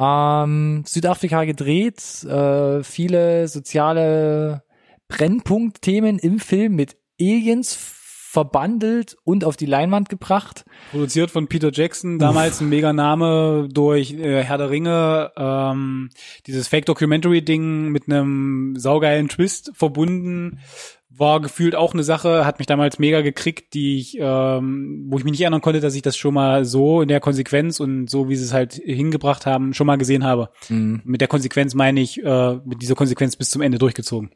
Ähm, 0.00 0.84
Südafrika 0.86 1.44
gedreht, 1.44 2.00
äh, 2.24 2.82
viele 2.84 3.48
soziale 3.48 4.62
Brennpunktthemen 5.08 6.18
im 6.18 6.38
Film 6.38 6.76
mit 6.76 6.96
Aliens 7.20 7.76
verbandelt 8.30 9.16
und 9.24 9.42
auf 9.42 9.56
die 9.56 9.66
Leinwand 9.66 10.10
gebracht. 10.10 10.66
Produziert 10.90 11.30
von 11.30 11.48
Peter 11.48 11.70
Jackson, 11.72 12.18
damals 12.18 12.60
ein 12.60 12.68
mega 12.68 12.92
Name 12.92 13.68
durch 13.72 14.12
äh, 14.12 14.44
Herr 14.44 14.58
der 14.58 14.68
Ringe, 14.68 15.32
ähm, 15.36 16.10
dieses 16.46 16.68
Fake-Documentary-Ding 16.68 17.88
mit 17.88 18.06
einem 18.06 18.76
saugeilen 18.76 19.28
Twist 19.28 19.72
verbunden, 19.74 20.60
war 21.08 21.40
gefühlt 21.40 21.74
auch 21.74 21.94
eine 21.94 22.04
Sache, 22.04 22.44
hat 22.44 22.58
mich 22.58 22.66
damals 22.66 22.98
mega 22.98 23.22
gekriegt, 23.22 23.72
die 23.72 23.98
ich, 23.98 24.18
ähm, 24.20 25.06
wo 25.08 25.16
ich 25.16 25.24
mich 25.24 25.32
nicht 25.32 25.40
erinnern 25.40 25.62
konnte, 25.62 25.80
dass 25.80 25.94
ich 25.94 26.02
das 26.02 26.16
schon 26.16 26.34
mal 26.34 26.66
so 26.66 27.00
in 27.00 27.08
der 27.08 27.20
Konsequenz 27.20 27.80
und 27.80 28.10
so, 28.10 28.28
wie 28.28 28.36
sie 28.36 28.44
es 28.44 28.52
halt 28.52 28.74
hingebracht 28.74 29.46
haben, 29.46 29.72
schon 29.72 29.86
mal 29.86 29.96
gesehen 29.96 30.22
habe. 30.22 30.50
Mit 31.04 31.22
der 31.22 31.28
Konsequenz 31.28 31.74
meine 31.74 32.00
ich, 32.00 32.22
äh, 32.22 32.54
mit 32.64 32.82
dieser 32.82 32.94
Konsequenz 32.94 33.36
bis 33.36 33.48
zum 33.48 33.62
Ende 33.62 33.78
durchgezogen. 33.78 34.30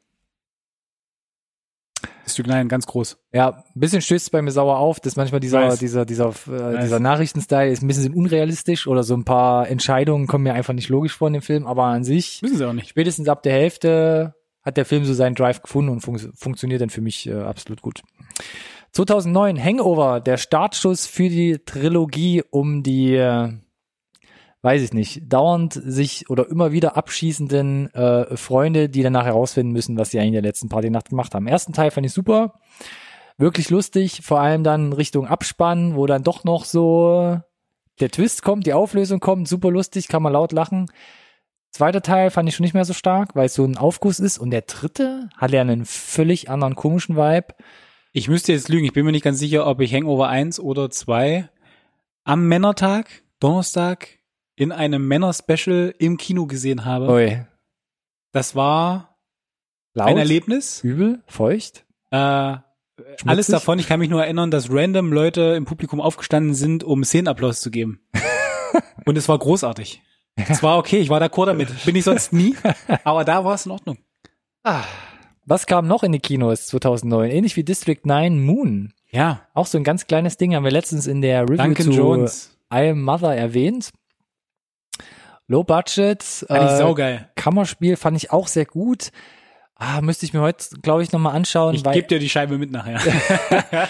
District 2.26 2.46
9, 2.46 2.68
ganz 2.68 2.86
groß. 2.86 3.18
Ja, 3.32 3.64
ein 3.74 3.80
bisschen 3.80 4.00
stößt 4.00 4.26
es 4.26 4.30
bei 4.30 4.42
mir 4.42 4.50
sauer 4.52 4.78
auf, 4.78 5.00
dass 5.00 5.16
manchmal 5.16 5.40
dieser, 5.40 5.62
Weiß. 5.62 5.78
dieser, 5.78 6.04
dieser, 6.04 6.28
äh, 6.28 6.80
dieser 6.82 7.00
Nachrichtenstyle 7.00 7.70
ist 7.70 7.82
ein 7.82 7.88
bisschen 7.88 8.14
unrealistisch 8.14 8.86
oder 8.86 9.02
so 9.02 9.14
ein 9.14 9.24
paar 9.24 9.68
Entscheidungen 9.68 10.26
kommen 10.26 10.44
mir 10.44 10.54
einfach 10.54 10.72
nicht 10.74 10.88
logisch 10.88 11.16
vor 11.16 11.28
in 11.28 11.34
dem 11.34 11.42
Film, 11.42 11.66
aber 11.66 11.84
an 11.84 12.04
sich, 12.04 12.40
Wissen 12.42 12.58
sie 12.58 12.68
auch 12.68 12.72
nicht. 12.72 12.88
spätestens 12.90 13.28
ab 13.28 13.42
der 13.42 13.52
Hälfte 13.54 14.34
hat 14.62 14.76
der 14.76 14.84
Film 14.84 15.04
so 15.04 15.14
seinen 15.14 15.34
Drive 15.34 15.62
gefunden 15.62 15.90
und 15.90 16.00
fun 16.00 16.18
funktioniert 16.36 16.80
dann 16.80 16.90
für 16.90 17.00
mich 17.00 17.28
äh, 17.28 17.34
absolut 17.34 17.82
gut. 17.82 18.02
2009, 18.92 19.62
Hangover, 19.62 20.20
der 20.20 20.36
Startschuss 20.36 21.06
für 21.06 21.28
die 21.28 21.58
Trilogie 21.64 22.42
um 22.50 22.82
die, 22.82 23.14
äh, 23.16 23.48
weiß 24.62 24.82
ich 24.82 24.92
nicht, 24.92 25.22
dauernd 25.32 25.74
sich 25.74 26.30
oder 26.30 26.48
immer 26.48 26.72
wieder 26.72 26.96
abschießenden 26.96 27.92
äh, 27.94 28.36
Freunde, 28.36 28.88
die 28.88 29.02
danach 29.02 29.24
herausfinden 29.24 29.72
müssen, 29.72 29.98
was 29.98 30.10
sie 30.10 30.18
eigentlich 30.18 30.28
in 30.28 30.34
der 30.34 30.42
letzten 30.42 30.68
Partynacht 30.68 31.10
gemacht 31.10 31.34
haben. 31.34 31.48
Ersten 31.48 31.72
Teil 31.72 31.90
fand 31.90 32.06
ich 32.06 32.12
super, 32.12 32.60
wirklich 33.38 33.70
lustig, 33.70 34.20
vor 34.22 34.40
allem 34.40 34.62
dann 34.62 34.92
Richtung 34.92 35.26
Abspann, 35.26 35.96
wo 35.96 36.06
dann 36.06 36.22
doch 36.22 36.44
noch 36.44 36.64
so 36.64 37.40
der 38.00 38.10
Twist 38.10 38.42
kommt, 38.42 38.66
die 38.66 38.72
Auflösung 38.72 39.20
kommt, 39.20 39.48
super 39.48 39.70
lustig, 39.70 40.08
kann 40.08 40.22
man 40.22 40.32
laut 40.32 40.52
lachen. 40.52 40.86
Zweiter 41.70 42.02
Teil 42.02 42.30
fand 42.30 42.48
ich 42.48 42.54
schon 42.54 42.64
nicht 42.64 42.74
mehr 42.74 42.84
so 42.84 42.92
stark, 42.92 43.34
weil 43.34 43.46
es 43.46 43.54
so 43.54 43.64
ein 43.64 43.78
Aufguss 43.78 44.20
ist. 44.20 44.38
Und 44.38 44.50
der 44.50 44.62
dritte 44.62 45.30
hat 45.36 45.52
ja 45.52 45.62
einen 45.62 45.86
völlig 45.86 46.50
anderen 46.50 46.76
komischen 46.76 47.16
Vibe. 47.16 47.54
Ich 48.12 48.28
müsste 48.28 48.52
jetzt 48.52 48.68
lügen, 48.68 48.84
ich 48.84 48.92
bin 48.92 49.06
mir 49.06 49.12
nicht 49.12 49.24
ganz 49.24 49.38
sicher, 49.38 49.66
ob 49.66 49.80
ich 49.80 49.94
Hangover 49.94 50.28
1 50.28 50.60
oder 50.60 50.90
2 50.90 51.48
am 52.24 52.46
Männertag, 52.46 53.22
Donnerstag, 53.40 54.18
in 54.56 54.72
einem 54.72 55.06
Männer-Special 55.08 55.94
im 55.98 56.16
Kino 56.16 56.46
gesehen 56.46 56.84
habe. 56.84 57.08
Ui. 57.10 57.44
Das 58.32 58.54
war 58.54 59.16
Laut, 59.94 60.08
ein 60.08 60.18
Erlebnis. 60.18 60.82
übel, 60.82 61.22
feucht. 61.26 61.84
Äh, 62.10 62.56
alles 63.26 63.46
davon, 63.46 63.78
ich 63.78 63.86
kann 63.88 64.00
mich 64.00 64.10
nur 64.10 64.22
erinnern, 64.22 64.50
dass 64.50 64.70
random 64.70 65.12
Leute 65.12 65.54
im 65.56 65.64
Publikum 65.64 66.00
aufgestanden 66.00 66.54
sind, 66.54 66.84
um 66.84 67.04
Szenenapplaus 67.04 67.60
zu 67.60 67.70
geben. 67.70 68.00
Und 69.06 69.16
es 69.18 69.28
war 69.28 69.38
großartig. 69.38 70.02
Es 70.48 70.62
war 70.62 70.78
okay, 70.78 70.98
ich 70.98 71.10
war 71.10 71.20
d'accord 71.20 71.46
damit. 71.46 71.84
Bin 71.84 71.94
ich 71.96 72.04
sonst 72.04 72.32
nie, 72.32 72.56
aber 73.04 73.24
da 73.24 73.44
war 73.44 73.54
es 73.54 73.66
in 73.66 73.72
Ordnung. 73.72 73.98
Was 75.44 75.66
kam 75.66 75.86
noch 75.86 76.02
in 76.02 76.12
die 76.12 76.20
Kinos 76.20 76.66
2009? 76.68 77.30
Ähnlich 77.30 77.56
wie 77.56 77.64
District 77.64 78.00
9 78.04 78.40
Moon. 78.40 78.94
Ja, 79.10 79.42
Auch 79.52 79.66
so 79.66 79.76
ein 79.76 79.84
ganz 79.84 80.06
kleines 80.06 80.38
Ding 80.38 80.54
haben 80.54 80.64
wir 80.64 80.70
letztens 80.70 81.06
in 81.06 81.20
der 81.20 81.42
Review 81.42 81.56
Duncan 81.56 81.86
zu 81.86 81.92
Jones. 81.92 82.58
I 82.72 82.90
Am 82.90 83.02
Mother 83.02 83.34
erwähnt. 83.36 83.90
Low 85.52 85.64
Budget, 85.64 86.22
Fand 86.22 86.64
ich 86.64 86.70
äh, 86.70 86.78
saugeil. 86.78 87.28
Kammerspiel 87.34 87.96
fand 87.96 88.16
ich 88.16 88.30
auch 88.32 88.48
sehr 88.48 88.64
gut. 88.64 89.10
Ah, 89.84 90.00
müsste 90.00 90.24
ich 90.26 90.32
mir 90.32 90.40
heute, 90.40 90.64
glaube 90.80 91.02
ich, 91.02 91.10
nochmal 91.10 91.34
anschauen, 91.34 91.74
Ich 91.74 91.82
gebe 91.82 92.06
dir 92.06 92.20
die 92.20 92.28
Scheibe 92.28 92.56
mit 92.56 92.70
nachher. 92.70 93.00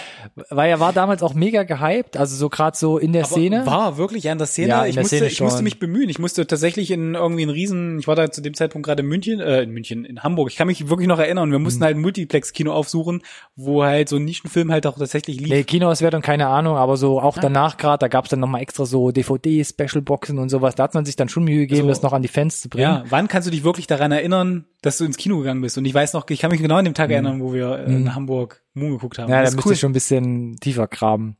weil 0.49 0.69
er 0.71 0.79
war 0.79 0.91
damals 0.91 1.21
auch 1.21 1.35
mega 1.35 1.61
gehypt, 1.63 2.17
also 2.17 2.35
so 2.35 2.49
gerade 2.49 2.75
so 2.75 2.97
in 2.97 3.13
der 3.13 3.25
Aber 3.25 3.31
Szene. 3.31 3.65
War 3.67 3.97
wirklich 3.97 4.23
ja 4.23 4.31
in 4.31 4.39
der 4.39 4.47
Szene. 4.47 4.69
Ja, 4.69 4.83
in 4.83 4.89
ich 4.89 4.95
der 4.95 5.03
musste, 5.03 5.17
Szene 5.17 5.29
ich 5.29 5.41
musste 5.41 5.61
mich 5.61 5.77
bemühen. 5.79 6.09
Ich 6.09 6.17
musste 6.17 6.47
tatsächlich 6.47 6.89
in 6.89 7.13
irgendwie 7.13 7.43
einen 7.43 7.51
riesen, 7.51 7.99
ich 7.99 8.07
war 8.07 8.15
da 8.15 8.31
zu 8.31 8.41
dem 8.41 8.55
Zeitpunkt 8.55 8.87
gerade 8.87 9.03
in 9.03 9.07
München, 9.07 9.39
äh, 9.39 9.61
in 9.61 9.69
München, 9.71 10.03
in 10.05 10.23
Hamburg. 10.23 10.49
Ich 10.49 10.55
kann 10.55 10.65
mich 10.67 10.89
wirklich 10.89 11.07
noch 11.07 11.19
erinnern. 11.19 11.51
Wir 11.51 11.59
Mhm. 11.59 11.63
mussten 11.63 11.83
halt 11.83 11.95
ein 11.95 12.01
Multiplex-Kino 12.01 12.73
aufsuchen, 12.73 13.21
wo 13.55 13.83
halt 13.83 14.09
so 14.09 14.15
ein 14.15 14.25
Nischenfilm 14.25 14.71
halt 14.71 14.87
auch 14.87 14.97
tatsächlich 14.97 15.39
lief. 15.39 15.49
Nee, 15.49 15.63
Kinoauswertung, 15.63 16.21
keine 16.23 16.47
Ahnung, 16.47 16.75
aber 16.75 16.97
so 16.97 17.19
auch 17.21 17.37
danach 17.37 17.77
gerade, 17.77 17.99
da 17.99 18.07
gab's 18.07 18.29
dann 18.29 18.39
nochmal 18.39 18.61
extra 18.61 18.85
so 18.85 19.11
DVD-Special-Boxen 19.11 20.39
und 20.39 20.49
sowas. 20.49 20.73
Da 20.75 20.83
hat 20.83 20.93
man 20.95 21.05
sich 21.05 21.15
dann 21.15 21.29
schon 21.29 21.43
Mühe 21.43 21.59
gegeben, 21.59 21.81
Also, 21.81 21.89
das 21.89 22.01
noch 22.01 22.13
an 22.13 22.21
die 22.21 22.27
Fans 22.27 22.61
zu 22.61 22.69
bringen. 22.69 22.83
Ja, 22.83 23.03
wann 23.09 23.27
kannst 23.27 23.47
du 23.47 23.51
dich 23.51 23.63
wirklich 23.63 23.85
daran 23.87 24.11
erinnern, 24.11 24.65
dass 24.83 24.99
du 24.99 25.05
ins 25.05 25.17
Kino 25.17 25.39
gegangen 25.39 25.61
bist? 25.61 25.77
Und 25.79 25.85
ich 25.85 25.93
weiß 25.93 26.13
noch, 26.13 26.29
ich 26.29 26.39
kann 26.39 26.51
mich 26.51 26.61
genau 26.61 26.75
an 26.75 26.85
den 26.85 26.93
Tag 26.93 27.09
erinnern, 27.09 27.41
wo 27.41 27.53
wir 27.53 27.79
äh, 27.79 27.85
in 27.85 28.13
Hamburg 28.13 28.61
Moon 28.75 28.91
geguckt 28.91 29.17
haben. 29.17 29.27
Mhm. 29.27 29.31
Ja, 29.33 29.41
das 29.41 29.51
da 29.51 29.55
müsste 29.55 29.69
cool. 29.69 29.73
ich 29.73 29.79
schon 29.79 29.89
ein 29.91 29.93
bisschen 29.93 30.57
tiefer 30.57 30.87
graben. 30.87 31.37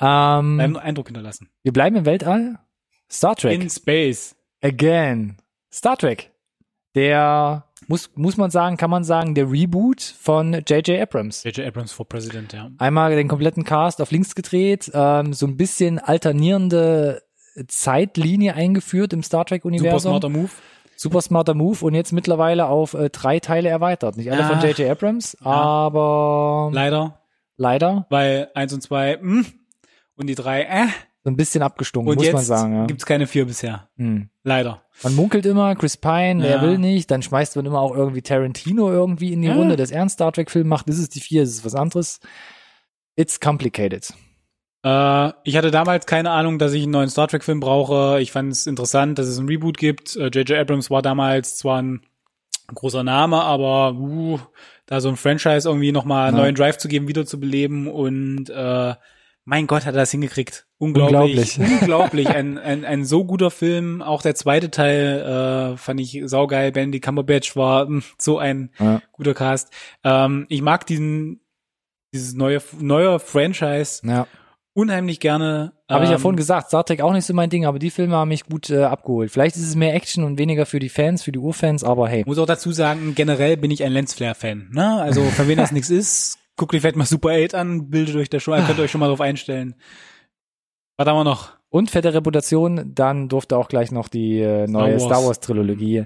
Ähm, 0.00 0.58
einen 0.60 0.76
Eindruck 0.78 1.08
hinterlassen. 1.08 1.50
wir 1.62 1.72
bleiben 1.72 1.96
im 1.96 2.06
Weltall. 2.06 2.58
Star 3.10 3.36
Trek. 3.36 3.60
In 3.60 3.68
Space. 3.68 4.34
Again. 4.62 5.36
Star 5.70 5.96
Trek. 5.96 6.30
der, 6.94 7.64
muss, 7.86 8.10
muss 8.14 8.36
man 8.36 8.50
sagen, 8.50 8.76
kann 8.76 8.90
man 8.90 9.04
sagen, 9.04 9.34
der 9.34 9.50
Reboot 9.50 10.00
von 10.00 10.52
J.J. 10.52 11.00
Abrams. 11.00 11.44
J.J. 11.44 11.66
Abrams 11.66 11.92
for 11.92 12.08
President, 12.08 12.52
ja. 12.52 12.70
Einmal 12.78 13.14
den 13.14 13.28
kompletten 13.28 13.64
Cast 13.64 14.00
auf 14.00 14.10
links 14.10 14.34
gedreht, 14.34 14.90
ähm, 14.94 15.32
so 15.32 15.46
ein 15.46 15.56
bisschen 15.56 15.98
alternierende 15.98 17.22
Zeitlinie 17.66 18.54
eingeführt 18.54 19.12
im 19.12 19.22
Star 19.22 19.40
Super 19.40 19.48
Trek-Universum. 19.48 20.12
smarter 20.12 20.28
Move. 20.28 20.50
Super 21.02 21.22
smarter 21.22 21.54
Move 21.54 21.82
und 21.86 21.94
jetzt 21.94 22.12
mittlerweile 22.12 22.66
auf 22.66 22.92
äh, 22.92 23.08
drei 23.08 23.40
Teile 23.40 23.70
erweitert. 23.70 24.18
Nicht 24.18 24.30
alle 24.30 24.44
von 24.44 24.56
Ah. 24.58 24.64
J.J. 24.66 24.90
Abrams, 24.90 25.34
aber 25.40 26.70
Leider, 26.74 27.20
leider 27.56 28.06
weil 28.10 28.48
eins 28.54 28.74
und 28.74 28.82
zwei, 28.82 29.18
mh, 29.18 29.44
und 30.16 30.26
die 30.26 30.34
drei, 30.34 30.64
äh, 30.64 30.86
so 31.24 31.30
ein 31.30 31.36
bisschen 31.36 31.62
abgestunken, 31.62 32.10
und 32.10 32.16
muss 32.16 32.32
man 32.32 32.42
sagen. 32.44 32.76
Ja. 32.76 32.84
gibt's 32.86 33.06
keine 33.06 33.26
vier 33.26 33.46
bisher. 33.46 33.88
Hm. 33.96 34.28
Leider. 34.42 34.82
Man 35.02 35.14
munkelt 35.14 35.46
immer, 35.46 35.74
Chris 35.74 35.96
Pine, 35.96 36.46
Ja. 36.46 36.56
er 36.56 36.62
will 36.62 36.76
nicht, 36.76 37.10
dann 37.10 37.22
schmeißt 37.22 37.56
man 37.56 37.64
immer 37.64 37.80
auch 37.80 37.94
irgendwie 37.94 38.20
Tarantino 38.22 38.90
irgendwie 38.90 39.32
in 39.32 39.40
die 39.40 39.48
Ja. 39.48 39.54
Runde, 39.54 39.76
dass 39.76 39.90
er 39.90 40.02
einen 40.02 40.10
Star 40.10 40.32
Trek-Film 40.32 40.68
macht. 40.68 40.86
Das 40.88 40.98
ist 40.98 41.14
die 41.14 41.20
vier, 41.20 41.40
das 41.42 41.50
ist 41.50 41.64
was 41.64 41.74
anderes. 41.74 42.20
It's 43.16 43.40
complicated. 43.40 44.12
Äh, 44.82 45.32
ich 45.44 45.56
hatte 45.56 45.70
damals 45.70 46.06
keine 46.06 46.30
Ahnung, 46.30 46.58
dass 46.58 46.72
ich 46.72 46.82
einen 46.84 46.92
neuen 46.92 47.10
Star 47.10 47.28
Trek-Film 47.28 47.60
brauche. 47.60 48.20
Ich 48.20 48.32
fand 48.32 48.52
es 48.52 48.66
interessant, 48.66 49.18
dass 49.18 49.26
es 49.26 49.38
einen 49.38 49.48
Reboot 49.48 49.78
gibt. 49.78 50.16
Äh, 50.16 50.26
J.J. 50.28 50.52
Abrams 50.58 50.90
war 50.90 51.02
damals 51.02 51.56
zwar 51.56 51.82
ein 51.82 52.00
großer 52.74 53.02
Name, 53.02 53.42
aber 53.42 53.94
uh, 53.98 54.38
da 54.86 55.00
so 55.00 55.08
ein 55.08 55.16
Franchise 55.16 55.68
irgendwie 55.68 55.92
nochmal 55.92 56.28
einen 56.28 56.36
Ja. 56.36 56.42
neuen 56.44 56.54
Drive 56.54 56.78
zu 56.78 56.88
geben, 56.88 57.08
wiederzubeleben 57.08 57.88
und 57.88 58.48
äh, 58.48 58.94
mein 59.44 59.66
Gott, 59.66 59.84
hat 59.86 59.94
er 59.94 60.00
das 60.02 60.10
hingekriegt. 60.12 60.66
Unglaublich. 60.78 61.58
Unglaublich. 61.58 61.58
Unglaublich. 61.80 62.28
Ein, 62.36 62.58
ein, 62.58 62.84
ein 62.84 63.04
so 63.04 63.24
guter 63.24 63.50
Film. 63.50 64.00
Auch 64.02 64.22
der 64.22 64.34
zweite 64.34 64.70
Teil 64.70 65.72
äh, 65.74 65.76
fand 65.76 65.98
ich 65.98 66.22
saugeil. 66.26 66.70
Benedict 66.72 67.04
Cumberbatch 67.04 67.56
war 67.56 67.86
mh, 67.88 68.02
so 68.18 68.38
ein 68.38 68.70
Ja. 68.78 69.02
guter 69.12 69.34
Cast. 69.34 69.72
Ähm, 70.04 70.46
ich 70.48 70.62
mag 70.62 70.86
diesen 70.86 71.40
dieses 72.14 72.34
neue 72.34 72.60
neue 72.78 73.18
Franchise 73.18 74.02
Ja. 74.06 74.26
Unheimlich 74.80 75.20
gerne. 75.20 75.72
Habe 75.88 76.04
ich 76.04 76.10
ja 76.10 76.16
Ähm, 76.16 76.22
vorhin 76.22 76.36
gesagt, 76.36 76.68
Star 76.68 76.84
Trek 76.84 77.00
auch 77.02 77.12
nicht 77.12 77.24
so 77.26 77.34
mein 77.34 77.50
Ding, 77.50 77.66
aber 77.66 77.78
die 77.78 77.90
Filme 77.90 78.16
haben 78.16 78.28
mich 78.28 78.44
gut 78.44 78.70
äh, 78.70 78.84
abgeholt. 78.84 79.30
Vielleicht 79.30 79.56
ist 79.56 79.62
es 79.68 79.74
mehr 79.76 79.94
Action 79.94 80.24
und 80.24 80.38
weniger 80.38 80.66
für 80.66 80.78
die 80.78 80.88
Fans, 80.88 81.22
für 81.22 81.32
die 81.32 81.38
Urfans, 81.38 81.84
aber 81.84 82.08
hey. 82.08 82.24
Muss 82.26 82.38
auch 82.38 82.46
dazu 82.46 82.72
sagen, 82.72 83.14
generell 83.14 83.56
bin 83.56 83.70
ich 83.70 83.82
ein 83.84 83.92
Lensflare-Fan. 83.92 84.70
Ne? 84.72 85.00
Also 85.02 85.22
für 85.24 85.46
wen 85.48 85.58
das 85.58 85.72
nichts 85.72 85.90
ist, 85.90 86.38
guckt 86.56 86.74
euch 86.74 86.80
vielleicht 86.80 86.96
mal 86.96 87.04
Super 87.06 87.30
8 87.30 87.54
an, 87.54 87.90
bildet 87.90 88.16
euch 88.16 88.30
da 88.30 88.40
schon, 88.40 88.64
könnt 88.66 88.78
ihr 88.78 88.84
euch 88.84 88.90
schon 88.90 89.00
mal 89.00 89.08
drauf 89.08 89.20
einstellen. 89.20 89.74
Was 90.96 91.06
haben 91.06 91.16
wir 91.16 91.24
noch? 91.24 91.52
Und 91.70 91.90
fette 91.90 92.12
Reputation, 92.12 92.92
dann 92.94 93.28
durfte 93.28 93.56
auch 93.56 93.68
gleich 93.68 93.92
noch 93.92 94.08
die 94.08 94.40
äh, 94.40 94.66
neue 94.66 94.94
Wars. 94.94 95.04
Star 95.04 95.24
Wars 95.24 95.40
Trilogie 95.40 96.04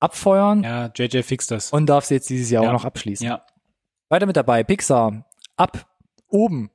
abfeuern 0.00 0.62
Ja, 0.62 0.90
JJ 0.94 1.22
fixt 1.22 1.50
das. 1.50 1.72
und 1.72 1.86
darf 1.86 2.04
sie 2.04 2.14
jetzt 2.14 2.30
dieses 2.30 2.50
Jahr 2.50 2.62
Ja. 2.64 2.68
auch 2.68 2.72
noch 2.72 2.84
abschließen. 2.84 3.26
ja. 3.26 3.42
Weiter 4.10 4.26
mit 4.26 4.36
dabei, 4.36 4.64
Pixar, 4.64 5.26
ab, 5.56 5.86
oben. 6.28 6.70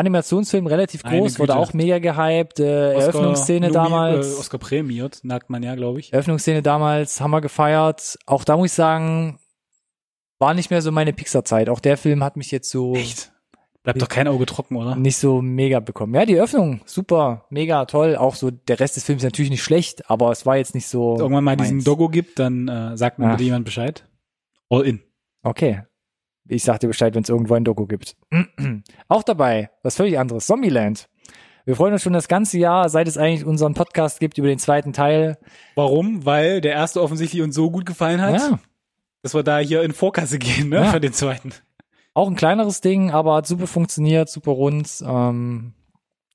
Animationsfilm 0.00 0.66
relativ 0.66 1.02
groß, 1.02 1.38
wurde 1.38 1.54
auch 1.56 1.72
mega 1.72 1.98
gehypt, 1.98 2.58
äh, 2.60 2.94
Oscar 2.96 3.02
Eröffnungsszene 3.02 3.68
nomi- 3.68 3.72
damals. 3.72 4.34
Äh, 4.34 4.40
Oscar 4.40 4.58
prämiert, 4.58 5.20
merkt 5.22 5.50
man 5.50 5.62
ja, 5.62 5.74
glaube 5.76 6.00
ich. 6.00 6.12
Eröffnungsszene 6.12 6.62
damals, 6.62 7.20
haben 7.20 7.30
wir 7.30 7.40
gefeiert. 7.40 8.18
Auch 8.26 8.44
da 8.44 8.56
muss 8.56 8.66
ich 8.70 8.72
sagen, 8.72 9.38
war 10.38 10.54
nicht 10.54 10.70
mehr 10.70 10.82
so 10.82 10.90
meine 10.90 11.12
Pixar-Zeit. 11.12 11.68
Auch 11.68 11.80
der 11.80 11.96
Film 11.96 12.24
hat 12.24 12.36
mich 12.36 12.50
jetzt 12.50 12.70
so 12.70 12.94
Echt? 12.94 13.32
Bleibt 13.82 14.02
doch 14.02 14.08
kein 14.08 14.28
Auge 14.28 14.44
trocken, 14.44 14.76
oder? 14.76 14.94
nicht 14.94 15.16
so 15.16 15.40
mega 15.40 15.80
bekommen. 15.80 16.14
Ja, 16.14 16.26
die 16.26 16.34
Eröffnung, 16.34 16.82
super, 16.84 17.46
mega 17.48 17.86
toll. 17.86 18.14
Auch 18.14 18.34
so, 18.34 18.50
der 18.50 18.78
Rest 18.78 18.96
des 18.96 19.04
Films 19.04 19.22
ist 19.22 19.26
natürlich 19.26 19.50
nicht 19.50 19.62
schlecht, 19.62 20.10
aber 20.10 20.30
es 20.32 20.44
war 20.44 20.58
jetzt 20.58 20.74
nicht 20.74 20.86
so. 20.86 21.10
Wenn 21.12 21.14
es 21.14 21.20
irgendwann 21.22 21.44
mal 21.44 21.56
diesen 21.56 21.76
meins. 21.78 21.84
Doggo 21.84 22.08
gibt, 22.10 22.38
dann 22.38 22.68
äh, 22.68 22.96
sagt 22.98 23.18
mir 23.18 23.30
bitte 23.30 23.44
jemand 23.44 23.64
Bescheid. 23.64 24.04
All 24.68 24.82
in. 24.82 25.00
Okay. 25.42 25.82
Ich 26.52 26.64
sag 26.64 26.80
dir 26.80 26.88
Bescheid, 26.88 27.14
wenn 27.14 27.22
es 27.22 27.28
irgendwo 27.28 27.54
ein 27.54 27.64
Doku 27.64 27.86
gibt. 27.86 28.16
Auch 29.08 29.22
dabei, 29.22 29.70
was 29.84 29.94
völlig 29.96 30.18
anderes, 30.18 30.46
Zombieland. 30.46 31.08
Wir 31.64 31.76
freuen 31.76 31.92
uns 31.92 32.02
schon 32.02 32.12
das 32.12 32.26
ganze 32.26 32.58
Jahr, 32.58 32.88
seit 32.88 33.06
es 33.06 33.16
eigentlich 33.16 33.44
unseren 33.44 33.74
Podcast 33.74 34.18
gibt 34.18 34.36
über 34.36 34.48
den 34.48 34.58
zweiten 34.58 34.92
Teil. 34.92 35.38
Warum? 35.76 36.24
Weil 36.26 36.60
der 36.60 36.72
erste 36.72 37.00
offensichtlich 37.02 37.42
uns 37.42 37.54
so 37.54 37.70
gut 37.70 37.86
gefallen 37.86 38.20
hat, 38.20 38.34
Ja, 38.34 38.58
dass 39.22 39.34
wir 39.34 39.44
da 39.44 39.58
hier 39.58 39.82
in 39.82 39.92
Vorkasse 39.92 40.38
gehen, 40.40 40.70
ne? 40.70 40.76
Ja. 40.76 40.84
Für 40.90 41.00
den 41.00 41.12
zweiten. 41.12 41.52
auch 42.14 42.26
ein 42.28 42.34
kleineres 42.34 42.80
Ding, 42.80 43.12
aber 43.12 43.36
hat 43.36 43.46
super 43.46 43.68
funktioniert, 43.68 44.28
super 44.28 44.50
rund. 44.52 44.90
Ähm, 45.06 45.74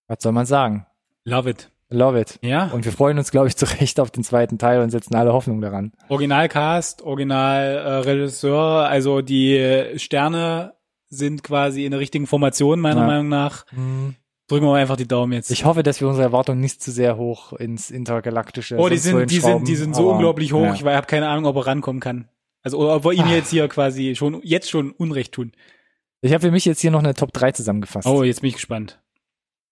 was 0.08 0.20
soll 0.22 0.32
man 0.32 0.46
sagen? 0.46 0.86
Love 1.26 1.50
it. 1.50 1.72
Love 1.96 2.20
it. 2.20 2.38
Ja. 2.42 2.68
Und 2.68 2.86
wir 2.86 2.92
freuen 2.92 3.18
uns, 3.18 3.32
glaube 3.32 3.48
ich, 3.48 3.56
zu 3.58 3.66
Recht 3.66 4.00
auf 4.00 4.12
den 4.12 4.24
zweiten 4.24 4.58
Teil 4.58 4.82
und 4.82 4.90
setzen 4.92 5.16
alle 5.16 5.34
Hoffnung 5.34 5.62
daran. 5.62 5.94
Originalcast, 6.10 7.02
Originalregisseur, 7.04 8.88
also 8.88 9.22
die 9.22 9.58
äh, 9.58 9.98
Sterne 10.00 10.74
sind 11.10 11.44
quasi 11.44 11.86
in 11.86 11.92
der 11.92 12.00
richtigen 12.00 12.28
Formation, 12.28 12.80
meiner 12.80 13.02
Ja. 13.02 13.08
Meinung 13.08 13.30
nach. 13.30 13.66
Drücken 14.48 14.66
wir 14.66 14.76
einfach 14.76 14.98
die 14.98 15.08
Daumen 15.08 15.34
jetzt. 15.34 15.50
Ich 15.50 15.66
hoffe, 15.66 15.82
dass 15.82 16.02
wir 16.02 16.08
unsere 16.08 16.26
Erwartungen 16.26 16.60
nicht 16.60 16.82
zu 16.84 16.92
sehr 16.92 17.18
hoch 17.18 17.54
ins 17.54 17.90
intergalaktische 17.90 18.78
oh, 18.78 18.90
die 18.90 18.98
sind, 18.98 19.30
die 19.32 19.36
hinschrauben, 19.36 19.60
sind, 19.66 19.68
die 19.68 19.76
sind 19.76 19.96
so 19.96 20.04
aber, 20.04 20.12
unglaublich 20.14 20.54
hoch. 20.54 20.62
ja. 20.64 20.74
Ich 20.74 20.84
habe 20.86 21.08
keine 21.08 21.30
Ahnung, 21.30 21.46
ob 21.46 21.56
er 21.56 21.68
rankommen 21.68 22.00
kann. 22.00 22.28
Also, 22.62 22.78
oder 22.78 22.96
ob 22.96 23.06
wir 23.06 23.14
ihm 23.14 23.28
jetzt 23.28 23.50
hier 23.50 23.68
quasi 23.68 24.16
schon, 24.16 24.40
jetzt 24.44 24.70
schon 24.70 24.92
Unrecht 24.92 25.34
tun. 25.34 25.52
Ich 26.22 26.32
habe 26.34 26.42
für 26.42 26.52
mich 26.52 26.66
jetzt 26.66 26.82
hier 26.82 26.92
noch 26.92 27.00
eine 27.04 27.14
Top 27.14 27.32
3 27.34 27.52
zusammengefasst. 27.54 28.08
Oh, 28.08 28.24
jetzt 28.24 28.42
bin 28.42 28.50
ich 28.50 28.56
gespannt. 28.56 29.00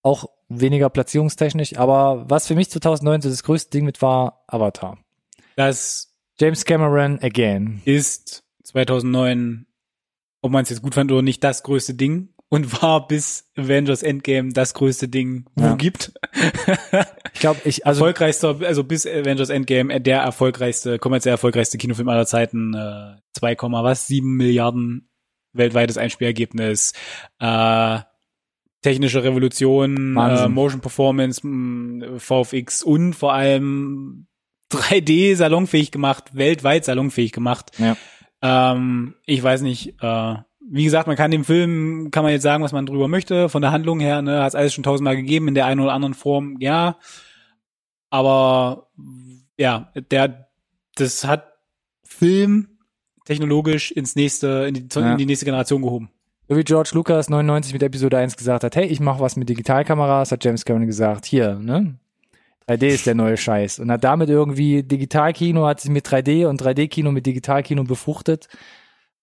Auch 0.04 0.26
weniger 0.49 0.89
platzierungstechnisch, 0.89 1.78
aber 1.78 2.26
was 2.30 2.45
für 2.47 2.56
mich 2.56 2.70
2019 2.70 3.32
das 3.32 3.43
größte 3.43 3.72
Ding 3.72 3.86
mit 3.86 4.01
war, 4.01 4.43
Avatar. 4.47 4.99
Das 5.56 6.14
James 6.39 6.66
Cameron 6.66 7.20
again. 7.22 7.82
ist 7.86 8.43
2009, 8.64 9.66
ob 10.41 10.51
man 10.51 10.64
es 10.64 10.70
jetzt 10.70 10.82
gut 10.82 10.93
fand 10.93 11.12
oder 11.12 11.22
nicht, 11.22 11.43
das 11.43 11.64
größte 11.64 11.93
Ding 11.93 12.30
und 12.49 12.82
war 12.84 13.08
bis 13.08 13.49
Avengers 13.58 14.04
Endgame 14.04 14.51
das 14.54 14.74
größte 14.76 15.08
Ding, 15.08 15.45
wo 15.56 15.64
Ja. 15.64 15.76
gibt. 15.76 16.14
Ich 17.34 17.39
glaube, 17.39 17.62
ich, 17.64 17.86
also 17.88 18.01
erfolgreichster, 18.01 18.60
also 18.64 18.84
bis 18.84 19.08
Avengers 19.08 19.49
Endgame, 19.49 19.91
äh, 19.93 19.99
der 20.01 20.20
erfolgreichste, 20.22 20.99
kommerziell 20.99 21.34
erfolgreichste 21.34 21.78
Kinofilm 21.80 22.10
aller 22.10 22.26
Zeiten, 22.28 22.74
äh, 22.76 23.16
2, 23.34 23.56
was, 23.84 24.06
7 24.08 24.36
Milliarden 24.38 25.10
weltweites 25.54 25.97
Einspielergebnis, 25.97 26.93
äh, 27.39 27.99
technische 28.84 29.24
Revolution, 29.24 30.16
äh. 30.16 30.48
Motion 30.48 30.82
Performance, 30.82 31.42
mh, 31.46 32.20
VFX 32.20 32.84
und 32.84 33.14
vor 33.14 33.34
allem 33.34 34.28
3D 34.72 35.36
salonfähig 35.36 35.92
gemacht, 35.92 36.36
weltweit 36.36 36.86
salonfähig 36.86 37.32
gemacht. 37.32 37.72
Ja. 37.80 37.98
Ähm, 38.42 39.16
ich 39.26 39.42
weiß 39.42 39.62
nicht, 39.62 39.96
äh, 40.02 40.36
wie 40.70 40.84
gesagt, 40.84 41.08
man 41.08 41.16
kann 41.16 41.32
dem 41.32 41.44
Film, 41.44 42.10
kann 42.12 42.24
man 42.24 42.32
jetzt 42.32 42.44
sagen, 42.44 42.64
was 42.64 42.72
man 42.72 42.86
drüber 42.86 43.08
möchte, 43.08 43.50
von 43.50 43.62
der 43.62 43.72
Handlung 43.72 44.00
her, 44.00 44.22
ne, 44.22 44.42
hat 44.42 44.50
es 44.50 44.56
alles 44.56 44.74
schon 44.74 44.84
tausendmal 44.84 45.16
gegeben, 45.16 45.48
in 45.48 45.56
der 45.56 45.66
einen 45.66 45.82
oder 45.82 45.94
anderen 45.94 46.14
Form, 46.14 46.58
ja. 46.60 46.98
Aber 48.10 48.90
ja, 49.58 49.92
der, 50.12 50.50
das 50.96 51.26
hat 51.26 51.54
Film 52.04 52.80
technologisch 53.26 53.92
ins 53.92 54.16
nächste, 54.16 54.66
in 54.68 54.74
die, 54.74 55.00
in 55.00 55.18
die 55.18 55.26
nächste 55.26 55.46
Generation 55.46 55.82
gehoben. 55.82 56.10
So 56.48 56.58
wie 56.58 56.64
George 56.64 56.91
Lucas 56.94 57.30
99 57.30 57.74
mit 57.74 57.84
Episode 57.84 58.18
1 58.18 58.36
gesagt 58.38 58.64
hat, 58.64 58.76
hey, 58.76 58.86
ich 58.86 59.00
mache 59.00 59.20
was 59.20 59.36
mit 59.36 59.50
Digitalkameras, 59.50 60.32
hat 60.32 60.44
James 60.44 60.66
Cameron 60.66 60.88
gesagt, 60.88 61.26
hier, 61.26 61.56
ne? 61.56 61.96
3D 62.68 62.88
ist 62.88 63.06
der 63.06 63.16
neue 63.16 63.36
Scheiß. 63.36 63.80
Und 63.80 63.91
hat 63.91 64.04
damit 64.06 64.30
irgendwie 64.30 64.84
Digitalkino, 64.84 65.66
hat 65.68 65.82
sich 65.82 65.91
mit 65.91 66.08
3D 66.08 66.48
und 66.48 66.62
3D-Kino 66.62 67.12
mit 67.12 67.26
Digitalkino 67.26 67.84
befruchtet. 67.84 68.48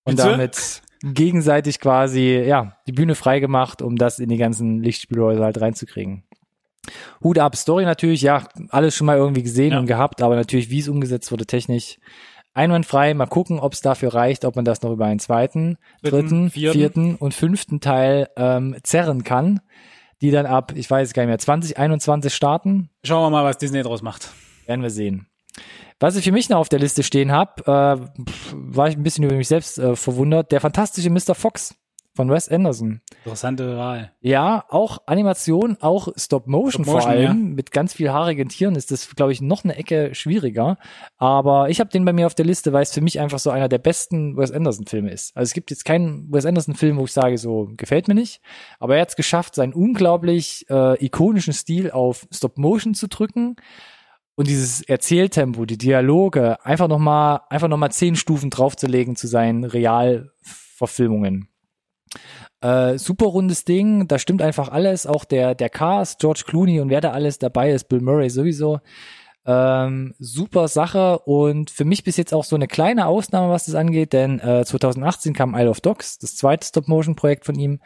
Und 0.04 0.16
Bitte? 0.16 0.28
damit 0.28 0.82
gegenseitig 1.02 1.80
quasi, 1.80 2.42
ja, 2.46 2.76
die 2.86 2.92
Bühne 2.92 3.14
frei 3.14 3.40
gemacht, 3.40 3.80
um 3.80 3.96
das 3.96 4.18
in 4.18 4.28
die 4.28 4.36
ganzen 4.36 4.82
Lichtspielhäuser 4.82 5.42
halt 5.44 5.60
reinzukriegen. 5.60 6.24
Hut 7.22 7.38
ab, 7.38 7.56
Story 7.56 7.84
natürlich, 7.84 8.22
ja, 8.22 8.46
alles 8.68 8.94
schon 8.94 9.06
mal 9.06 9.16
irgendwie 9.16 9.42
gesehen 9.42 9.72
Ja. 9.72 9.78
und 9.78 9.86
gehabt, 9.86 10.20
aber 10.22 10.36
natürlich, 10.36 10.70
wie 10.70 10.78
es 10.80 10.88
umgesetzt 10.88 11.30
wurde, 11.32 11.46
technisch 11.46 11.98
einwandfrei. 12.54 13.14
Mal 13.14 13.26
gucken, 13.26 13.58
ob 13.58 13.72
es 13.72 13.80
dafür 13.80 14.14
reicht, 14.14 14.44
ob 14.44 14.56
man 14.56 14.64
das 14.64 14.82
noch 14.82 14.92
über 14.92 15.06
einen 15.06 15.20
zweiten, 15.20 15.78
Dritten, 16.02 16.10
dritten, 16.10 16.50
vierten. 16.50 16.78
vierten, 16.78 17.14
und 17.16 17.34
fünften 17.34 17.80
Teil 17.80 18.28
ähm, 18.36 18.76
zerren 18.82 19.24
kann, 19.24 19.60
die 20.20 20.30
dann 20.30 20.46
ab, 20.46 20.72
ich 20.74 20.90
weiß 20.90 21.08
es 21.08 21.14
gar 21.14 21.22
nicht 21.22 21.28
mehr, 21.28 21.38
2021 21.38 22.34
starten. 22.34 22.90
Schauen 23.04 23.22
wir 23.22 23.30
mal, 23.30 23.44
was 23.44 23.58
Disney 23.58 23.82
draus 23.82 24.02
macht. 24.02 24.30
Werden 24.66 24.82
wir 24.82 24.90
sehen. 24.90 25.26
Was 25.98 26.16
ich 26.16 26.24
für 26.24 26.32
mich 26.32 26.48
noch 26.48 26.58
auf 26.58 26.68
der 26.70 26.78
Liste 26.78 27.02
stehen 27.02 27.30
habe, 27.30 27.62
äh, 27.66 28.22
war 28.52 28.88
ich 28.88 28.96
ein 28.96 29.02
bisschen 29.02 29.24
über 29.24 29.34
mich 29.34 29.48
selbst 29.48 29.78
äh, 29.78 29.96
verwundert. 29.96 30.50
Der 30.50 30.60
fantastische 30.60 31.10
Mr. 31.10 31.34
Fox 31.34 31.74
von 32.14 32.30
Wes 32.30 32.48
Anderson. 32.48 33.00
Interessante 33.24 33.76
Wahl. 33.76 34.12
Ja, 34.20 34.64
auch 34.68 34.98
Animation, 35.06 35.76
auch 35.80 36.08
Stop 36.16 36.46
Motion, 36.46 36.84
vor 36.84 37.00
Stop-Motion, 37.00 37.26
allem. 37.28 37.54
Mit 37.54 37.70
ganz 37.70 37.94
viel 37.94 38.10
haarigen 38.10 38.48
Tieren 38.48 38.74
ist 38.74 38.90
das, 38.90 39.14
glaube 39.14 39.32
ich, 39.32 39.40
noch 39.40 39.64
eine 39.64 39.76
Ecke 39.76 40.14
schwieriger. 40.14 40.76
Aber 41.18 41.70
ich 41.70 41.80
habe 41.80 41.90
den 41.90 42.04
bei 42.04 42.12
mir 42.12 42.26
auf 42.26 42.34
der 42.34 42.46
Liste, 42.46 42.72
weil 42.72 42.82
es 42.82 42.92
für 42.92 43.00
mich 43.00 43.20
einfach 43.20 43.38
so 43.38 43.50
einer 43.50 43.68
der 43.68 43.78
besten 43.78 44.36
Wes 44.36 44.50
Anderson-Filme 44.50 45.10
ist. 45.10 45.36
Also 45.36 45.48
es 45.48 45.54
gibt 45.54 45.70
jetzt 45.70 45.84
keinen 45.84 46.32
Wes 46.32 46.46
Anderson-Film, 46.46 46.98
wo 46.98 47.04
ich 47.04 47.12
sage, 47.12 47.38
so 47.38 47.70
gefällt 47.76 48.08
mir 48.08 48.14
nicht. 48.14 48.40
Aber 48.78 48.96
er 48.96 49.02
hat 49.02 49.10
es 49.10 49.16
geschafft, 49.16 49.54
seinen 49.54 49.72
unglaublich 49.72 50.66
äh, 50.68 51.04
ikonischen 51.04 51.52
Stil 51.52 51.90
auf 51.90 52.26
Stop 52.32 52.58
Motion 52.58 52.94
zu 52.94 53.08
drücken 53.08 53.56
und 54.40 54.48
dieses 54.48 54.80
Erzähltempo, 54.80 55.66
die 55.66 55.76
Dialoge, 55.76 56.64
einfach 56.64 56.88
nochmal, 56.88 57.40
einfach 57.50 57.68
noch 57.68 57.76
mal 57.76 57.90
zehn 57.90 58.16
Stufen 58.16 58.48
draufzulegen 58.48 59.14
zu 59.14 59.26
seinen 59.26 59.64
Realverfilmungen. 59.64 61.49
Äh, 62.60 62.98
super 62.98 63.26
rundes 63.26 63.64
Ding, 63.64 64.06
da 64.06 64.18
stimmt 64.18 64.42
einfach 64.42 64.68
alles, 64.68 65.06
auch 65.06 65.24
der, 65.24 65.54
der 65.54 65.70
Cast, 65.70 66.20
George 66.20 66.42
Clooney 66.46 66.80
und 66.80 66.90
wer 66.90 67.00
da 67.00 67.12
alles 67.12 67.38
dabei 67.38 67.70
ist, 67.70 67.88
Bill 67.88 68.00
Murray 68.00 68.28
sowieso. 68.28 68.80
Ähm, 69.46 70.14
super 70.18 70.68
Sache 70.68 71.20
und 71.20 71.70
für 71.70 71.86
mich 71.86 72.04
bis 72.04 72.18
jetzt 72.18 72.34
auch 72.34 72.44
so 72.44 72.56
eine 72.56 72.66
kleine 72.66 73.06
Ausnahme, 73.06 73.50
was 73.50 73.64
das 73.64 73.74
angeht, 73.74 74.12
denn 74.12 74.38
äh, 74.40 74.64
2018 74.64 75.32
kam 75.32 75.54
Isle 75.54 75.70
of 75.70 75.80
Dogs, 75.80 76.18
das 76.18 76.36
zweite 76.36 76.66
Stop-Motion-Projekt 76.66 77.46
von 77.46 77.58
ihm. 77.58 77.80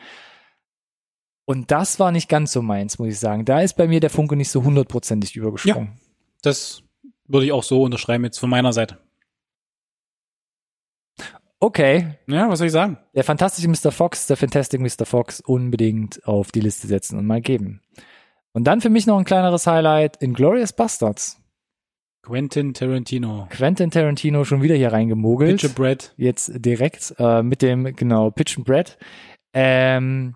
Und 1.44 1.70
das 1.70 2.00
war 2.00 2.10
nicht 2.10 2.28
ganz 2.28 2.52
so 2.52 2.62
meins, 2.62 2.98
muss 2.98 3.08
ich 3.08 3.18
sagen. 3.20 3.44
Da 3.44 3.60
ist 3.60 3.76
bei 3.76 3.86
mir 3.86 4.00
der 4.00 4.10
Funke 4.10 4.34
nicht 4.34 4.50
so 4.50 4.64
hundertprozentig 4.64 5.36
übergesprungen. 5.36 6.00
Das 6.42 6.82
würde 7.26 7.46
ich 7.46 7.52
auch 7.52 7.62
so 7.62 7.82
unterschreiben 7.82 8.24
jetzt 8.24 8.38
von 8.38 8.50
meiner 8.50 8.72
Seite. 8.72 8.98
Okay, 11.64 12.18
Ja, 12.26 12.50
was 12.50 12.58
soll 12.58 12.66
ich 12.66 12.74
sagen? 12.74 12.98
der 13.14 13.24
fantastische 13.24 13.68
Mr. 13.68 13.90
Fox, 13.90 14.26
der 14.26 14.36
Fantastic 14.36 14.82
Mr. 14.82 15.06
Fox 15.06 15.40
unbedingt 15.40 16.22
auf 16.28 16.52
die 16.52 16.60
Liste 16.60 16.86
setzen 16.86 17.18
und 17.18 17.26
mal 17.26 17.40
geben. 17.40 17.80
Und 18.52 18.64
dann 18.64 18.82
für 18.82 18.90
mich 18.90 19.06
noch 19.06 19.16
ein 19.18 19.24
kleineres 19.24 19.66
Highlight, 19.66 20.20
Inglourious 20.22 20.74
Bastards. 20.74 21.40
Quentin 22.20 22.74
Tarantino. 22.74 23.46
Quentin 23.48 23.90
Tarantino 23.90 24.44
schon 24.44 24.60
wieder 24.60 24.74
hier 24.74 24.92
reingemogelt. 24.92 25.62
Pitcher 25.62 25.72
Brad. 25.72 26.12
Jetzt 26.18 26.52
direkt 26.54 27.14
äh, 27.16 27.42
mit 27.42 27.62
dem, 27.62 27.96
genau, 27.96 28.30
Pitch 28.30 28.58
and 28.58 28.66
Bread. 28.66 28.98
Ähm, 29.54 30.34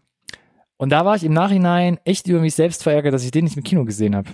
und 0.79 0.89
da 0.89 1.05
war 1.05 1.15
ich 1.15 1.25
im 1.25 1.35
Nachhinein 1.35 1.99
echt 2.07 2.27
über 2.27 2.41
mich 2.41 2.55
selbst 2.55 2.83
verärgert, 2.83 3.13
dass 3.13 3.25
ich 3.25 3.33
den 3.33 3.45
nicht 3.45 3.59
im 3.59 3.65
Kino 3.65 3.85
gesehen 3.85 4.17
habe. 4.17 4.31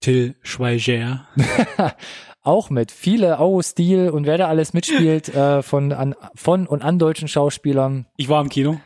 Till 0.00 0.34
Schweiger. 0.42 1.28
Auch 2.44 2.70
mit 2.70 2.92
viele 2.92 3.40
Au 3.40 3.60
Stil 3.62 4.10
und 4.10 4.26
wer 4.26 4.38
da 4.38 4.48
alles 4.48 4.72
mitspielt 4.74 5.28
äh, 5.34 5.62
von, 5.62 5.92
an, 5.92 6.14
von 6.34 6.66
und 6.66 6.82
an 6.82 6.98
deutschen 6.98 7.26
Schauspielern. 7.26 8.06
Ich 8.16 8.28
war 8.28 8.40
im 8.40 8.50
Kino. 8.50 8.78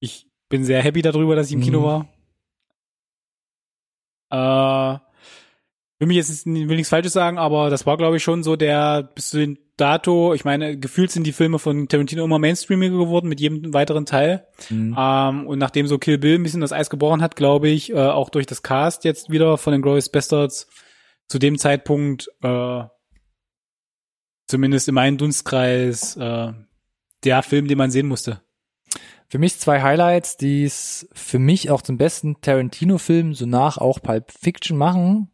Ich 0.00 0.26
bin 0.48 0.64
sehr 0.64 0.82
happy 0.82 1.02
darüber, 1.02 1.36
dass 1.36 1.48
ich 1.48 1.52
im 1.52 1.60
Kino 1.60 1.80
Mhm. 1.80 1.84
war. 1.84 2.08
Äh, 4.30 4.98
will 5.98 6.08
mich 6.08 6.16
jetzt 6.16 6.46
will 6.46 6.66
nichts 6.66 6.88
Falsches 6.88 7.12
sagen, 7.12 7.38
aber 7.38 7.70
das 7.70 7.86
war, 7.86 7.96
glaube 7.96 8.16
ich, 8.16 8.22
schon 8.22 8.42
so 8.42 8.56
der 8.56 9.02
bis 9.02 9.30
zu 9.30 9.38
den 9.38 9.58
Dato. 9.76 10.34
Ich 10.34 10.44
meine, 10.44 10.78
gefühlt 10.78 11.10
sind 11.10 11.26
die 11.26 11.32
Filme 11.32 11.58
von 11.58 11.88
Tarantino 11.88 12.24
immer 12.24 12.38
mainstreamiger 12.38 12.96
geworden 12.96 13.28
mit 13.28 13.40
jedem 13.40 13.74
weiteren 13.74 14.06
Teil. 14.06 14.46
Mhm. 14.70 14.96
Ähm, 14.98 15.46
und 15.46 15.58
nachdem 15.58 15.86
so 15.86 15.98
Kill 15.98 16.18
Bill 16.18 16.36
ein 16.38 16.42
bisschen 16.42 16.60
das 16.60 16.72
Eis 16.72 16.90
gebrochen 16.90 17.22
hat, 17.22 17.36
glaube 17.36 17.68
ich, 17.68 17.92
äh, 17.92 17.96
auch 17.98 18.30
durch 18.30 18.46
das 18.46 18.62
Cast 18.62 19.04
jetzt 19.04 19.30
wieder 19.30 19.58
von 19.58 19.72
den 19.72 19.82
Glorious 19.82 20.08
Bastards 20.08 20.68
zu 21.28 21.38
dem 21.38 21.58
Zeitpunkt, 21.58 22.28
äh, 22.42 22.84
zumindest 24.46 24.88
in 24.88 24.94
meinem 24.94 25.18
Dunstkreis, 25.18 26.16
äh, 26.16 26.52
der 27.24 27.42
Film, 27.42 27.68
den 27.68 27.78
man 27.78 27.90
sehen 27.90 28.06
musste. 28.06 28.42
Für 29.28 29.38
mich 29.38 29.58
zwei 29.58 29.82
Highlights, 29.82 30.36
die 30.36 30.64
es 30.64 31.08
für 31.12 31.38
mich 31.38 31.70
auch 31.70 31.82
zum 31.82 31.98
besten 31.98 32.40
Tarantino-Film, 32.40 33.34
so 33.34 33.46
nach 33.46 33.78
auch 33.78 34.00
Pulp 34.00 34.30
Fiction 34.30 34.76
machen. 34.76 35.30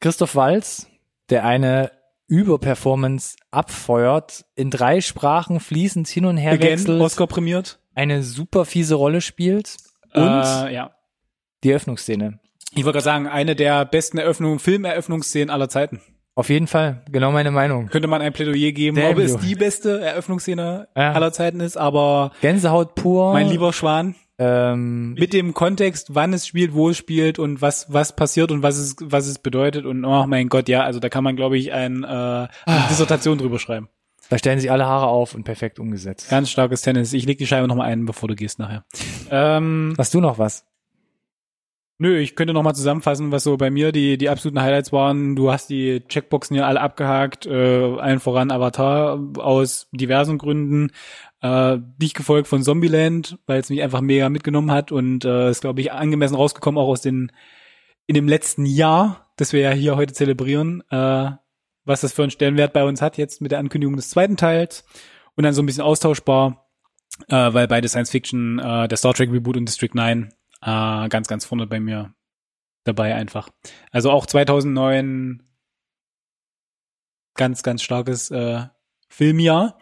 Christoph 0.00 0.36
Walz, 0.36 0.86
der 1.30 1.44
eine 1.44 1.90
Überperformance 2.26 3.36
abfeuert, 3.50 4.44
in 4.54 4.70
drei 4.70 5.00
Sprachen 5.00 5.60
fließend 5.60 6.06
hin 6.08 6.26
und 6.26 6.36
her 6.36 6.52
Again, 6.52 6.78
wechselt, 6.78 7.00
Oscar 7.00 7.26
prämiert. 7.26 7.80
eine 7.94 8.22
super 8.22 8.64
fiese 8.64 8.94
Rolle 8.94 9.20
spielt 9.20 9.76
und 10.12 10.22
äh, 10.22 10.74
ja. 10.74 10.94
die 11.62 11.70
Eröffnungsszene. 11.70 12.40
Ich 12.76 12.84
wollte 12.84 12.96
gerade 12.96 13.04
sagen, 13.04 13.26
eine 13.26 13.54
der 13.56 13.84
besten 13.84 14.18
Eröffnungen, 14.18 14.58
Filmeröffnungsszenen 14.58 15.50
aller 15.50 15.68
Zeiten. 15.68 16.00
Auf 16.36 16.48
jeden 16.48 16.66
Fall, 16.66 17.02
genau 17.10 17.30
meine 17.30 17.52
Meinung. 17.52 17.86
Könnte 17.88 18.08
man 18.08 18.20
ein 18.20 18.32
Plädoyer 18.32 18.72
geben, 18.72 18.96
Damn 18.96 19.12
ob 19.12 19.18
es 19.18 19.32
you. 19.34 19.38
die 19.38 19.54
beste 19.54 20.00
Eröffnungsszene 20.00 20.88
Ja. 20.96 21.12
aller 21.12 21.32
Zeiten 21.32 21.60
ist, 21.60 21.76
aber 21.76 22.32
Gänsehaut 22.40 22.96
pur. 22.96 23.32
mein 23.32 23.48
lieber 23.48 23.72
Schwan, 23.72 24.16
ähm, 24.38 25.14
mit 25.14 25.32
dem 25.32 25.54
Kontext, 25.54 26.16
wann 26.16 26.32
es 26.32 26.44
spielt, 26.48 26.74
wo 26.74 26.90
es 26.90 26.96
spielt 26.96 27.38
und 27.38 27.62
was 27.62 27.86
was 27.92 28.16
passiert 28.16 28.50
und 28.50 28.64
was 28.64 28.78
es 28.78 28.96
was 29.00 29.28
es 29.28 29.38
bedeutet 29.38 29.84
und 29.86 30.04
oh 30.04 30.26
mein 30.26 30.48
Gott, 30.48 30.68
ja, 30.68 30.82
also 30.82 30.98
da 30.98 31.08
kann 31.08 31.22
man 31.22 31.36
glaube 31.36 31.56
ich 31.56 31.72
ein, 31.72 32.02
äh, 32.02 32.06
Ah. 32.08 32.48
eine 32.66 32.86
Dissertation 32.90 33.38
drüber 33.38 33.60
schreiben. 33.60 33.88
da 34.28 34.36
stellen 34.36 34.58
sich 34.58 34.72
alle 34.72 34.86
Haare 34.86 35.06
auf 35.06 35.36
und 35.36 35.44
perfekt 35.44 35.78
umgesetzt. 35.78 36.30
Ganz 36.30 36.50
starkes 36.50 36.82
Tennis. 36.82 37.12
Ich 37.12 37.26
leg 37.26 37.38
die 37.38 37.46
Scheibe 37.46 37.68
noch 37.68 37.76
mal 37.76 37.84
ein, 37.84 38.06
bevor 38.06 38.28
du 38.28 38.34
gehst 38.34 38.58
nachher. 38.58 38.84
Ähm, 39.30 39.94
Hast 39.96 40.12
du 40.14 40.20
noch 40.20 40.38
was? 40.40 40.64
Nö, 41.98 42.18
ich 42.18 42.34
könnte 42.34 42.52
noch 42.52 42.64
mal 42.64 42.74
zusammenfassen, 42.74 43.30
was 43.30 43.44
so 43.44 43.56
bei 43.56 43.70
mir 43.70 43.92
die 43.92 44.18
die 44.18 44.28
absoluten 44.28 44.60
Highlights 44.60 44.92
waren. 44.92 45.36
Du 45.36 45.52
hast 45.52 45.70
die 45.70 46.02
Checkboxen 46.08 46.56
ja 46.56 46.66
alle 46.66 46.80
abgehakt, 46.80 47.46
äh, 47.46 47.96
allen 47.98 48.18
voran 48.18 48.50
Avatar 48.50 49.20
aus 49.38 49.88
diversen 49.92 50.38
Gründen. 50.38 50.90
Äh, 51.40 51.78
dich 51.98 52.14
gefolgt 52.14 52.48
von 52.48 52.62
Zombieland, 52.64 53.38
weil 53.46 53.60
es 53.60 53.70
mich 53.70 53.82
einfach 53.82 54.00
mega 54.00 54.28
mitgenommen 54.28 54.72
hat 54.72 54.90
und 54.90 55.24
äh, 55.24 55.50
ist 55.50 55.60
glaube 55.60 55.80
ich 55.82 55.92
angemessen 55.92 56.34
rausgekommen 56.34 56.80
auch 56.80 56.88
aus 56.88 57.00
den 57.02 57.30
in 58.06 58.14
dem 58.14 58.28
letzten 58.28 58.66
Jahr, 58.66 59.30
das 59.36 59.52
wir 59.52 59.60
ja 59.60 59.70
hier 59.70 59.96
heute 59.96 60.12
zelebrieren, 60.14 60.82
äh, 60.90 61.30
was 61.84 62.00
das 62.00 62.12
für 62.12 62.22
einen 62.22 62.30
Stellenwert 62.30 62.72
bei 62.72 62.84
uns 62.84 63.02
hat 63.02 63.18
jetzt 63.18 63.40
mit 63.40 63.52
der 63.52 63.58
Ankündigung 63.60 63.96
des 63.96 64.10
zweiten 64.10 64.36
Teils 64.36 64.84
und 65.36 65.44
dann 65.44 65.54
so 65.54 65.62
ein 65.62 65.66
bisschen 65.66 65.84
austauschbar, 65.84 66.66
äh, 67.28 67.52
weil 67.52 67.68
beide 67.68 67.88
Science 67.88 68.10
Fiction, 68.10 68.58
äh, 68.58 68.88
der 68.88 68.96
Star 68.96 69.14
Trek 69.14 69.30
Reboot 69.30 69.56
und 69.56 69.66
District 69.68 69.94
9 69.94 70.32
äh, 70.64 71.08
ganz, 71.08 71.28
ganz 71.28 71.44
vorne 71.44 71.66
bei 71.66 71.78
mir 71.78 72.14
dabei 72.84 73.14
einfach. 73.14 73.48
Also 73.90 74.10
auch 74.10 74.26
2009 74.26 75.42
ganz, 77.34 77.62
ganz 77.62 77.82
starkes 77.82 78.30
äh, 78.30 78.62
Filmjahr. 79.08 79.78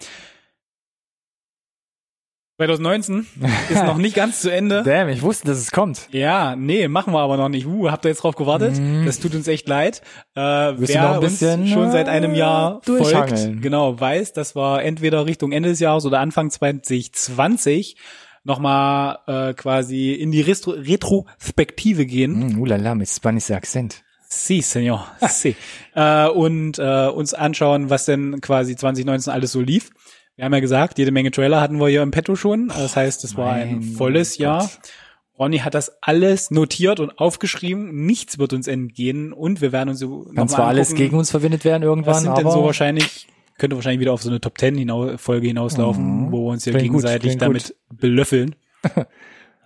2019 2.59 3.27
ist 3.71 3.83
noch 3.83 3.97
nicht 3.97 4.15
ganz 4.15 4.41
zu 4.41 4.51
Ende. 4.51 4.83
Damn, 4.85 5.09
ich 5.09 5.23
wusste, 5.23 5.49
dass 5.49 5.59
es 5.59 5.73
kommt. 5.73 6.09
Ja, 6.13 6.55
nee, 6.55 6.87
machen 6.87 7.13
wir 7.13 7.19
aber 7.21 7.37
noch 7.37 7.49
nicht. 7.49 7.67
Uh, 7.67 7.91
habt 7.91 8.05
ihr 8.05 8.11
jetzt 8.11 8.23
drauf 8.23 8.37
gewartet? 8.37 8.79
Mhm. 8.79 9.05
Das 9.05 9.19
tut 9.19 9.35
uns 9.35 9.49
echt 9.49 9.67
leid. 9.69 10.03
Äh, 10.35 10.41
wer 10.41 11.03
noch 11.03 11.15
ein 11.15 11.21
bisschen, 11.21 11.63
uns 11.63 11.71
schon 11.71 11.91
seit 11.91 12.09
einem 12.09 12.35
Jahr 12.35 12.77
äh, 12.77 12.87
durchhangeln. 12.87 13.37
folgt, 13.37 13.63
genau, 13.63 13.99
weiß, 13.99 14.33
das 14.33 14.55
war 14.55 14.83
entweder 14.85 15.27
Richtung 15.27 15.51
Ende 15.51 15.71
des 15.71 15.81
Jahres 15.81 16.05
oder 16.07 16.21
Anfang 16.21 16.51
2020 16.51 17.97
nochmal 18.45 19.19
äh, 19.27 19.55
quasi 19.55 20.13
in 20.13 20.33
die 20.33 20.41
Retro 20.41 20.73
Retrospektive 20.73 22.07
gehen. 22.07 22.55
Mm, 22.55 22.61
ulala, 22.61 22.95
mit 22.95 23.09
Spanish 23.09 23.51
Akzent. 23.51 24.03
Sí, 24.29 24.63
señor. 24.63 25.07
Sí. 25.29 25.55
äh, 25.95 26.27
und 26.29 26.79
äh, 26.79 27.09
uns 27.09 27.35
anschauen, 27.35 27.91
was 27.91 28.07
denn 28.07 28.41
quasi 28.41 28.77
2019 28.77 29.33
alles 29.33 29.53
so 29.53 29.61
lief. 29.61 29.91
Wir 30.37 30.47
haben 30.47 30.55
ja 30.55 30.61
gesagt, 30.61 30.99
jede 30.99 31.13
Menge 31.13 31.31
Trailer 31.31 31.61
hatten 31.61 31.79
wir 31.79 31.89
hier 31.89 32.03
im 32.03 32.11
Petto 32.11 32.37
schon. 32.37 32.69
Das 32.69 32.97
heißt, 32.97 33.23
es 33.25 33.37
war 33.37 33.53
ein 33.53 33.83
volles 33.83 34.39
Jahr. 34.39 34.61
Gott. 34.61 34.93
Ronny 35.39 35.59
hat 35.59 35.75
das 35.75 35.93
alles 36.01 36.51
notiert 36.51 37.01
und 37.01 37.19
aufgeschrieben. 37.19 38.07
Nichts 38.07 38.39
wird 38.39 38.53
uns 38.53 38.69
entgehen 38.69 39.33
und 39.33 39.61
wir 39.61 39.73
werden 39.73 39.91
uns 39.91 39.99
so 39.99 40.31
Kann 40.35 40.49
zwar 40.49 40.69
alles 40.69 40.95
gegen 40.95 41.17
uns 41.17 41.31
verwendet 41.31 41.65
werden 41.65 41.83
irgendwann, 41.83 42.15
was 42.15 42.23
sind 42.23 42.31
aber 42.31 42.43
denn 42.43 42.51
so 42.51 42.65
wahrscheinlich, 42.65 43.27
könnte 43.59 43.77
wahrscheinlich 43.77 44.01
wieder 44.01 44.13
auf 44.13 44.23
so 44.23 44.29
eine 44.31 44.41
Top 44.41 44.59
10 44.59 44.77
hinau 44.77 45.17
Folge 45.19 45.47
hinauslaufen, 45.49 46.27
Mhm. 46.27 46.33
wo 46.33 46.47
wir 46.47 46.53
uns 46.53 46.65
hier 46.65 46.73
Klingt 46.73 46.87
gegenseitig 46.89 47.39
damit 47.39 47.75
belöffeln. 47.93 48.55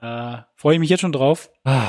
äh, 0.02 0.36
Freue 0.56 0.74
ich 0.74 0.80
mich 0.80 0.90
jetzt 0.90 1.00
schon 1.00 1.12
drauf. 1.12 1.50
Ah, 1.64 1.88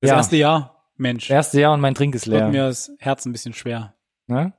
Das 0.00 0.10
Ja. 0.10 0.16
erste 0.16 0.36
Jahr, 0.36 0.84
Mensch, 0.96 1.28
erste 1.30 1.60
Jahr 1.60 1.74
und 1.74 1.80
mein 1.80 1.94
Trink 1.94 2.14
ist 2.14 2.26
wird 2.26 2.36
leer. 2.40 2.48
mir 2.48 2.62
das 2.68 2.90
Herz 2.98 3.26
ein 3.26 3.32
bisschen 3.32 3.52
schwer. 3.54 3.94
Ne? 4.26 4.52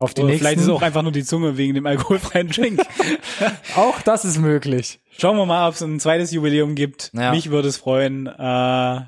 Auf 0.00 0.12
die 0.14 0.22
Oder 0.22 0.30
nächsten. 0.30 0.44
vielleicht 0.44 0.58
ist 0.58 0.64
es 0.64 0.70
auch 0.70 0.82
einfach 0.82 1.02
nur 1.02 1.12
die 1.12 1.24
Zunge 1.24 1.56
wegen 1.56 1.74
dem 1.74 1.86
alkoholfreien 1.86 2.48
Drink. 2.48 2.80
auch 3.76 4.00
das 4.02 4.24
ist 4.24 4.38
möglich. 4.38 5.00
Schauen 5.16 5.36
wir 5.36 5.46
mal, 5.46 5.68
ob 5.68 5.74
es 5.74 5.82
ein 5.82 6.00
zweites 6.00 6.32
Jubiläum 6.32 6.74
gibt. 6.74 7.10
Ja. 7.14 7.30
Mich 7.30 7.50
würde 7.50 7.68
es 7.68 7.76
freuen. 7.76 8.26
Äh, 8.26 9.00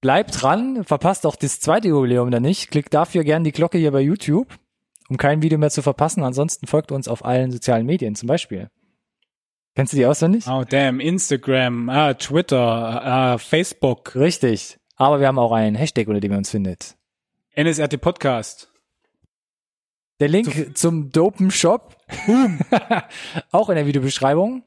Bleibt 0.00 0.42
dran, 0.42 0.84
verpasst 0.84 1.24
auch 1.26 1.34
das 1.36 1.60
zweite 1.60 1.88
Jubiläum 1.88 2.30
dann 2.30 2.42
nicht. 2.42 2.70
Klickt 2.70 2.92
dafür 2.94 3.24
gern 3.24 3.42
die 3.42 3.52
Glocke 3.52 3.78
hier 3.78 3.90
bei 3.90 4.00
YouTube, 4.02 4.48
um 5.08 5.16
kein 5.16 5.42
Video 5.42 5.58
mehr 5.58 5.70
zu 5.70 5.82
verpassen. 5.82 6.22
Ansonsten 6.22 6.66
folgt 6.66 6.92
uns 6.92 7.08
auf 7.08 7.24
allen 7.24 7.50
sozialen 7.50 7.86
Medien 7.86 8.14
zum 8.14 8.26
Beispiel. 8.26 8.70
Kennst 9.74 9.92
du 9.92 9.96
die 9.96 10.06
auswendig? 10.06 10.46
oh 10.46 10.64
damn, 10.68 11.00
Instagram, 11.00 11.88
ah, 11.88 12.14
Twitter, 12.14 13.34
äh, 13.34 13.38
Facebook, 13.38 14.14
Richtig. 14.14 14.78
Aber 14.96 15.18
wir 15.18 15.26
haben 15.26 15.40
auch 15.40 15.50
einen 15.50 15.74
Hashtag, 15.74 16.06
unter 16.06 16.20
dem 16.20 16.30
ihr 16.30 16.38
uns 16.38 16.50
findet. 16.50 16.94
NSRT 17.56 18.00
Podcast. 18.00 18.70
Der 20.20 20.28
Link 20.28 20.78
zum 20.78 21.10
Dopen 21.10 21.50
Shop. 21.50 21.96
auch 23.50 23.68
in 23.68 23.74
der 23.74 23.86
Videobeschreibung. 23.86 24.62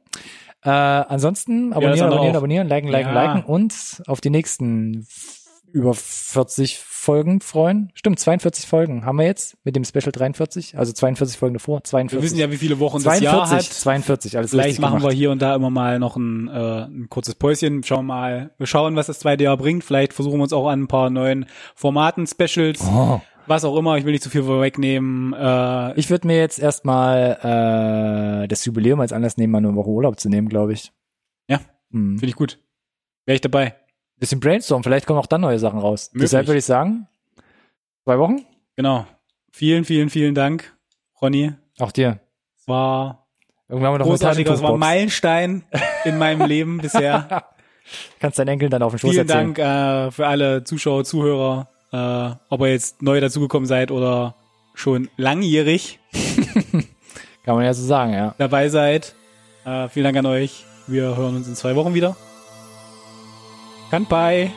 Äh, 0.63 0.69
ansonsten 0.69 1.71
abonnieren, 1.71 2.01
andere 2.01 2.07
abonnieren, 2.15 2.35
auch. 2.35 2.37
abonnieren, 2.39 2.67
liken, 2.67 2.89
liken, 2.89 3.13
Ja. 3.15 3.23
liken 3.35 3.45
und 3.49 4.03
auf 4.07 4.19
die 4.19 4.29
nächsten 4.29 5.07
über 5.71 5.93
40 5.93 6.77
Folgen 6.79 7.39
freuen. 7.41 7.91
Stimmt, 7.93 8.19
42 8.19 8.65
Folgen 8.67 9.05
haben 9.05 9.17
wir 9.17 9.25
jetzt 9.25 9.57
mit 9.63 9.75
dem 9.75 9.83
Special 9.85 10.11
43, 10.11 10.77
also 10.77 10.91
42 10.93 11.37
Folgen 11.37 11.53
davor, 11.55 11.83
42. 11.83 12.17
Wir 12.19 12.23
wissen 12.23 12.39
ja, 12.39 12.51
wie 12.51 12.57
viele 12.57 12.79
Wochen 12.79 12.99
42, 12.99 13.23
das 13.23 13.33
Jahr 13.33 13.49
hat. 13.49 13.63
42, 13.63 14.37
alles 14.37 14.51
Vielleicht 14.51 14.79
machen 14.79 14.97
gemacht. 14.99 15.11
wir 15.11 15.15
hier 15.17 15.31
und 15.31 15.41
da 15.41 15.55
immer 15.55 15.69
mal 15.69 15.99
noch 15.99 16.15
ein, 16.17 16.47
äh, 16.47 16.83
ein 16.85 17.07
kurzes 17.09 17.35
Päuschen. 17.35 17.83
Schauen 17.83 18.05
mal, 18.05 18.51
wir 18.57 18.67
schauen, 18.67 18.95
was 18.95 19.07
das 19.07 19.19
zweite 19.19 19.43
Jahr 19.45 19.57
bringt. 19.57 19.83
Vielleicht 19.83 20.13
versuchen 20.13 20.37
wir 20.39 20.43
uns 20.43 20.53
auch 20.53 20.67
an 20.67 20.81
ein 20.83 20.87
paar 20.87 21.09
neuen 21.09 21.45
Formaten, 21.75 22.27
Specials, 22.27 22.81
Oh. 22.85 23.21
was 23.45 23.63
auch 23.63 23.77
immer. 23.77 23.97
Ich 23.97 24.03
will 24.05 24.11
nicht 24.11 24.23
zu 24.23 24.29
viel 24.29 24.43
vorwegnehmen. 24.43 25.33
Äh, 25.33 25.97
Ich 25.99 26.09
würde 26.09 26.27
mir 26.27 26.37
jetzt 26.37 26.59
erstmal 26.59 28.41
äh, 28.43 28.47
das 28.47 28.65
Jubiläum 28.65 28.99
als 28.99 29.13
Anlass 29.13 29.37
nehmen, 29.37 29.51
mal 29.51 29.59
eine 29.59 29.75
Woche 29.75 29.89
Urlaub 29.89 30.19
zu 30.19 30.27
nehmen, 30.29 30.49
glaube 30.49 30.73
ich. 30.73 30.91
Ja. 31.49 31.59
Hm. 31.91 32.17
Finde 32.17 32.27
ich 32.27 32.35
gut. 32.35 32.59
Wäre 33.25 33.35
ich 33.35 33.41
dabei. 33.41 33.75
Bisschen 34.19 34.39
Brainstorm, 34.39 34.83
vielleicht 34.83 35.05
kommen 35.05 35.19
auch 35.19 35.27
dann 35.27 35.41
neue 35.41 35.59
Sachen 35.59 35.79
raus. 35.79 36.09
Möglich. 36.13 36.29
Deshalb 36.29 36.47
würde 36.47 36.59
ich 36.59 36.65
sagen, 36.65 37.07
zwei 38.03 38.17
Wochen? 38.17 38.45
Genau. 38.75 39.05
Vielen, 39.51 39.85
vielen, 39.85 40.09
vielen 40.09 40.35
Dank, 40.35 40.75
Ronny. 41.21 41.53
Auch 41.79 41.91
dir. 41.91 42.19
Es 42.57 42.67
war 42.67 43.27
Irgendwann 43.69 43.87
haben 43.87 43.93
wir 43.95 43.99
noch 43.99 44.05
großartig. 44.07 44.47
Es 44.47 44.61
war 44.61 44.73
ein. 44.73 44.79
Meilenstein 44.79 45.63
in 46.05 46.17
meinem 46.17 46.47
Leben 46.47 46.77
bisher. 46.81 47.43
Kannst 48.19 48.39
deinen 48.39 48.49
Enkeln 48.49 48.71
dann 48.71 48.81
auf 48.81 48.93
den 48.93 48.99
Schoß 48.99 49.11
Vielen 49.11 49.27
erzählen. 49.27 49.53
Dank 49.53 50.07
äh, 50.07 50.11
für 50.11 50.27
alle 50.27 50.63
Zuschauer, 50.63 51.03
Zuhörer, 51.03 51.67
äh, 51.91 52.35
ob 52.49 52.61
ihr 52.61 52.71
jetzt 52.71 53.01
neu 53.01 53.19
dazugekommen 53.19 53.65
seid 53.65 53.91
oder 53.91 54.35
schon 54.73 55.09
langjährig 55.17 55.99
Kann 57.43 57.55
man 57.55 57.63
ja 57.63 57.73
so 57.73 57.83
sagen, 57.85 58.13
ja. 58.13 58.35
dabei 58.37 58.67
seid. 58.67 59.15
Äh, 59.63 59.87
vielen 59.87 60.03
Dank 60.03 60.17
an 60.17 60.25
euch. 60.25 60.65
Wir 60.85 61.15
hören 61.15 61.37
uns 61.37 61.47
in 61.47 61.55
zwei 61.55 61.77
Wochen 61.77 61.93
wieder. 61.93 62.17
Kanpai. 63.91 64.51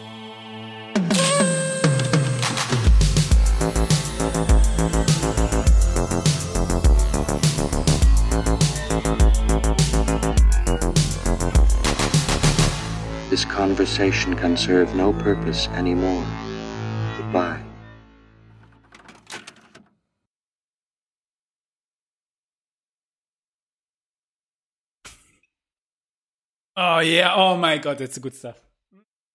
This 13.30 13.44
conversation 13.44 14.34
can 14.34 14.56
serve 14.56 14.96
no 14.96 15.12
purpose 15.12 15.68
anymore. 15.68 16.26
Goodbye. 17.16 17.62
Oh 26.76 26.98
yeah, 26.98 27.32
oh 27.34 27.56
my 27.56 27.78
God, 27.78 27.98
that's 27.98 28.18
good 28.18 28.34
stuff. 28.34 28.69